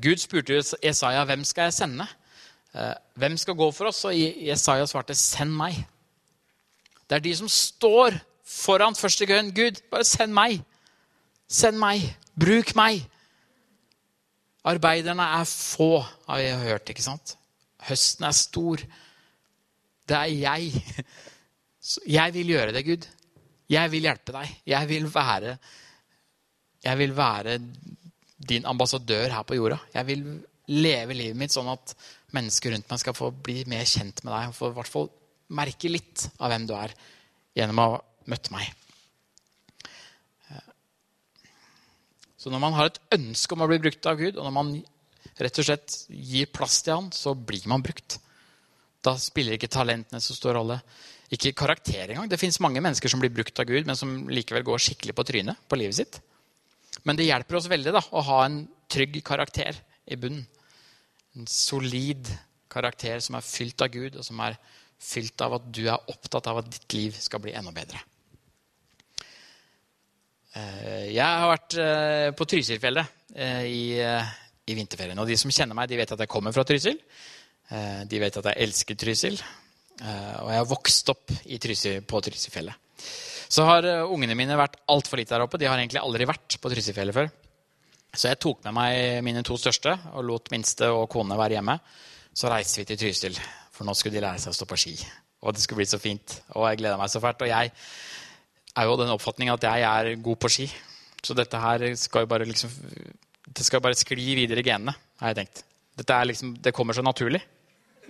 Gud 0.00 0.22
spurte 0.22 0.62
Jesaja 0.80 1.26
hvem 1.28 1.42
skal 1.44 1.68
jeg 1.68 1.74
sende. 1.76 2.06
Eh, 2.74 2.94
Hvem 3.20 3.36
skal 3.36 3.56
gå 3.58 3.70
for 3.74 3.90
oss? 3.90 4.04
Og 4.08 4.16
Jesaja 4.16 4.86
svarte, 4.86 5.14
'Send 5.14 5.52
meg'. 5.56 5.84
Det 7.08 7.16
er 7.16 7.20
de 7.20 7.36
som 7.36 7.48
står 7.48 8.20
foran 8.44 8.94
første 8.94 9.26
køen. 9.26 9.52
Gud, 9.54 9.82
bare 9.90 10.04
send 10.04 10.32
meg. 10.32 10.62
Send 11.48 11.78
meg. 11.78 12.16
Bruk 12.40 12.74
meg. 12.74 13.02
Arbeiderne 14.64 15.22
er 15.40 15.44
få, 15.44 16.00
har 16.28 16.38
vi 16.38 16.68
hørt. 16.70 16.88
ikke 16.88 17.02
sant? 17.02 17.36
Høsten 17.82 18.24
er 18.24 18.36
stor. 18.36 18.76
Det 20.08 20.16
er 20.16 20.24
jeg. 20.24 20.72
Jeg 22.06 22.34
vil 22.34 22.46
gjøre 22.46 22.72
det, 22.72 22.84
Gud. 22.86 23.06
Jeg 23.68 23.90
vil 23.90 24.04
hjelpe 24.06 24.32
deg. 24.32 24.50
Jeg 24.70 24.88
vil 24.88 25.08
være, 25.14 25.56
jeg 26.84 26.98
vil 26.98 27.16
være 27.16 27.56
din 28.48 28.66
ambassadør 28.66 29.32
her 29.34 29.42
på 29.42 29.54
jorda. 29.58 29.78
Jeg 29.94 30.06
vil 30.06 30.22
leve 30.68 31.16
livet 31.18 31.36
mitt 31.40 31.50
sånn 31.50 31.72
at 31.72 31.94
mennesker 32.36 32.74
rundt 32.74 32.88
meg 32.90 33.02
skal 33.02 33.16
få 33.16 33.30
bli 33.34 33.62
mer 33.70 33.84
kjent 33.88 34.22
med 34.24 34.32
deg. 34.34 34.50
Og 34.50 34.58
få 34.58 34.70
i 34.70 34.76
hvert 34.78 34.92
fall 34.92 35.10
merke 35.52 35.90
litt 35.90 36.28
av 36.38 36.52
hvem 36.52 36.68
du 36.68 36.74
er, 36.76 36.94
gjennom 37.58 37.82
å 37.82 37.88
ha 37.90 38.00
møtt 38.32 38.52
meg. 38.54 38.70
Så 42.42 42.50
når 42.50 42.62
man 42.64 42.74
har 42.74 42.88
et 42.88 42.98
ønske 43.14 43.54
om 43.54 43.62
å 43.62 43.68
bli 43.70 43.78
brukt 43.84 44.06
av 44.10 44.18
Gud, 44.18 44.34
og 44.34 44.42
når 44.42 44.54
man 44.56 44.74
rett 45.38 45.58
og 45.62 45.66
slett 45.66 45.94
gir 46.10 46.48
plass 46.50 46.80
til 46.82 46.96
Han, 46.96 47.12
så 47.14 47.36
blir 47.38 47.68
man 47.70 47.84
brukt. 47.84 48.18
Da 49.02 49.14
spiller 49.18 49.54
ikke 49.54 49.70
talentene 49.70 50.18
så 50.22 50.34
stor 50.34 50.56
rolle. 50.58 50.80
Ikke 51.32 51.54
karakter 51.56 52.10
engang. 52.10 52.26
Det 52.30 52.40
fins 52.40 52.58
mange 52.62 52.82
mennesker 52.82 53.10
som 53.10 53.22
blir 53.22 53.32
brukt 53.34 53.62
av 53.62 53.68
Gud, 53.70 53.86
men 53.86 53.98
som 53.98 54.26
likevel 54.30 54.66
går 54.66 54.82
skikkelig 54.82 55.14
på 55.16 55.26
trynet 55.28 55.62
på 55.70 55.78
livet 55.78 56.00
sitt. 56.00 56.18
Men 57.06 57.18
det 57.18 57.28
hjelper 57.28 57.58
oss 57.58 57.70
veldig 57.70 57.94
da, 57.94 58.02
å 58.10 58.26
ha 58.26 58.42
en 58.46 58.58
trygg 58.90 59.20
karakter 59.26 59.78
i 60.10 60.18
bunnen. 60.18 60.44
En 61.38 61.48
solid 61.48 62.28
karakter 62.72 63.20
som 63.24 63.36
er 63.38 63.46
fylt 63.46 63.84
av 63.84 63.92
Gud, 63.92 64.16
og 64.20 64.24
som 64.26 64.40
er 64.44 64.58
fylt 65.02 65.40
av 65.44 65.56
at 65.58 65.68
du 65.74 65.84
er 65.86 66.10
opptatt 66.12 66.48
av 66.50 66.60
at 66.60 66.68
ditt 66.70 66.96
liv 66.96 67.16
skal 67.18 67.42
bli 67.42 67.54
enda 67.56 67.72
bedre. 67.74 68.00
Eh, 70.52 71.08
Jeg 71.14 71.24
har 71.24 71.48
vært 71.50 71.76
eh, 71.80 72.28
på 72.36 72.46
Trysilfjellet 72.48 73.34
eh, 73.34 73.64
i, 73.66 73.84
i 74.68 74.76
vinterferien. 74.76 75.18
Og 75.18 75.28
de 75.28 75.38
som 75.40 75.52
kjenner 75.52 75.76
meg, 75.78 75.88
de 75.90 75.98
vet 76.00 76.14
at 76.14 76.24
jeg 76.24 76.32
kommer 76.32 76.54
fra 76.54 76.66
Trysil. 76.68 77.00
De 77.72 78.18
vet 78.20 78.34
at 78.36 78.46
jeg 78.50 78.66
elsker 78.66 78.96
Trysil. 79.00 79.38
Og 80.02 80.48
jeg 80.50 80.58
har 80.58 80.66
vokst 80.68 81.08
opp 81.08 81.30
Trysil, 81.62 82.02
på 82.04 82.20
Trysilfjellet. 82.20 82.90
Så 83.52 83.64
har 83.64 83.86
ungene 84.04 84.36
mine 84.36 84.58
vært 84.58 84.76
altfor 84.92 85.20
lite 85.20 85.32
der 85.32 85.44
oppe. 85.46 85.60
De 85.60 85.70
har 85.70 85.80
egentlig 85.80 86.02
aldri 86.02 86.26
vært 86.28 86.58
på 86.60 86.72
Trysilfjellet 86.72 87.16
før. 87.16 87.30
Så 88.12 88.28
jeg 88.28 88.40
tok 88.44 88.60
med 88.66 88.74
meg 88.76 89.22
mine 89.24 89.40
to 89.46 89.56
største 89.56 89.94
og 90.12 90.24
lot 90.28 90.50
minste 90.52 90.90
og 90.92 91.06
kone 91.12 91.36
være 91.38 91.56
hjemme. 91.56 91.78
Så 92.36 92.50
reiste 92.52 92.82
vi 92.82 92.88
til 92.90 92.98
Trysil, 93.00 93.38
for 93.72 93.88
nå 93.88 93.94
skulle 93.96 94.18
de 94.18 94.24
lære 94.24 94.40
seg 94.42 94.52
å 94.52 94.56
stå 94.56 94.68
på 94.68 94.78
ski. 94.80 94.92
Og 95.42 95.56
det 95.56 95.64
skulle 95.64 95.80
bli 95.80 95.88
så 95.88 96.00
fint. 96.00 96.36
Og 96.52 96.66
jeg 96.68 96.82
gleda 96.82 96.98
meg 97.00 97.08
så 97.12 97.22
fælt. 97.24 97.40
Og 97.44 97.50
jeg 97.50 97.72
er 97.72 98.86
jo 98.86 98.94
av 98.94 99.00
den 99.00 99.14
oppfatning 99.14 99.52
at 99.52 99.64
jeg 99.64 99.88
er 99.88 100.12
god 100.28 100.40
på 100.44 100.52
ski. 100.52 100.68
Så 101.24 101.36
dette 101.38 101.60
her 101.60 101.86
skal 101.96 102.24
jo 102.24 102.30
bare 102.32 102.48
liksom 102.48 102.70
Det 103.52 103.64
skal 103.64 103.82
bare 103.84 103.94
skli 103.98 104.34
videre 104.34 104.60
i 104.60 104.66
genene, 104.66 104.94
har 105.20 105.32
jeg 105.32 105.42
tenkt. 105.42 105.64
Dette 105.98 106.14
er 106.14 106.28
liksom, 106.28 106.54
Det 106.60 106.72
kommer 106.74 106.96
så 106.96 107.02
naturlig. 107.04 107.40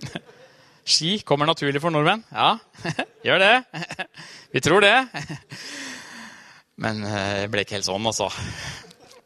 Ski 0.93 1.21
kommer 1.23 1.47
naturlig 1.47 1.79
for 1.79 1.95
nordmenn. 1.95 2.25
Ja, 2.31 2.57
gjør 3.27 3.39
det. 3.39 3.53
Vi 4.53 4.59
tror 4.59 4.83
det. 4.83 4.97
Men 6.75 7.05
det 7.07 7.51
ble 7.53 7.63
ikke 7.63 7.77
helt 7.77 7.87
sånn, 7.87 8.07
altså. 8.09 8.27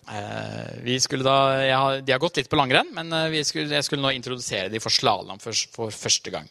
Skulle 0.08 1.26
da, 1.28 1.38
har, 1.68 2.02
de 2.02 2.14
har 2.14 2.22
gått 2.24 2.40
litt 2.40 2.48
på 2.52 2.60
langrenn, 2.60 2.94
men 2.96 3.12
skulle, 3.44 3.76
jeg 3.76 3.84
skulle 3.84 4.06
nå 4.06 4.14
introdusere 4.16 4.72
de 4.72 4.80
for 4.80 4.94
slalåm 4.94 5.42
for, 5.44 5.58
for 5.74 5.92
første 5.92 6.32
gang. 6.32 6.48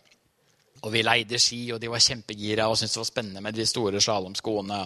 Og 0.85 0.93
vi 0.93 1.03
leide 1.03 1.41
ski, 1.41 1.63
og 1.73 1.81
de 1.81 1.89
var 1.91 2.05
kjempegira 2.05 2.69
og 2.69 2.77
syntes 2.77 2.99
det 2.99 3.01
var 3.01 3.09
spennende 3.09 3.43
med 3.43 3.57
de 3.57 3.67
store 3.67 4.03
slalåmskoene. 4.03 4.83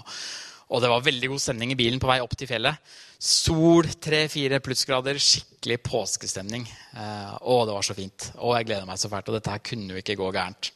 Og 0.71 0.83
det 0.83 0.91
var 0.93 1.03
veldig 1.03 1.33
god 1.33 1.43
stemning 1.43 1.73
i 1.75 1.79
bilen 1.79 2.01
på 2.03 2.09
vei 2.09 2.21
opp 2.23 2.37
til 2.39 2.47
fjellet. 2.47 2.93
Sol, 3.21 3.89
tre-fire 4.01 4.61
plussgrader, 4.65 5.19
skikkelig 5.21 5.81
påskestemning. 5.85 6.63
Eh, 6.95 7.33
å, 7.43 7.59
det 7.67 7.75
var 7.75 7.85
så 7.85 7.97
fint. 7.99 8.31
Å, 8.39 8.55
jeg 8.57 8.69
gleder 8.69 8.87
meg 8.89 9.01
så 9.03 9.11
fælt. 9.11 9.29
Og 9.29 9.37
dette 9.37 9.53
her 9.53 9.65
kunne 9.67 9.97
jo 9.97 10.01
ikke 10.01 10.17
gå 10.21 10.31
gærent. 10.37 10.71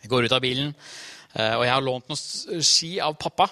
Jeg 0.00 0.10
går 0.10 0.26
ut 0.26 0.34
av 0.34 0.42
bilen, 0.42 0.74
eh, 1.36 1.54
og 1.54 1.64
jeg 1.64 1.72
har 1.72 1.86
lånt 1.86 2.10
noen 2.10 2.64
ski 2.66 2.96
av 3.04 3.14
pappa. 3.20 3.46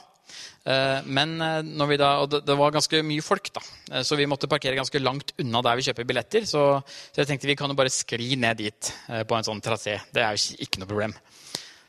Eh, 0.69 1.01
men 1.09 1.37
når 1.39 1.91
vi 1.91 1.99
da, 2.01 2.11
og 2.23 2.35
det, 2.35 2.57
var 2.59 2.75
ganske 2.75 3.01
mye 3.07 3.25
folk, 3.25 3.51
da, 3.55 3.63
så 4.05 4.19
vi 4.19 4.29
måtte 4.29 4.51
parkere 4.51 4.77
ganske 4.77 5.01
langt 5.01 5.33
unna 5.41 5.63
der 5.65 5.79
vi 5.79 5.87
kjøper 5.89 6.09
billetter. 6.09 6.47
Så, 6.49 6.65
så 6.85 7.23
jeg 7.23 7.31
tenkte 7.31 7.51
vi 7.51 7.57
kan 7.59 7.73
jo 7.73 7.79
bare 7.79 7.93
skli 7.93 8.35
ned 8.41 8.61
dit 8.61 8.93
på 9.09 9.39
en 9.39 9.47
sånn 9.47 9.63
trasé. 9.65 9.99
Det 10.13 10.25
er 10.25 10.37
jo 10.37 10.59
ikke 10.65 10.83
noe 10.83 10.91
problem. 10.91 11.17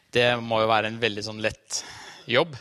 Det 0.10 0.32
må 0.42 0.64
jo 0.64 0.72
være 0.72 0.90
en 0.90 1.02
veldig 1.02 1.26
sånn 1.26 1.42
lett 1.44 1.84
jobb. 2.30 2.56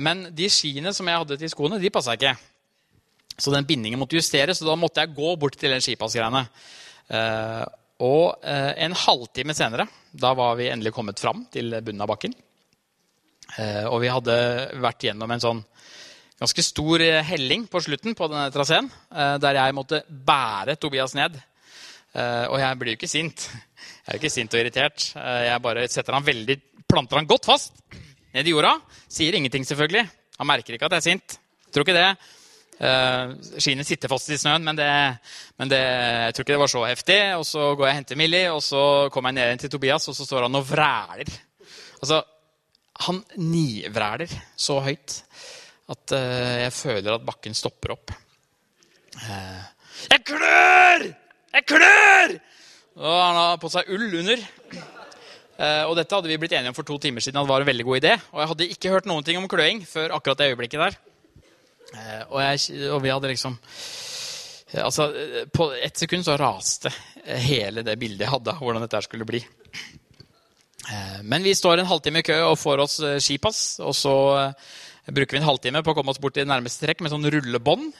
Men 0.00 0.28
de 0.34 0.48
skiene 0.50 0.90
som 0.96 1.06
jeg 1.06 1.20
hadde 1.20 1.36
til 1.38 1.50
skoene, 1.52 1.78
de 1.82 1.92
passa 1.92 2.14
ikke. 2.16 2.32
Så 3.36 3.52
den 3.52 3.66
bindingen 3.68 4.00
måtte 4.00 4.16
justeres, 4.16 4.62
og 4.62 4.70
da 4.70 4.76
måtte 4.80 5.04
jeg 5.04 5.14
gå 5.14 5.34
bort 5.38 5.58
til 5.60 5.74
den 5.74 5.84
skipassgreiene. 5.84 6.42
Og 8.06 8.48
en 8.48 8.96
halvtime 9.04 9.54
senere, 9.54 9.86
da 10.10 10.32
var 10.38 10.56
vi 10.58 10.70
endelig 10.72 10.94
kommet 10.96 11.20
fram 11.22 11.44
til 11.52 11.76
bunnen 11.78 12.02
av 12.02 12.10
bakken. 12.10 12.34
Og 13.88 14.00
vi 14.02 14.10
hadde 14.10 14.36
vært 14.82 15.06
gjennom 15.06 15.30
en 15.32 15.42
sånn 15.42 15.60
ganske 16.36 16.64
stor 16.66 17.00
helling 17.24 17.64
på 17.70 17.80
slutten 17.80 18.16
på 18.18 18.26
denne 18.28 18.50
traseen, 18.52 18.90
der 19.40 19.56
jeg 19.56 19.76
måtte 19.76 20.02
bære 20.08 20.74
Tobias 20.76 21.14
ned. 21.16 21.38
Og 22.50 22.58
jeg 22.60 22.78
blir 22.80 22.92
jo 22.92 22.98
ikke 22.98 23.08
sint. 23.08 23.46
Jeg 23.46 24.10
er 24.10 24.18
jo 24.18 24.20
ikke 24.20 24.34
sint 24.34 24.56
og 24.56 24.60
irritert. 24.60 25.06
Jeg 25.16 25.62
bare 25.64 25.86
setter 25.88 26.16
han 26.18 26.26
veldig, 26.26 26.58
planter 26.90 27.22
han 27.22 27.30
godt 27.30 27.48
fast 27.48 27.80
ned 28.34 28.46
i 28.46 28.52
jorda. 28.52 28.74
Sier 29.08 29.38
ingenting, 29.38 29.64
selvfølgelig. 29.64 30.04
Han 30.36 30.50
merker 30.50 30.76
ikke 30.76 30.90
at 30.90 30.98
jeg 30.98 31.04
er 31.04 31.08
sint. 31.08 31.38
Tror 31.72 31.86
ikke 31.86 31.96
det. 31.96 32.10
Skiene 33.56 33.84
sitter 33.88 34.12
fast 34.12 34.28
i 34.28 34.36
snøen, 34.36 34.64
men, 34.66 34.76
det, 34.76 34.88
men 35.56 35.72
det, 35.72 35.80
jeg 35.80 36.36
tror 36.36 36.44
ikke 36.44 36.54
det 36.54 36.62
var 36.66 36.72
så 36.72 36.84
heftig. 36.84 37.20
Og 37.40 37.44
så 37.48 37.70
går 37.72 37.88
jeg 37.88 37.94
og 37.94 38.00
henter 38.02 38.20
Millie, 38.20 38.52
og 38.52 38.60
så 38.64 38.82
kommer 39.14 39.32
jeg 39.32 39.54
ned 39.56 39.64
til 39.64 39.72
Tobias, 39.72 40.08
og 40.12 40.16
så 40.18 40.28
står 40.28 40.50
han 40.50 40.60
og 40.60 40.68
vræler. 40.68 41.32
Altså, 42.02 42.20
han 43.04 43.20
nivræler 43.36 44.30
så 44.56 44.78
høyt 44.84 45.20
at 45.92 46.14
uh, 46.16 46.54
jeg 46.64 46.72
føler 46.74 47.14
at 47.14 47.24
bakken 47.26 47.54
stopper 47.54 47.94
opp. 47.94 48.12
Uh, 49.20 49.62
jeg 50.10 50.22
klør! 50.26 51.06
Jeg 51.54 51.66
klør! 51.68 52.36
Og 52.96 53.18
han 53.20 53.38
har 53.38 53.60
på 53.60 53.70
seg 53.72 53.90
ull 53.94 54.08
under. 54.22 54.42
Uh, 55.56 55.84
og 55.88 55.94
dette 55.96 56.16
hadde 56.16 56.30
vi 56.32 56.38
blitt 56.40 56.56
enige 56.56 56.72
om 56.72 56.76
for 56.76 56.88
to 56.88 56.98
timer 57.00 57.24
siden. 57.24 57.38
det 57.38 57.52
var 57.52 57.62
en 57.62 57.70
veldig 57.70 57.86
god 57.86 58.00
idé. 58.00 58.16
Og 58.32 58.42
jeg 58.42 58.50
hadde 58.52 58.70
ikke 58.74 58.92
hørt 58.96 59.08
noen 59.08 59.24
ting 59.24 59.38
om 59.40 59.48
kløing 59.48 59.84
før 59.88 60.16
akkurat 60.16 60.42
det 60.42 60.50
øyeblikket 60.50 60.82
der. 60.82 60.98
Uh, 61.94 62.22
og, 62.34 62.40
jeg, 62.42 62.90
og, 62.90 63.00
vi 63.04 63.14
hadde 63.14 63.34
liksom 63.34 63.58
Altså, 64.76 65.04
på 65.54 65.68
ett 65.78 65.96
sekund 65.96 66.24
så 66.26 66.34
raste 66.36 66.90
hele 67.24 67.84
det 67.86 67.94
bildet 67.96 68.24
jeg 68.24 68.32
hadde 68.32 68.50
av 68.50 68.58
hvordan 68.60 68.82
dette 68.82 68.98
skulle 69.06 69.24
bli. 69.24 69.38
Men 71.26 71.42
vi 71.42 71.54
står 71.56 71.80
en 71.82 71.88
halvtime 71.90 72.20
i 72.22 72.26
kø 72.26 72.36
og 72.52 72.58
får 72.60 72.82
oss 72.84 72.96
skipass. 73.24 73.80
Og 73.82 73.94
så 73.96 74.14
bruker 75.06 75.36
vi 75.36 75.40
en 75.40 75.48
halvtime 75.48 75.82
på 75.82 75.94
å 75.94 75.96
komme 75.98 76.12
oss 76.12 76.20
bort 76.22 76.36
til 76.38 76.46
nærmeste 76.46 76.86
trekk 76.86 77.02
med 77.02 77.12
sånn 77.14 77.26
rullebånd. 77.26 77.90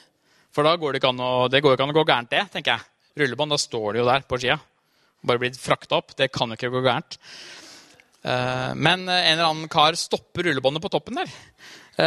For 0.55 0.63
da 0.63 0.77
går 0.79 0.95
det 0.95 1.01
ikke 1.01 1.11
an 1.11 1.23
å, 1.23 1.31
det 1.51 1.61
går 1.63 1.75
ikke 1.75 1.87
an 1.87 1.93
å 1.93 1.97
gå 1.97 2.05
gærent, 2.07 2.31
det, 2.31 2.45
tenker 2.53 2.77
jeg. 2.77 2.87
Rullebånd, 3.19 3.51
da 3.53 3.59
står 3.59 3.87
det 3.91 4.01
jo 4.01 4.07
der 4.07 4.25
på 4.27 4.39
skia 4.39 4.57
bare 5.27 5.41
blitt 5.41 5.59
frakta 5.59 5.99
opp. 5.99 6.15
Det 6.17 6.29
kan 6.33 6.51
jo 6.51 6.57
ikke 6.57 6.71
gå 6.73 6.83
gærent. 6.85 7.17
Men 8.77 9.05
en 9.07 9.09
eller 9.09 9.47
annen 9.47 9.71
kar 9.71 9.97
stopper 9.99 10.49
rullebåndet 10.49 10.83
på 10.83 10.91
toppen 10.93 11.19
der. 11.21 11.31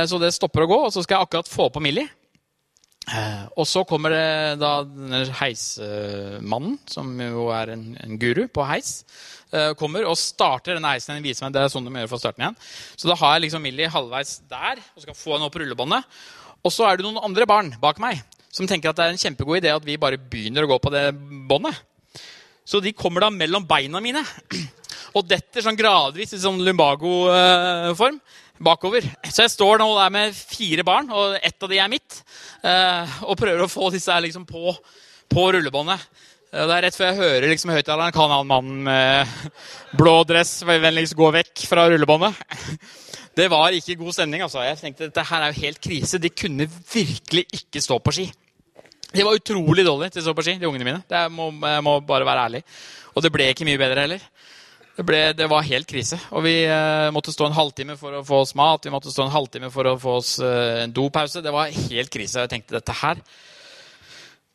Så 0.06 0.20
det 0.22 0.32
stopper 0.36 0.64
å 0.64 0.70
gå, 0.70 0.80
og 0.86 0.94
så 0.94 1.02
skal 1.04 1.18
jeg 1.18 1.28
akkurat 1.28 1.50
få 1.50 1.68
på 1.72 1.82
Millie. 1.82 2.08
Og 3.56 3.64
så 3.66 3.82
kommer 3.88 4.12
det 4.14 4.60
da 4.60 4.72
denne 4.86 5.22
heismannen, 5.40 6.76
som 6.90 7.08
jo 7.24 7.48
er 7.54 7.72
en, 7.74 7.86
en, 7.98 8.18
guru 8.20 8.44
på 8.52 8.66
heis, 8.68 9.00
kommer 9.80 10.06
og 10.06 10.18
starter 10.20 10.76
denne 10.76 10.92
heisen. 10.92 11.16
igjen. 11.16 11.24
viser 11.24 11.46
meg, 11.46 11.56
det 11.56 11.64
er 11.64 11.72
sånn 11.72 11.88
de 11.88 11.94
gjør 11.96 12.12
for 12.12 12.20
å 12.20 12.22
starte 12.22 12.42
igjen. 12.42 12.58
Så 12.94 13.10
da 13.10 13.16
har 13.18 13.34
jeg 13.34 13.46
liksom 13.48 13.64
Millie 13.66 13.90
halvveis 13.90 14.36
der 14.52 14.82
og 14.94 15.06
skal 15.06 15.18
få 15.18 15.34
henne 15.34 15.48
opp 15.48 15.58
rullebåndet. 15.58 16.20
Og 16.60 16.74
så 16.74 16.86
er 16.86 17.00
det 17.00 17.08
noen 17.08 17.22
andre 17.24 17.48
barn 17.48 17.72
bak 17.82 17.98
meg 18.02 18.20
som 18.50 18.66
tenker 18.68 18.90
at 18.90 18.98
det 18.98 19.06
er 19.06 19.14
en 19.14 19.20
kjempegod 19.20 19.60
idé 19.60 19.72
at 19.72 19.86
vi 19.86 19.98
bare 20.00 20.18
begynner 20.18 20.66
å 20.66 20.72
gå 20.72 20.78
på 20.82 20.92
det 20.92 21.06
båndet. 21.48 21.76
Så 22.66 22.82
de 22.82 22.92
kommer 22.94 23.24
da 23.24 23.30
mellom 23.32 23.64
beina 23.66 24.02
mine 24.02 24.22
og 25.16 25.26
detter 25.26 25.64
sånn 25.64 25.78
gradvis 25.78 26.34
i 26.36 26.42
sånn 26.42 26.60
lumbago-form 26.66 28.20
bakover. 28.60 29.06
Så 29.26 29.44
jeg 29.46 29.54
står 29.54 29.80
nå 29.80 29.88
der 29.96 30.12
med 30.14 30.36
fire 30.36 30.84
barn, 30.86 31.10
og 31.10 31.38
ett 31.40 31.62
av 31.62 31.70
de 31.72 31.78
er 31.80 31.92
mitt, 31.92 32.20
og 33.24 33.38
prøver 33.40 33.64
å 33.64 33.70
få 33.72 33.90
disse 33.94 34.12
her 34.12 34.24
liksom 34.24 34.44
på, 34.48 34.74
på 35.32 35.46
rullebåndet. 35.56 36.04
Det 36.50 36.74
er 36.74 36.82
rett 36.82 36.96
før 36.98 37.12
jeg 37.12 37.20
hører 37.20 37.52
liksom 37.52 37.70
høyttaleren 37.70 38.10
Kan 38.10 38.32
han 38.32 38.48
mannen 38.50 38.80
med 38.82 39.34
blå 39.94 40.16
dress 40.26 40.64
vennligst 40.66 41.14
gå 41.14 41.28
vekk 41.36 41.62
fra 41.70 41.84
rullebåndet? 41.92 42.40
Det 43.38 43.46
var 43.46 43.70
ikke 43.70 43.94
god 44.00 44.16
stemning. 44.16 44.42
altså. 44.42 44.64
Jeg 44.66 44.80
tenkte 44.80 45.06
dette 45.06 45.22
her 45.28 45.44
er 45.46 45.52
jo 45.52 45.62
helt 45.62 45.78
krise. 45.80 46.18
De 46.18 46.32
kunne 46.34 46.66
virkelig 46.66 47.44
ikke 47.54 47.80
stå 47.80 48.00
på 48.02 48.12
ski. 48.16 48.24
De 49.14 49.24
var 49.26 49.38
utrolig 49.38 49.84
dårlige 49.86 50.16
til 50.16 50.24
å 50.24 50.26
stå 50.26 50.34
på 50.34 50.44
ski, 50.46 50.56
de 50.58 50.66
ungene 50.66 50.88
mine. 50.88 51.02
Det 51.08 51.22
må, 51.30 51.48
jeg 51.54 51.84
må 51.86 51.94
bare 52.06 52.26
være 52.26 52.48
ærlig. 52.48 52.62
Og 53.14 53.22
det 53.22 53.30
ble 53.34 53.46
ikke 53.54 53.68
mye 53.68 53.80
bedre 53.80 54.04
heller. 54.04 54.26
Det, 55.00 55.04
ble, 55.08 55.20
det 55.32 55.46
var 55.48 55.64
helt 55.64 55.88
krise. 55.88 56.18
Og 56.36 56.44
vi 56.44 56.58
eh, 56.68 57.10
måtte 57.14 57.32
stå 57.32 57.46
en 57.48 57.56
halvtime 57.56 57.94
for 57.96 58.18
å 58.18 58.24
få 58.26 58.42
oss 58.44 58.52
mat. 58.58 58.84
Vi 58.84 58.92
måtte 58.92 59.12
stå 59.12 59.24
en 59.24 59.32
halvtime 59.32 59.70
for 59.72 59.88
å 59.88 59.94
få 60.00 60.18
oss 60.18 60.34
eh, 60.44 60.82
en 60.82 60.92
dopause. 60.92 61.40
Det 61.40 61.54
var 61.54 61.72
helt 61.72 62.12
krise. 62.12 62.42
Jeg 62.44 62.52
tenkte 62.52 62.76
dette 62.76 62.98
her 63.00 63.22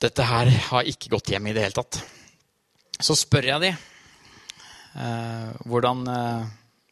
dette 0.03 0.25
her 0.27 0.49
har 0.69 0.87
ikke 0.89 1.11
gått 1.13 1.31
hjem 1.31 1.47
i 1.49 1.55
det 1.55 1.63
hele 1.63 1.77
tatt. 1.77 2.01
Så 3.01 3.15
spør 3.17 3.47
jeg 3.47 3.63
de 3.63 3.71
eh, 3.71 5.49
hvordan, 5.67 6.03
eh, 6.11 6.49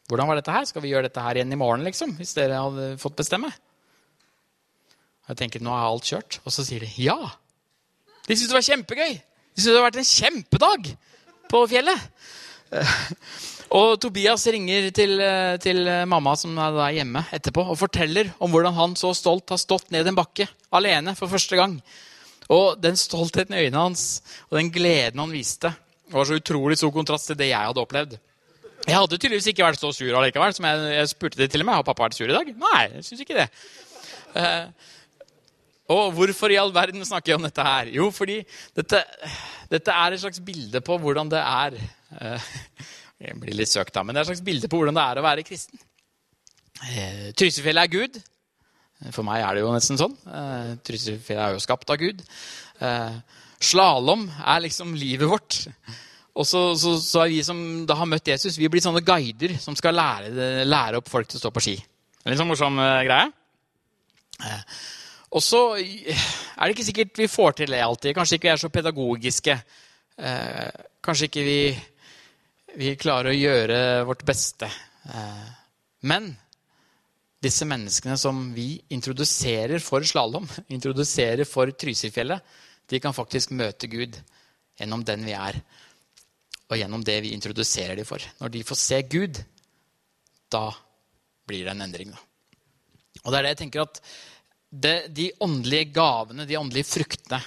hvordan 0.08 0.30
var 0.30 0.40
dette 0.40 0.54
her? 0.54 0.66
Skal 0.68 0.84
vi 0.84 0.92
gjøre 0.92 1.08
dette 1.08 1.24
her 1.24 1.38
igjen 1.38 1.52
i 1.52 1.60
morgen, 1.60 1.84
liksom? 1.86 2.16
Hvis 2.18 2.34
dere 2.36 2.62
hadde 2.62 2.94
fått 3.00 3.18
bestemme? 3.20 3.52
Jeg 5.28 5.40
tenker, 5.40 5.62
nå 5.64 5.72
er 5.72 5.86
alt 5.88 6.08
kjørt. 6.08 6.40
Og 6.44 6.52
så 6.52 6.64
sier 6.66 6.84
de 6.84 6.90
ja. 7.00 7.18
De 8.24 8.34
syntes 8.34 8.50
det 8.50 8.58
var 8.58 8.68
kjempegøy. 8.70 9.12
De 9.14 9.60
syntes 9.60 9.70
det 9.70 9.76
hadde 9.76 9.86
vært 9.86 10.00
en 10.02 10.10
kjempedag 10.10 10.90
på 11.52 11.62
fjellet. 11.70 12.08
Og 13.78 13.96
Tobias 13.98 14.44
ringer 14.54 14.90
til, 14.94 15.16
eh, 15.18 15.56
til 15.62 15.80
mamma 16.06 16.36
som 16.38 16.58
er 16.62 16.98
hjemme 17.00 17.24
etterpå, 17.34 17.64
og 17.72 17.78
forteller 17.80 18.30
om 18.38 18.52
hvordan 18.52 18.76
han 18.76 18.94
så 18.98 19.10
stolt 19.16 19.50
har 19.50 19.58
stått 19.58 19.90
ned 19.94 20.06
en 20.06 20.18
bakke 20.18 20.46
alene 20.74 21.16
for 21.18 21.32
første 21.32 21.58
gang. 21.58 21.78
Og 22.52 22.76
den 22.80 22.96
stoltheten 23.00 23.56
i 23.56 23.64
øynene 23.64 23.86
hans 23.86 24.22
og 24.50 24.58
den 24.58 24.70
gleden 24.72 25.22
han 25.22 25.32
viste, 25.32 25.72
var 26.12 26.28
så 26.28 26.38
utrolig 26.38 26.76
stor 26.78 26.92
kontrast 26.94 27.30
til 27.30 27.38
det 27.40 27.50
jeg 27.50 27.70
hadde 27.70 27.82
opplevd. 27.82 28.18
Jeg 28.84 28.98
hadde 28.98 29.16
tydeligvis 29.16 29.48
ikke 29.48 29.64
vært 29.64 29.80
så 29.80 29.90
sur 29.96 30.18
allikevel. 30.18 30.52
som 30.54 30.66
jeg, 30.68 30.90
jeg 30.98 31.08
spurte 31.08 31.40
det 31.40 31.50
til 31.50 31.64
og 31.64 31.66
med. 31.66 31.78
Har 31.78 31.86
pappa 31.86 32.04
vært 32.04 32.18
sur 32.18 32.28
i 32.28 32.36
dag? 32.36 32.50
Nei, 32.52 32.82
jeg 32.98 33.06
syns 33.06 33.24
ikke 33.24 33.38
det. 33.38 33.48
Uh, 34.34 34.68
og 35.94 36.12
hvorfor 36.16 36.52
i 36.52 36.58
all 36.60 36.72
verden 36.74 37.04
snakker 37.04 37.32
jeg 37.32 37.38
om 37.38 37.46
dette 37.46 37.64
her? 37.64 37.88
Jo, 37.92 38.10
fordi 38.12 38.42
dette, 38.76 39.00
dette 39.72 39.96
er 40.04 40.14
et 40.14 40.20
slags 40.20 40.40
bilde 40.44 40.80
på 40.84 40.98
hvordan 41.00 41.32
det 41.32 41.40
er 41.40 41.78
uh, 42.20 42.52
Jeg 43.24 43.38
blir 43.40 43.56
litt 43.56 43.70
søkt, 43.70 43.94
da, 43.94 44.02
men 44.04 44.12
det 44.12 44.20
er 44.20 44.26
et 44.26 44.32
slags 44.32 44.44
bilde 44.44 44.68
på 44.68 44.78
hvordan 44.80 44.96
det 44.96 45.04
er 45.04 45.20
å 45.20 45.24
være 45.24 45.44
kristen. 45.46 45.80
Trysefjellet 46.74 47.36
Trysilfjellet 47.38 47.84
er 47.86 47.92
Gud. 47.92 48.18
For 49.14 49.26
meg 49.26 49.44
er 49.44 49.54
det 49.54 49.62
jo 49.62 49.70
nesten 49.72 50.00
sånn. 50.00 50.16
Trysefjellet 50.18 50.82
Trysilfjellet 50.88 51.44
er 51.46 51.54
jo 51.54 51.62
skapt 51.62 51.92
av 51.94 52.00
Gud. 52.02 52.24
Eh, 52.84 53.14
slalåm 53.62 54.26
er 54.42 54.64
liksom 54.66 54.96
livet 54.98 55.30
vårt. 55.30 55.60
Og 56.34 56.46
så, 56.48 56.64
så, 56.76 56.96
så, 56.98 57.22
er 57.22 57.30
vi 57.30 57.40
som 57.46 57.58
da 57.86 57.96
har 58.00 58.10
møtt 58.10 58.32
Jesus, 58.32 58.58
vi 58.58 58.68
blitt 58.68 58.84
sånne 58.84 59.04
guider 59.06 59.54
som 59.62 59.78
skal 59.78 59.94
lære, 59.94 60.66
lære 60.66 60.98
opp 60.98 61.08
folk 61.08 61.30
til 61.30 61.38
å 61.38 61.44
stå 61.44 61.54
på 61.54 61.62
ski. 61.62 61.76
En 62.24 62.32
litt 62.32 62.42
sånn 62.42 62.50
morsom 62.50 62.82
greie. 62.82 63.30
Eh, 64.42 64.76
og 65.34 65.42
så 65.42 65.62
er 65.78 66.66
det 66.66 66.74
ikke 66.74 66.86
sikkert 66.86 67.22
vi 67.22 67.30
får 67.30 67.58
til 67.60 67.74
det 67.74 67.82
alltid. 67.82 68.14
Kanskje 68.16 68.38
ikke 68.38 68.48
vi 68.48 68.52
er 68.52 68.62
så 68.62 68.70
pedagogiske. 68.74 69.56
Eh, 70.18 70.84
kanskje 71.04 71.30
ikke 71.30 71.46
vi, 71.46 71.58
vi, 72.78 72.94
klarer 73.00 73.32
å 73.32 73.36
gjøre 73.36 73.78
vårt 74.08 74.24
beste. 74.26 74.68
Eh, 75.08 75.46
men 76.08 76.30
disse 77.44 77.66
menneskene 77.68 78.16
som 78.20 78.46
vi 78.56 78.78
introduserer 78.94 79.82
for 79.84 80.04
slalåm, 80.06 80.48
introduserer 80.76 81.44
for 81.48 81.72
Trysilfjellet, 81.72 82.42
de 82.90 83.00
kan 83.00 83.16
faktisk 83.16 83.54
møte 83.56 83.88
Gud 83.88 84.16
gjennom 84.78 85.04
den 85.06 85.24
vi 85.24 85.34
er, 85.36 85.60
og 86.68 86.78
gjennom 86.80 87.04
det 87.06 87.18
vi 87.24 87.32
introduserer 87.36 87.96
dem 87.96 88.08
for. 88.08 88.22
Når 88.40 88.52
de 88.52 88.64
får 88.66 88.80
se 88.80 89.00
Gud, 89.08 89.40
da 90.52 90.68
blir 91.48 91.66
det 91.66 91.74
en 91.74 91.84
endring. 91.84 92.14
Og 93.22 93.28
det 93.30 93.38
er 93.38 93.46
det 93.46 93.52
jeg 93.54 93.62
tenker 93.64 93.84
at 93.84 94.00
det, 94.74 94.94
De 95.14 95.28
åndelige 95.44 95.92
gavene, 95.94 96.48
de 96.48 96.56
åndelige 96.58 96.88
fruktene, 96.88 97.38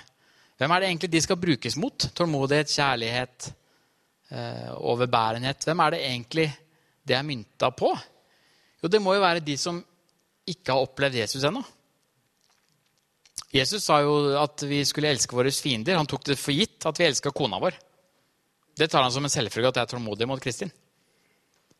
hvem 0.58 0.72
er 0.74 0.80
det 0.80 0.88
egentlig 0.88 1.10
de 1.12 1.22
skal 1.22 1.38
brukes 1.38 1.76
mot? 1.78 2.06
Tålmodighet, 2.18 2.72
kjærlighet, 2.72 3.50
overbærenhet. 4.30 5.64
Hvem 5.64 5.80
er 5.84 5.94
det 5.94 6.04
egentlig 6.04 6.48
det 7.08 7.16
er 7.16 7.24
mynta 7.24 7.70
på? 7.72 7.94
Jo, 8.84 8.90
det 8.92 9.02
må 9.02 9.16
jo 9.16 9.24
være 9.24 9.44
de 9.46 9.56
som 9.60 9.80
ikke 10.48 10.74
har 10.74 10.84
opplevd 10.84 11.20
Jesus 11.22 11.46
ennå. 11.48 11.64
Jesus 13.54 13.86
sa 13.86 14.02
jo 14.04 14.36
at 14.40 14.64
vi 14.68 14.82
skulle 14.86 15.10
elske 15.14 15.36
våre 15.36 15.52
fiender. 15.56 15.98
Han 15.98 16.10
tok 16.10 16.26
det 16.28 16.40
for 16.40 16.56
gitt 16.56 16.86
at 16.88 17.00
vi 17.00 17.08
elska 17.08 17.32
kona 17.36 17.60
vår. 17.64 17.78
Det 18.78 18.90
tar 18.92 19.06
han 19.06 19.14
som 19.14 19.26
en 19.26 19.34
selvfølge 19.34 19.72
at 19.72 19.80
jeg 19.80 19.88
er 19.88 19.94
tålmodig 19.96 20.28
mot 20.30 20.42
Kristin. 20.42 20.72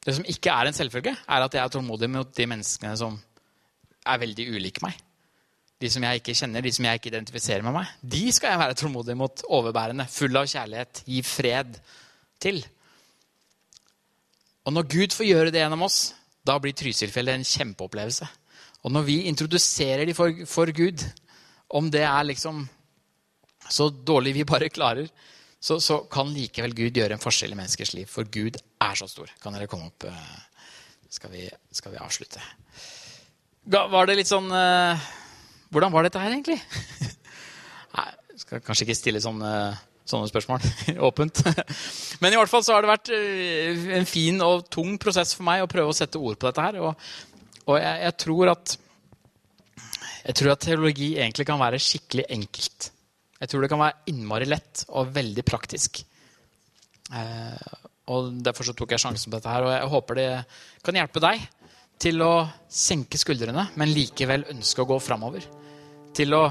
Det 0.08 0.16
som 0.16 0.26
ikke 0.30 0.54
er 0.54 0.70
en 0.70 0.78
selvfølge, 0.78 1.12
er 1.12 1.44
at 1.44 1.54
jeg 1.54 1.62
er 1.62 1.74
tålmodig 1.74 2.08
mot 2.10 2.30
de 2.34 2.48
menneskene 2.48 2.96
som 2.98 3.18
er 4.08 4.22
veldig 4.24 4.48
ulike 4.56 4.84
meg. 4.86 4.96
De 5.78 5.90
som 5.94 6.02
jeg 6.08 6.22
ikke 6.22 6.34
kjenner, 6.40 6.64
de 6.64 6.72
som 6.74 6.88
jeg 6.88 6.98
ikke 6.98 7.12
identifiserer 7.12 7.66
med 7.66 7.76
meg. 7.76 7.90
De 8.02 8.24
skal 8.34 8.54
jeg 8.54 8.62
være 8.64 8.78
tålmodig 8.80 9.18
mot, 9.20 9.44
overbærende, 9.60 10.08
full 10.10 10.40
av 10.40 10.48
kjærlighet, 10.50 11.04
gi 11.06 11.20
fred 11.28 11.76
til. 12.42 12.62
Og 14.68 14.76
når 14.76 14.90
Gud 14.92 15.16
får 15.16 15.30
gjøre 15.30 15.54
det 15.54 15.62
gjennom 15.62 15.86
oss, 15.88 16.12
da 16.48 16.58
blir 16.60 16.76
Trysilfjellet 16.76 17.38
en 17.38 17.48
kjempeopplevelse. 17.48 18.28
Og 18.86 18.94
når 18.94 19.06
vi 19.08 19.18
introduserer 19.30 20.06
dem 20.08 20.16
for, 20.16 20.44
for, 20.48 20.72
Gud, 20.76 21.04
om 21.76 21.90
det 21.92 22.04
er 22.08 22.28
liksom 22.30 22.66
så 23.68 23.90
dårlig 23.90 24.36
vi 24.38 24.48
bare 24.48 24.70
klarer, 24.72 25.10
så, 25.60 25.80
så, 25.84 26.04
kan 26.12 26.30
likevel 26.32 26.76
Gud 26.78 27.00
gjøre 27.00 27.18
en 27.18 27.24
forskjell 27.24 27.56
i 27.56 27.58
menneskers 27.58 27.94
liv. 27.98 28.08
For 28.12 28.28
Gud 28.32 28.60
er 28.60 29.00
så 29.00 29.08
stor. 29.10 29.32
Kan 29.44 29.58
dere 29.58 29.68
komme 29.72 29.90
opp? 29.90 30.06
Eh, 30.08 30.68
skal 31.12 31.34
vi, 31.34 31.48
skal 31.74 31.96
vi 31.96 32.04
avslutte? 32.04 32.44
Var 33.68 34.08
det 34.08 34.16
litt 34.20 34.30
sånn 34.30 34.48
uh, 34.48 35.08
Hvordan 35.74 35.92
var 35.92 36.06
dette 36.06 36.22
her, 36.22 36.32
egentlig? 36.32 36.60
Nei, 37.98 38.08
skal 38.40 38.62
kanskje 38.64 38.86
ikke 38.88 38.96
stille 38.96 39.24
sånne, 39.24 39.52
sånne 40.12 40.30
spørsmål 40.32 40.66
åpent. 41.10 41.44
Men 42.22 42.34
i 42.34 42.40
hvert 42.40 42.52
fall 42.52 42.66
så 42.66 42.76
har 42.76 42.86
det 42.86 42.92
vært 42.92 43.14
eh, 43.16 43.88
en 44.00 44.10
fin 44.10 44.42
og 44.46 44.68
tung 44.74 44.98
prosess 45.02 45.36
for 45.38 45.48
meg 45.48 45.64
å 45.64 45.72
prøve 45.72 45.94
å 45.94 45.98
sette 45.98 46.20
ord 46.20 46.40
på 46.40 46.50
dette 46.50 46.68
her. 46.68 46.80
Og, 46.84 47.08
og 47.68 47.80
jeg, 47.80 48.04
jeg, 48.06 48.18
tror 48.24 48.54
at, 48.54 48.78
jeg 50.28 50.40
tror 50.42 50.54
at 50.54 50.64
teologi 50.66 51.12
egentlig 51.18 51.48
kan 51.50 51.62
være 51.62 51.82
skikkelig 51.82 52.28
enkelt. 52.38 52.92
Jeg 53.38 53.52
tror 53.52 53.64
det 53.64 53.72
kan 53.72 53.84
være 53.84 54.14
innmari 54.14 54.48
lett 54.50 54.88
og 54.90 55.12
veldig 55.16 55.46
praktisk. 55.46 56.02
Eh, 57.14 57.76
og 58.14 58.32
Derfor 58.44 58.70
så 58.70 58.76
tok 58.78 58.96
jeg 58.96 59.04
sjansen 59.04 59.30
på 59.30 59.38
dette 59.38 59.52
her, 59.52 59.68
og 59.68 59.74
jeg 59.76 59.92
håper 59.94 60.20
det 60.20 60.32
kan 60.86 60.98
hjelpe 60.98 61.24
deg 61.24 61.44
til 62.02 62.22
å 62.22 62.48
senke 62.70 63.18
skuldrene, 63.20 63.72
men 63.76 63.94
likevel 63.94 64.46
ønske 64.54 64.84
å 64.84 64.90
gå 64.90 65.00
framover. 65.02 65.46
Til 66.16 66.34
å 66.38 66.44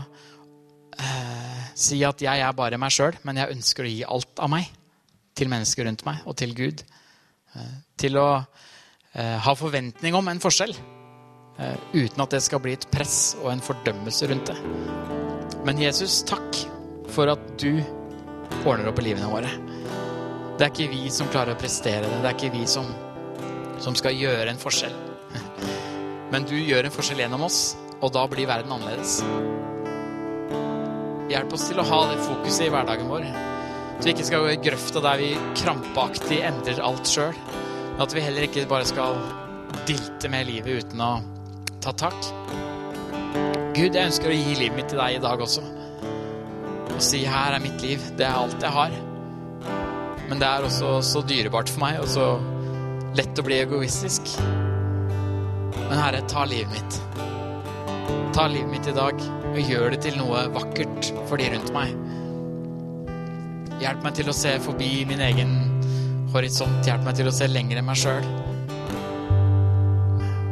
eh, 1.02 1.62
si 1.76 2.00
at 2.06 2.22
jeg 2.24 2.42
er 2.42 2.56
bare 2.56 2.80
meg 2.80 2.94
sjøl, 2.94 3.16
men 3.26 3.40
jeg 3.40 3.56
ønsker 3.56 3.86
å 3.86 3.92
gi 3.92 4.02
alt 4.08 4.42
av 4.42 4.52
meg 4.52 4.70
til 5.36 5.50
mennesker 5.52 5.86
rundt 5.88 6.04
meg 6.06 6.24
og 6.24 6.36
til 6.40 6.54
Gud. 6.56 6.82
Eh, 7.56 7.74
til 8.00 8.18
å 8.20 8.28
eh, 8.36 9.36
ha 9.44 9.56
forventning 9.56 10.16
om 10.16 10.28
en 10.32 10.42
forskjell 10.42 10.74
eh, 10.76 11.76
uten 11.94 12.24
at 12.24 12.36
det 12.36 12.42
skal 12.44 12.62
bli 12.64 12.76
et 12.76 12.88
press 12.92 13.36
og 13.42 13.50
en 13.52 13.64
fordømmelse 13.64 14.30
rundt 14.32 14.52
det. 14.52 14.58
Men 15.66 15.80
Jesus, 15.82 16.22
takk 16.28 16.60
for 17.12 17.32
at 17.32 17.42
du 17.60 17.80
ordner 18.66 18.90
opp 18.90 19.00
i 19.02 19.08
livene 19.08 19.30
våre. 19.30 19.50
Det 20.56 20.64
er 20.64 20.72
ikke 20.72 20.92
vi 20.92 21.10
som 21.12 21.28
klarer 21.32 21.54
å 21.54 21.60
prestere 21.60 22.06
det. 22.06 22.20
Det 22.22 22.30
er 22.30 22.38
ikke 22.38 22.54
vi 22.54 22.64
som, 22.70 22.88
som 23.82 23.96
skal 23.98 24.16
gjøre 24.16 24.52
en 24.52 24.60
forskjell. 24.60 24.94
Men 26.32 26.48
du 26.48 26.56
gjør 26.56 26.88
en 26.88 26.94
forskjell 26.94 27.26
gjennom 27.26 27.44
oss, 27.46 27.60
og 28.00 28.12
da 28.16 28.24
blir 28.30 28.48
verden 28.48 28.72
annerledes. 28.72 29.20
Hjelp 31.26 31.56
oss 31.56 31.64
til 31.66 31.80
å 31.82 31.86
ha 31.88 32.00
det 32.12 32.20
fokuset 32.22 32.68
i 32.68 32.70
hverdagen 32.70 33.08
vår. 33.10 33.24
At 33.96 34.04
vi 34.04 34.12
ikke 34.12 34.26
skal 34.28 34.44
gå 34.44 34.52
i 34.52 34.60
grøfta 34.62 35.02
der 35.02 35.18
vi 35.18 35.30
krampaktig 35.58 36.38
endrer 36.46 36.82
alt 36.84 37.08
sjøl. 37.10 37.34
Men 37.96 38.04
at 38.04 38.14
vi 38.14 38.22
heller 38.22 38.46
ikke 38.46 38.66
bare 38.70 38.86
skal 38.86 39.18
dilte 39.88 40.30
med 40.30 40.46
livet 40.46 40.84
uten 40.84 41.02
å 41.02 41.10
ta 41.82 41.94
tak. 41.96 42.30
Gud, 43.76 43.90
jeg 43.90 44.06
ønsker 44.06 44.30
å 44.30 44.36
gi 44.36 44.54
livet 44.54 44.78
mitt 44.78 44.88
til 44.92 45.02
deg 45.02 45.18
i 45.18 45.24
dag 45.24 45.42
også. 45.42 45.64
Og 46.94 47.02
si 47.02 47.24
'her 47.26 47.56
er 47.56 47.60
mitt 47.60 47.82
liv'. 47.82 48.16
Det 48.16 48.26
er 48.26 48.38
alt 48.38 48.62
jeg 48.62 48.70
har. 48.70 48.90
Men 50.28 50.38
det 50.38 50.46
er 50.46 50.62
også 50.62 51.02
så 51.02 51.22
dyrebart 51.22 51.68
for 51.68 51.80
meg, 51.80 52.00
og 52.00 52.08
så 52.08 52.38
lett 53.16 53.38
å 53.38 53.42
bli 53.42 53.60
egoistisk. 53.60 54.22
Men 55.88 55.98
Herre, 55.98 56.22
ta 56.28 56.44
livet 56.44 56.72
mitt. 56.72 57.25
Ta 58.36 58.46
livet 58.50 58.68
mitt 58.70 58.88
i 58.90 58.94
dag 58.96 59.20
og 59.48 59.58
gjør 59.60 59.94
det 59.94 60.02
til 60.04 60.18
noe 60.20 60.44
vakkert 60.54 61.10
for 61.28 61.40
de 61.40 61.48
rundt 61.54 61.72
meg. 61.74 61.94
Hjelp 63.80 64.04
meg 64.04 64.16
til 64.18 64.28
å 64.28 64.34
se 64.36 64.54
forbi 64.64 64.90
min 65.08 65.22
egen 65.24 65.54
horisont. 66.34 66.84
Hjelp 66.86 67.04
meg 67.06 67.16
til 67.18 67.30
å 67.30 67.34
se 67.34 67.48
lenger 67.48 67.80
enn 67.80 67.88
meg 67.88 68.00
sjøl. 68.00 68.28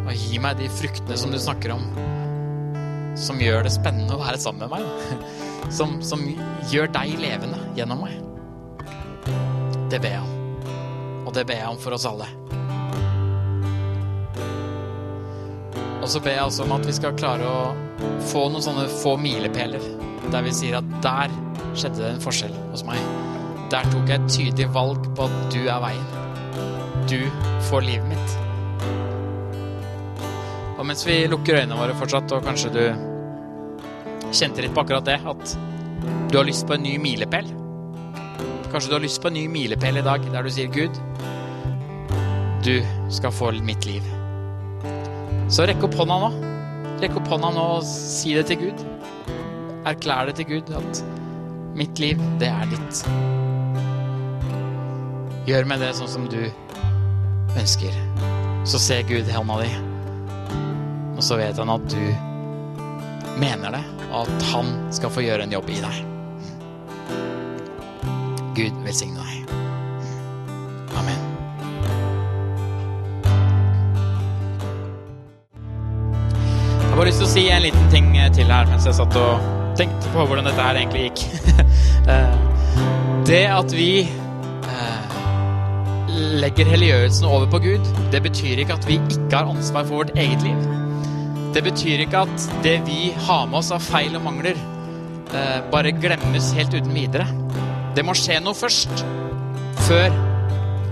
Og 0.05 0.13
gi 0.17 0.41
meg 0.43 0.59
de 0.61 0.69
fruktene 0.81 1.17
som 1.21 1.33
du 1.33 1.39
snakker 1.41 1.75
om, 1.77 1.85
som 3.17 3.41
gjør 3.41 3.65
det 3.67 3.73
spennende 3.77 4.17
å 4.17 4.23
være 4.23 4.41
sammen 4.41 4.67
med 4.67 4.79
meg. 4.79 5.31
Som, 5.73 5.95
som 6.05 6.21
gjør 6.69 6.91
deg 6.93 7.15
levende 7.19 7.57
gjennom 7.75 8.03
meg. 8.05 8.19
Det 9.89 9.97
ber 10.05 10.13
jeg 10.13 10.21
om. 10.21 10.75
Og 11.25 11.33
det 11.33 11.47
ber 11.49 11.57
jeg 11.57 11.73
om 11.73 11.81
for 11.81 11.97
oss 11.97 12.05
alle. 12.05 12.29
Og 16.05 16.11
så 16.13 16.21
ber 16.21 16.35
jeg 16.37 16.45
også 16.45 16.67
om 16.67 16.73
at 16.77 16.85
vi 16.85 16.93
skal 16.93 17.15
klare 17.17 17.49
å 17.49 17.61
få 18.29 18.51
noen 18.53 18.65
sånne 18.65 18.85
få 19.01 19.17
milepæler 19.17 19.81
der 20.33 20.45
vi 20.45 20.53
sier 20.57 20.77
at 20.79 20.89
der 21.05 21.33
skjedde 21.77 22.01
det 22.01 22.11
en 22.11 22.23
forskjell 22.23 22.55
hos 22.73 22.85
meg. 22.87 23.01
Der 23.73 23.87
tok 23.93 24.09
jeg 24.11 24.21
et 24.21 24.33
tydelig 24.33 24.69
valg 24.75 25.07
på 25.17 25.27
at 25.27 25.37
du 25.53 25.61
er 25.63 25.81
veien. 25.83 26.09
Du 27.11 27.21
får 27.69 27.87
livet 27.87 28.09
mitt. 28.09 28.35
Og 30.79 30.85
mens 30.89 31.05
vi 31.07 31.23
lukker 31.31 31.61
øynene 31.63 31.79
våre 31.79 31.97
fortsatt, 31.97 32.33
og 32.37 32.45
kanskje 32.45 32.73
du 32.75 32.83
kjente 34.35 34.65
litt 34.65 34.75
på 34.75 34.85
akkurat 34.85 35.07
det, 35.09 35.21
at 35.25 35.55
du 36.33 36.37
har 36.41 36.49
lyst 36.49 36.67
på 36.69 36.77
en 36.77 36.85
ny 36.85 36.97
milepæl. 37.01 37.49
Kanskje 38.73 38.91
du 38.91 38.99
har 38.99 39.05
lyst 39.07 39.23
på 39.23 39.31
en 39.31 39.39
ny 39.39 39.47
milepæl 39.49 40.03
i 40.03 40.05
dag, 40.05 40.29
der 40.35 40.45
du 40.45 40.53
sier, 40.53 40.69
Gud, 40.69 41.01
du 42.67 42.77
skal 43.09 43.33
få 43.33 43.55
mitt 43.63 43.87
liv. 43.89 44.24
Så 45.49 45.67
rekk 45.69 45.85
opp 45.85 45.95
hånda 45.99 46.17
nå. 46.23 46.31
Rekk 47.03 47.19
opp 47.21 47.29
hånda 47.35 47.51
nå 47.55 47.65
og 47.77 47.85
si 47.87 48.33
det 48.37 48.47
til 48.49 48.63
Gud. 48.63 48.85
Erklær 49.85 50.31
det 50.31 50.39
til 50.39 50.49
Gud 50.49 50.71
at 50.75 51.03
mitt 51.77 52.01
liv, 52.01 52.21
det 52.41 52.49
er 52.49 52.71
ditt. 52.71 53.03
Gjør 55.45 55.69
med 55.69 55.85
det 55.85 55.93
sånn 55.99 56.11
som 56.11 56.29
du 56.33 56.41
ønsker. 57.61 57.99
Så 58.65 58.81
ser 58.81 59.05
Gud 59.11 59.29
hånda 59.29 59.59
di, 59.61 59.69
og 61.15 61.23
så 61.23 61.37
vet 61.37 61.61
han 61.61 61.75
at 61.75 61.85
du 61.93 62.01
mener 63.43 63.77
det, 63.77 63.85
og 64.09 64.25
at 64.25 64.49
han 64.55 64.73
skal 64.95 65.13
få 65.13 65.27
gjøre 65.27 65.45
en 65.45 65.53
jobb 65.53 65.69
i 65.75 65.81
deg. 65.85 66.03
Gud 68.57 68.85
velsigne 68.87 69.21
deg. 69.21 69.34
Har 76.95 77.01
bare 77.01 77.11
lyst 77.11 77.25
til 77.25 77.27
å 77.27 77.33
si 77.33 77.43
en 77.51 77.65
liten 77.65 77.87
ting 77.91 78.13
til 78.37 78.51
her 78.55 78.69
mens 78.71 78.85
jeg 78.87 78.95
satt 78.95 79.17
og 79.19 79.47
tenkte 79.75 80.11
på 80.13 80.27
hvordan 80.29 80.47
dette 80.47 80.63
her 80.63 80.79
egentlig 80.79 81.09
gikk. 81.09 81.25
Eh, 82.05 82.35
det 83.25 83.47
at 83.49 83.73
vi 83.73 84.03
eh, 84.05 85.15
legger 86.43 86.69
helliggjørelsen 86.69 87.25
over 87.25 87.49
på 87.49 87.63
Gud, 87.65 87.89
det 88.13 88.21
betyr 88.27 88.61
ikke 88.61 88.77
at 88.77 88.85
vi 88.85 88.99
ikke 89.01 89.33
har 89.33 89.49
ansvar 89.49 89.89
for 89.89 90.03
vårt 90.03 90.13
eget 90.21 90.45
liv. 90.45 90.61
Det 91.57 91.65
betyr 91.65 92.05
ikke 92.05 92.27
at 92.29 92.47
det 92.67 92.77
vi 92.85 93.09
har 93.25 93.49
med 93.49 93.63
oss 93.63 93.73
av 93.73 93.81
feil 93.89 94.21
og 94.21 94.27
mangler, 94.29 94.61
eh, 95.33 95.59
bare 95.73 95.97
glemmes 95.97 96.53
helt 96.61 96.77
uten 96.77 96.93
videre. 96.93 97.25
Det 97.97 98.05
må 98.05 98.13
skje 98.21 98.37
noe 98.45 98.53
først, 98.59 99.07
før 99.89 100.13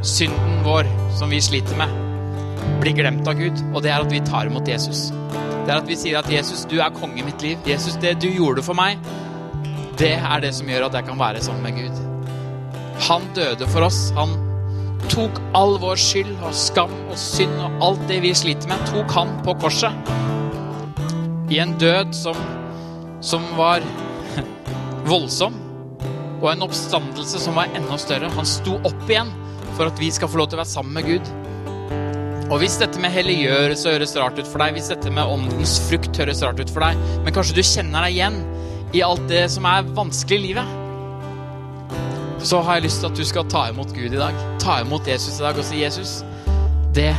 synden 0.01 0.63
vår, 0.65 0.89
som 1.21 1.29
vi 1.29 1.45
sliter 1.45 1.77
med, 1.77 1.93
blir 2.81 2.97
glemt 3.05 3.29
av 3.29 3.37
Gud. 3.37 3.67
Og 3.75 3.85
det 3.85 3.93
er 3.93 4.01
at 4.01 4.17
vi 4.17 4.25
tar 4.33 4.49
imot 4.49 4.73
Jesus. 4.73 5.11
Det 5.63 5.71
er 5.71 5.79
at 5.79 5.87
vi 5.87 5.97
sier 5.99 6.19
at 6.19 6.31
Jesus, 6.31 6.65
du 6.67 6.81
er 6.83 6.95
konge 6.95 7.21
i 7.23 7.27
mitt 7.27 7.43
liv. 7.45 7.59
Jesus, 7.69 7.95
det 8.03 8.17
du 8.23 8.27
gjorde 8.33 8.65
for 8.67 8.75
meg, 8.75 8.99
det 10.01 10.17
er 10.19 10.43
det 10.43 10.51
som 10.57 10.71
gjør 10.71 10.89
at 10.89 10.97
jeg 10.99 11.07
kan 11.07 11.21
være 11.21 11.43
sammen 11.45 11.63
med 11.63 11.77
Gud. 11.79 12.01
Han 13.07 13.29
døde 13.37 13.69
for 13.71 13.87
oss. 13.87 14.01
Han 14.17 14.35
tok 15.13 15.39
all 15.59 15.77
vår 15.83 16.01
skyld 16.01 16.33
og 16.47 16.55
skam 16.57 16.93
og 17.11 17.19
synd 17.19 17.55
og 17.63 17.85
alt 17.87 18.03
det 18.11 18.21
vi 18.25 18.33
sliter 18.35 18.71
med, 18.71 18.83
tok 18.91 19.15
han 19.15 19.35
på 19.47 19.55
korset. 19.63 20.13
I 21.53 21.61
en 21.63 21.77
død 21.79 22.15
som, 22.17 22.39
som 23.21 23.47
var 23.59 23.85
voldsom, 25.11 25.59
og 26.43 26.49
en 26.51 26.67
oppstandelse 26.67 27.39
som 27.39 27.59
var 27.59 27.71
enda 27.77 27.99
større. 28.01 28.33
Han 28.35 28.49
sto 28.49 28.81
opp 28.83 29.07
igjen 29.07 29.31
for 29.77 29.87
at 29.87 30.01
vi 30.01 30.11
skal 30.11 30.31
få 30.31 30.43
lov 30.43 30.51
til 30.51 30.59
å 30.59 30.65
være 30.65 30.75
sammen 30.75 30.99
med 30.99 31.07
Gud. 31.07 31.33
Og 32.51 32.59
hvis 32.61 32.77
dette 32.81 33.01
med 33.01 33.13
helliggjørelse 33.15 33.95
høres 33.95 34.15
rart 34.19 34.39
ut 34.41 34.49
for 34.49 34.63
deg, 34.63 34.77
hvis 34.77 34.91
dette 34.93 35.13
med 35.15 35.29
åndens 35.29 35.79
frukt 35.87 36.19
høres 36.21 36.43
rart 36.45 36.61
ut 36.61 36.73
for 36.73 36.85
deg, 36.85 36.99
men 37.25 37.35
kanskje 37.35 37.57
du 37.57 37.63
kjenner 37.65 38.07
deg 38.07 38.19
igjen 38.19 38.39
i 38.93 39.03
alt 39.07 39.25
det 39.31 39.47
som 39.53 39.69
er 39.69 39.87
vanskelig 39.97 40.39
i 40.41 40.47
livet, 40.51 40.79
så 42.43 42.59
har 42.67 42.79
jeg 42.79 42.89
lyst 42.89 43.01
til 43.01 43.13
at 43.13 43.19
du 43.19 43.25
skal 43.25 43.47
ta 43.51 43.69
imot 43.71 43.95
Gud 43.95 44.11
i 44.11 44.19
dag. 44.19 44.39
Ta 44.61 44.81
imot 44.83 45.07
Jesus 45.09 45.39
i 45.39 45.45
dag 45.45 45.59
og 45.59 45.65
si, 45.65 45.83
'Jesus, 45.83 46.25
det 46.95 47.15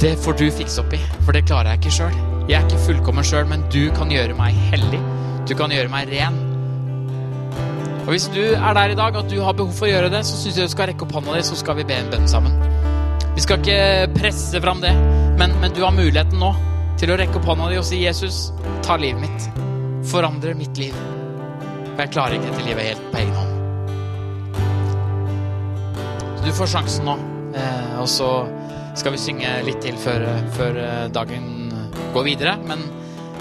Det 0.00 0.18
får 0.18 0.32
du 0.32 0.50
fikse 0.50 0.82
opp 0.82 0.92
i, 0.92 1.00
for 1.24 1.32
det 1.32 1.46
klarer 1.46 1.70
jeg 1.70 1.78
ikke 1.78 1.90
sjøl. 1.90 2.16
Jeg 2.48 2.60
er 2.60 2.66
ikke 2.66 2.84
fullkommen 2.86 3.24
sjøl, 3.24 3.46
men 3.46 3.64
du 3.72 3.88
kan 3.96 4.10
gjøre 4.10 4.34
meg 4.36 4.52
hellig. 4.52 5.00
Du 5.48 5.54
kan 5.54 5.70
gjøre 5.70 5.88
meg 5.88 6.10
ren. 6.12 6.36
Og 8.04 8.10
hvis 8.12 8.28
du 8.34 8.42
er 8.52 8.74
der 8.74 8.92
i 8.92 8.94
dag 8.94 9.16
at 9.16 9.30
du 9.30 9.40
har 9.40 9.52
behov 9.56 9.72
for 9.72 9.86
å 9.86 9.88
gjøre 9.88 10.10
det, 10.12 10.26
så 10.26 10.36
syns 10.36 10.58
jeg 10.58 10.68
du 10.68 10.74
skal 10.74 10.90
rekke 10.90 11.06
opp 11.06 11.12
hånda 11.16 11.38
di, 11.38 11.42
så 11.42 11.56
skal 11.56 11.76
vi 11.76 11.88
be 11.88 11.96
en 11.96 12.10
bønn 12.12 12.28
sammen. 12.28 12.52
Vi 13.34 13.42
skal 13.42 13.58
ikke 13.58 14.12
presse 14.14 14.60
fram 14.62 14.80
det, 14.80 14.92
men, 15.38 15.50
men, 15.60 15.72
du 15.74 15.82
har 15.82 15.90
muligheten 15.94 16.38
nå 16.38 16.52
til 17.00 17.10
å 17.10 17.16
rekke 17.18 17.40
opp 17.40 17.48
hånda 17.50 17.66
di 17.72 17.80
og 17.80 17.86
si 17.86 17.98
'Jesus, 18.04 18.52
ta 18.86 18.94
livet 18.96 19.20
mitt. 19.26 19.48
Forandre 20.06 20.54
mitt 20.54 20.78
liv.' 20.78 20.94
For 21.94 22.02
jeg 22.04 22.12
klarer 22.14 22.36
ikke 22.36 22.50
dette 22.52 22.66
livet 22.68 22.84
helt 22.90 23.04
på 23.10 23.18
egen 23.22 23.34
hånd. 23.38 23.52
Du 26.44 26.50
får 26.54 26.70
sjansen 26.74 27.04
nå, 27.08 27.16
eh, 27.58 27.94
og 28.02 28.08
så 28.10 28.28
skal 28.94 29.14
vi 29.14 29.18
synge 29.22 29.50
litt 29.66 29.82
til 29.82 29.96
før, 29.98 30.26
før 30.54 30.78
dagen 31.14 31.72
går 32.14 32.24
videre. 32.28 32.54
Men, 32.68 32.84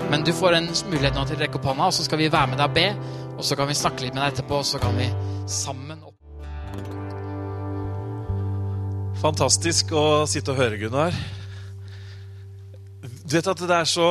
men, 0.09 0.25
du 0.25 0.33
får 0.33 0.57
en 0.57 0.71
mulighet 0.89 1.13
nå 1.17 1.27
til 1.29 1.37
å 1.37 1.43
rekke 1.43 1.61
opp 1.61 1.69
hånda, 1.69 1.91
og 1.91 1.93
så 1.93 2.05
skal 2.07 2.21
vi 2.21 2.31
være 2.33 2.53
med 2.53 2.61
deg 2.61 2.69
og 2.69 2.77
be. 2.79 2.87
Og 3.37 3.45
så 3.45 3.57
kan 3.59 3.69
vi 3.69 3.77
snakke 3.77 4.07
litt 4.07 4.17
med 4.17 4.25
deg 4.25 4.33
etterpå, 4.33 4.63
og 4.63 4.67
så 4.67 4.81
kan 4.81 4.97
vi 4.97 5.09
sammen 5.45 6.12
Fantastisk 9.24 9.93
å 9.95 10.26
sitte 10.28 10.51
og 10.51 10.57
høre, 10.59 10.76
Gunnar. 10.76 11.15
Du 13.24 13.32
vet 13.38 13.45
at 13.47 13.61
det 13.63 13.71
er, 13.71 13.88
så, 13.88 14.07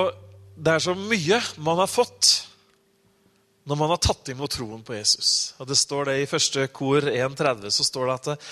det 0.56 0.72
er 0.72 0.80
så 0.80 0.94
mye 0.96 1.36
man 1.60 1.82
har 1.82 1.90
fått 1.90 2.30
når 3.68 3.76
man 3.76 3.92
har 3.92 4.00
tatt 4.00 4.30
imot 4.32 4.54
troen 4.56 4.80
på 4.80 4.94
Jesus. 4.96 5.52
Og 5.60 5.68
Det 5.68 5.76
står 5.76 6.08
det 6.08 6.14
i 6.22 6.30
første 6.30 6.64
kor 6.72 7.04
1.30 7.10 7.74
så 7.76 7.84
står 7.84 8.08
det 8.08 8.14
at 8.14 8.46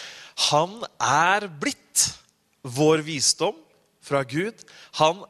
han 0.51 0.75
er 1.01 1.49
blitt 1.65 2.05
vår 2.77 3.07
visdom 3.09 3.57
fra 4.05 4.21
Gud. 4.29 4.61
Han, 5.01 5.25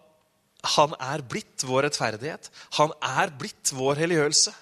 han 0.74 0.98
er 0.98 1.22
blitt 1.22 1.62
vår 1.62 1.86
rettferdighet. 1.86 2.50
Han 2.80 2.90
er 3.06 3.30
blitt 3.38 3.70
vår 3.78 4.02
helliggjørelse. 4.02 4.56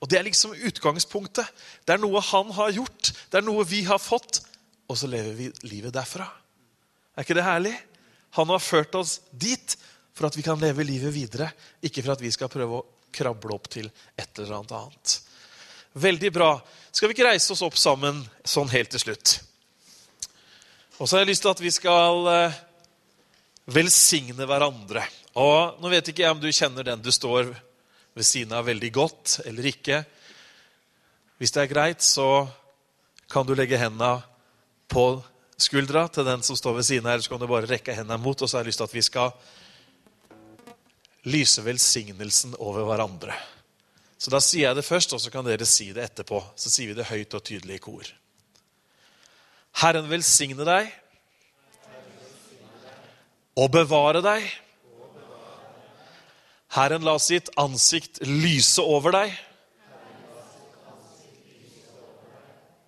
Og 0.00 0.08
Det 0.08 0.22
er 0.22 0.24
liksom 0.32 0.56
utgangspunktet. 0.56 1.52
Det 1.84 1.98
er 1.98 2.00
noe 2.00 2.24
han 2.32 2.56
har 2.56 2.72
gjort, 2.80 3.12
det 3.28 3.42
er 3.42 3.48
noe 3.52 3.68
vi 3.68 3.84
har 3.84 4.00
fått 4.00 4.43
og 4.88 4.98
så 4.98 5.08
lever 5.10 5.36
vi 5.38 5.50
livet 5.68 5.94
derfra. 5.94 6.26
Er 7.14 7.24
ikke 7.24 7.36
det 7.38 7.46
herlig? 7.46 7.74
Han 8.36 8.50
har 8.50 8.62
ført 8.62 8.94
oss 8.98 9.20
dit 9.30 9.76
for 10.14 10.28
at 10.28 10.36
vi 10.36 10.44
kan 10.46 10.60
leve 10.60 10.86
livet 10.86 11.14
videre, 11.14 11.48
ikke 11.82 12.02
for 12.02 12.14
at 12.14 12.22
vi 12.22 12.32
skal 12.34 12.50
prøve 12.52 12.78
å 12.78 12.86
krable 13.14 13.54
opp 13.54 13.68
til 13.70 13.86
et 14.18 14.38
eller 14.38 14.58
annet 14.58 14.74
annet. 14.74 15.16
Veldig 15.94 16.30
bra. 16.34 16.50
Skal 16.90 17.10
vi 17.10 17.14
ikke 17.14 17.28
reise 17.28 17.52
oss 17.54 17.62
opp 17.62 17.76
sammen 17.78 18.18
sånn 18.42 18.70
helt 18.72 18.90
til 18.94 19.02
slutt? 19.02 19.36
Og 20.98 21.06
så 21.06 21.16
har 21.16 21.24
jeg 21.24 21.32
lyst 21.32 21.44
til 21.46 21.52
at 21.54 21.62
vi 21.62 21.70
skal 21.74 22.28
eh, 22.30 22.58
velsigne 23.74 24.46
hverandre. 24.46 25.04
Og 25.38 25.80
Nå 25.82 25.90
vet 25.90 26.10
ikke 26.10 26.26
jeg 26.26 26.34
om 26.34 26.42
du 26.42 26.50
kjenner 26.54 26.86
den 26.86 27.02
du 27.02 27.10
står 27.14 27.50
ved 28.14 28.26
siden 28.26 28.54
av, 28.54 28.66
veldig 28.66 28.90
godt 28.94 29.38
eller 29.46 29.70
ikke. 29.70 30.02
Hvis 31.38 31.54
det 31.54 31.64
er 31.64 31.72
greit, 31.72 32.02
så 32.02 32.46
kan 33.30 33.46
du 33.46 33.54
legge 33.58 33.78
hendene 33.78 34.22
på 34.88 35.22
skuldra 35.56 36.06
til 36.08 36.26
den 36.26 36.42
som 36.42 36.56
står 36.58 36.78
ved 36.78 36.88
siden 36.88 37.08
her. 37.08 37.20
Så 37.20 37.32
kan 37.32 37.40
du 37.40 37.48
bare 37.50 37.68
rekke 37.70 37.94
hendene 37.96 38.20
mot, 38.20 38.40
og 38.40 38.48
så 38.48 38.58
har 38.58 38.64
jeg 38.64 38.72
lyst 38.72 38.82
til 38.82 38.88
at 38.88 38.96
vi 38.96 39.04
skal 39.04 39.34
lyse 41.24 41.64
velsignelsen 41.64 42.56
over 42.58 42.84
hverandre. 42.88 43.36
Så 44.18 44.32
da 44.32 44.40
sier 44.40 44.68
jeg 44.68 44.78
det 44.78 44.86
først, 44.86 45.12
og 45.12 45.20
så 45.20 45.32
kan 45.32 45.44
dere 45.46 45.66
si 45.68 45.90
det 45.92 46.04
etterpå. 46.04 46.40
Så 46.56 46.72
sier 46.72 46.92
vi 46.92 46.98
det 46.98 47.08
høyt 47.10 47.34
og 47.36 47.44
tydelig 47.44 47.78
i 47.78 47.82
kor. 47.82 48.10
Herren 49.82 50.06
velsigne 50.08 50.64
deg 50.64 50.92
og 53.58 53.72
bevare 53.74 54.22
deg. 54.24 54.46
Herren 56.74 57.04
la 57.06 57.14
sitt 57.22 57.50
ansikt 57.60 58.22
lyse 58.26 58.82
over 58.82 59.14
deg 59.14 59.34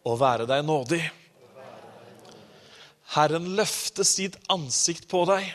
og 0.07 0.18
være 0.22 0.47
deg 0.47 0.64
nådig. 0.66 1.03
Herren 3.14 3.52
løfte 3.57 4.04
sitt 4.04 4.38
ansikt 4.50 5.07
på 5.11 5.22
deg 5.28 5.46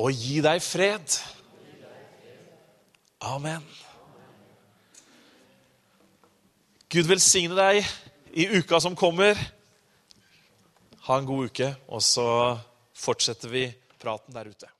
og 0.00 0.16
gi 0.16 0.40
deg 0.40 0.62
fred. 0.64 1.18
Amen. 3.20 3.64
Gud 6.90 7.06
velsigne 7.06 7.54
deg 7.54 7.84
i 8.32 8.48
uka 8.56 8.80
som 8.82 8.96
kommer. 8.98 9.38
Ha 11.06 11.18
en 11.20 11.28
god 11.28 11.50
uke, 11.50 11.68
og 11.92 12.02
så 12.02 12.26
fortsetter 12.96 13.52
vi 13.52 13.68
praten 14.00 14.34
der 14.34 14.50
ute. 14.50 14.70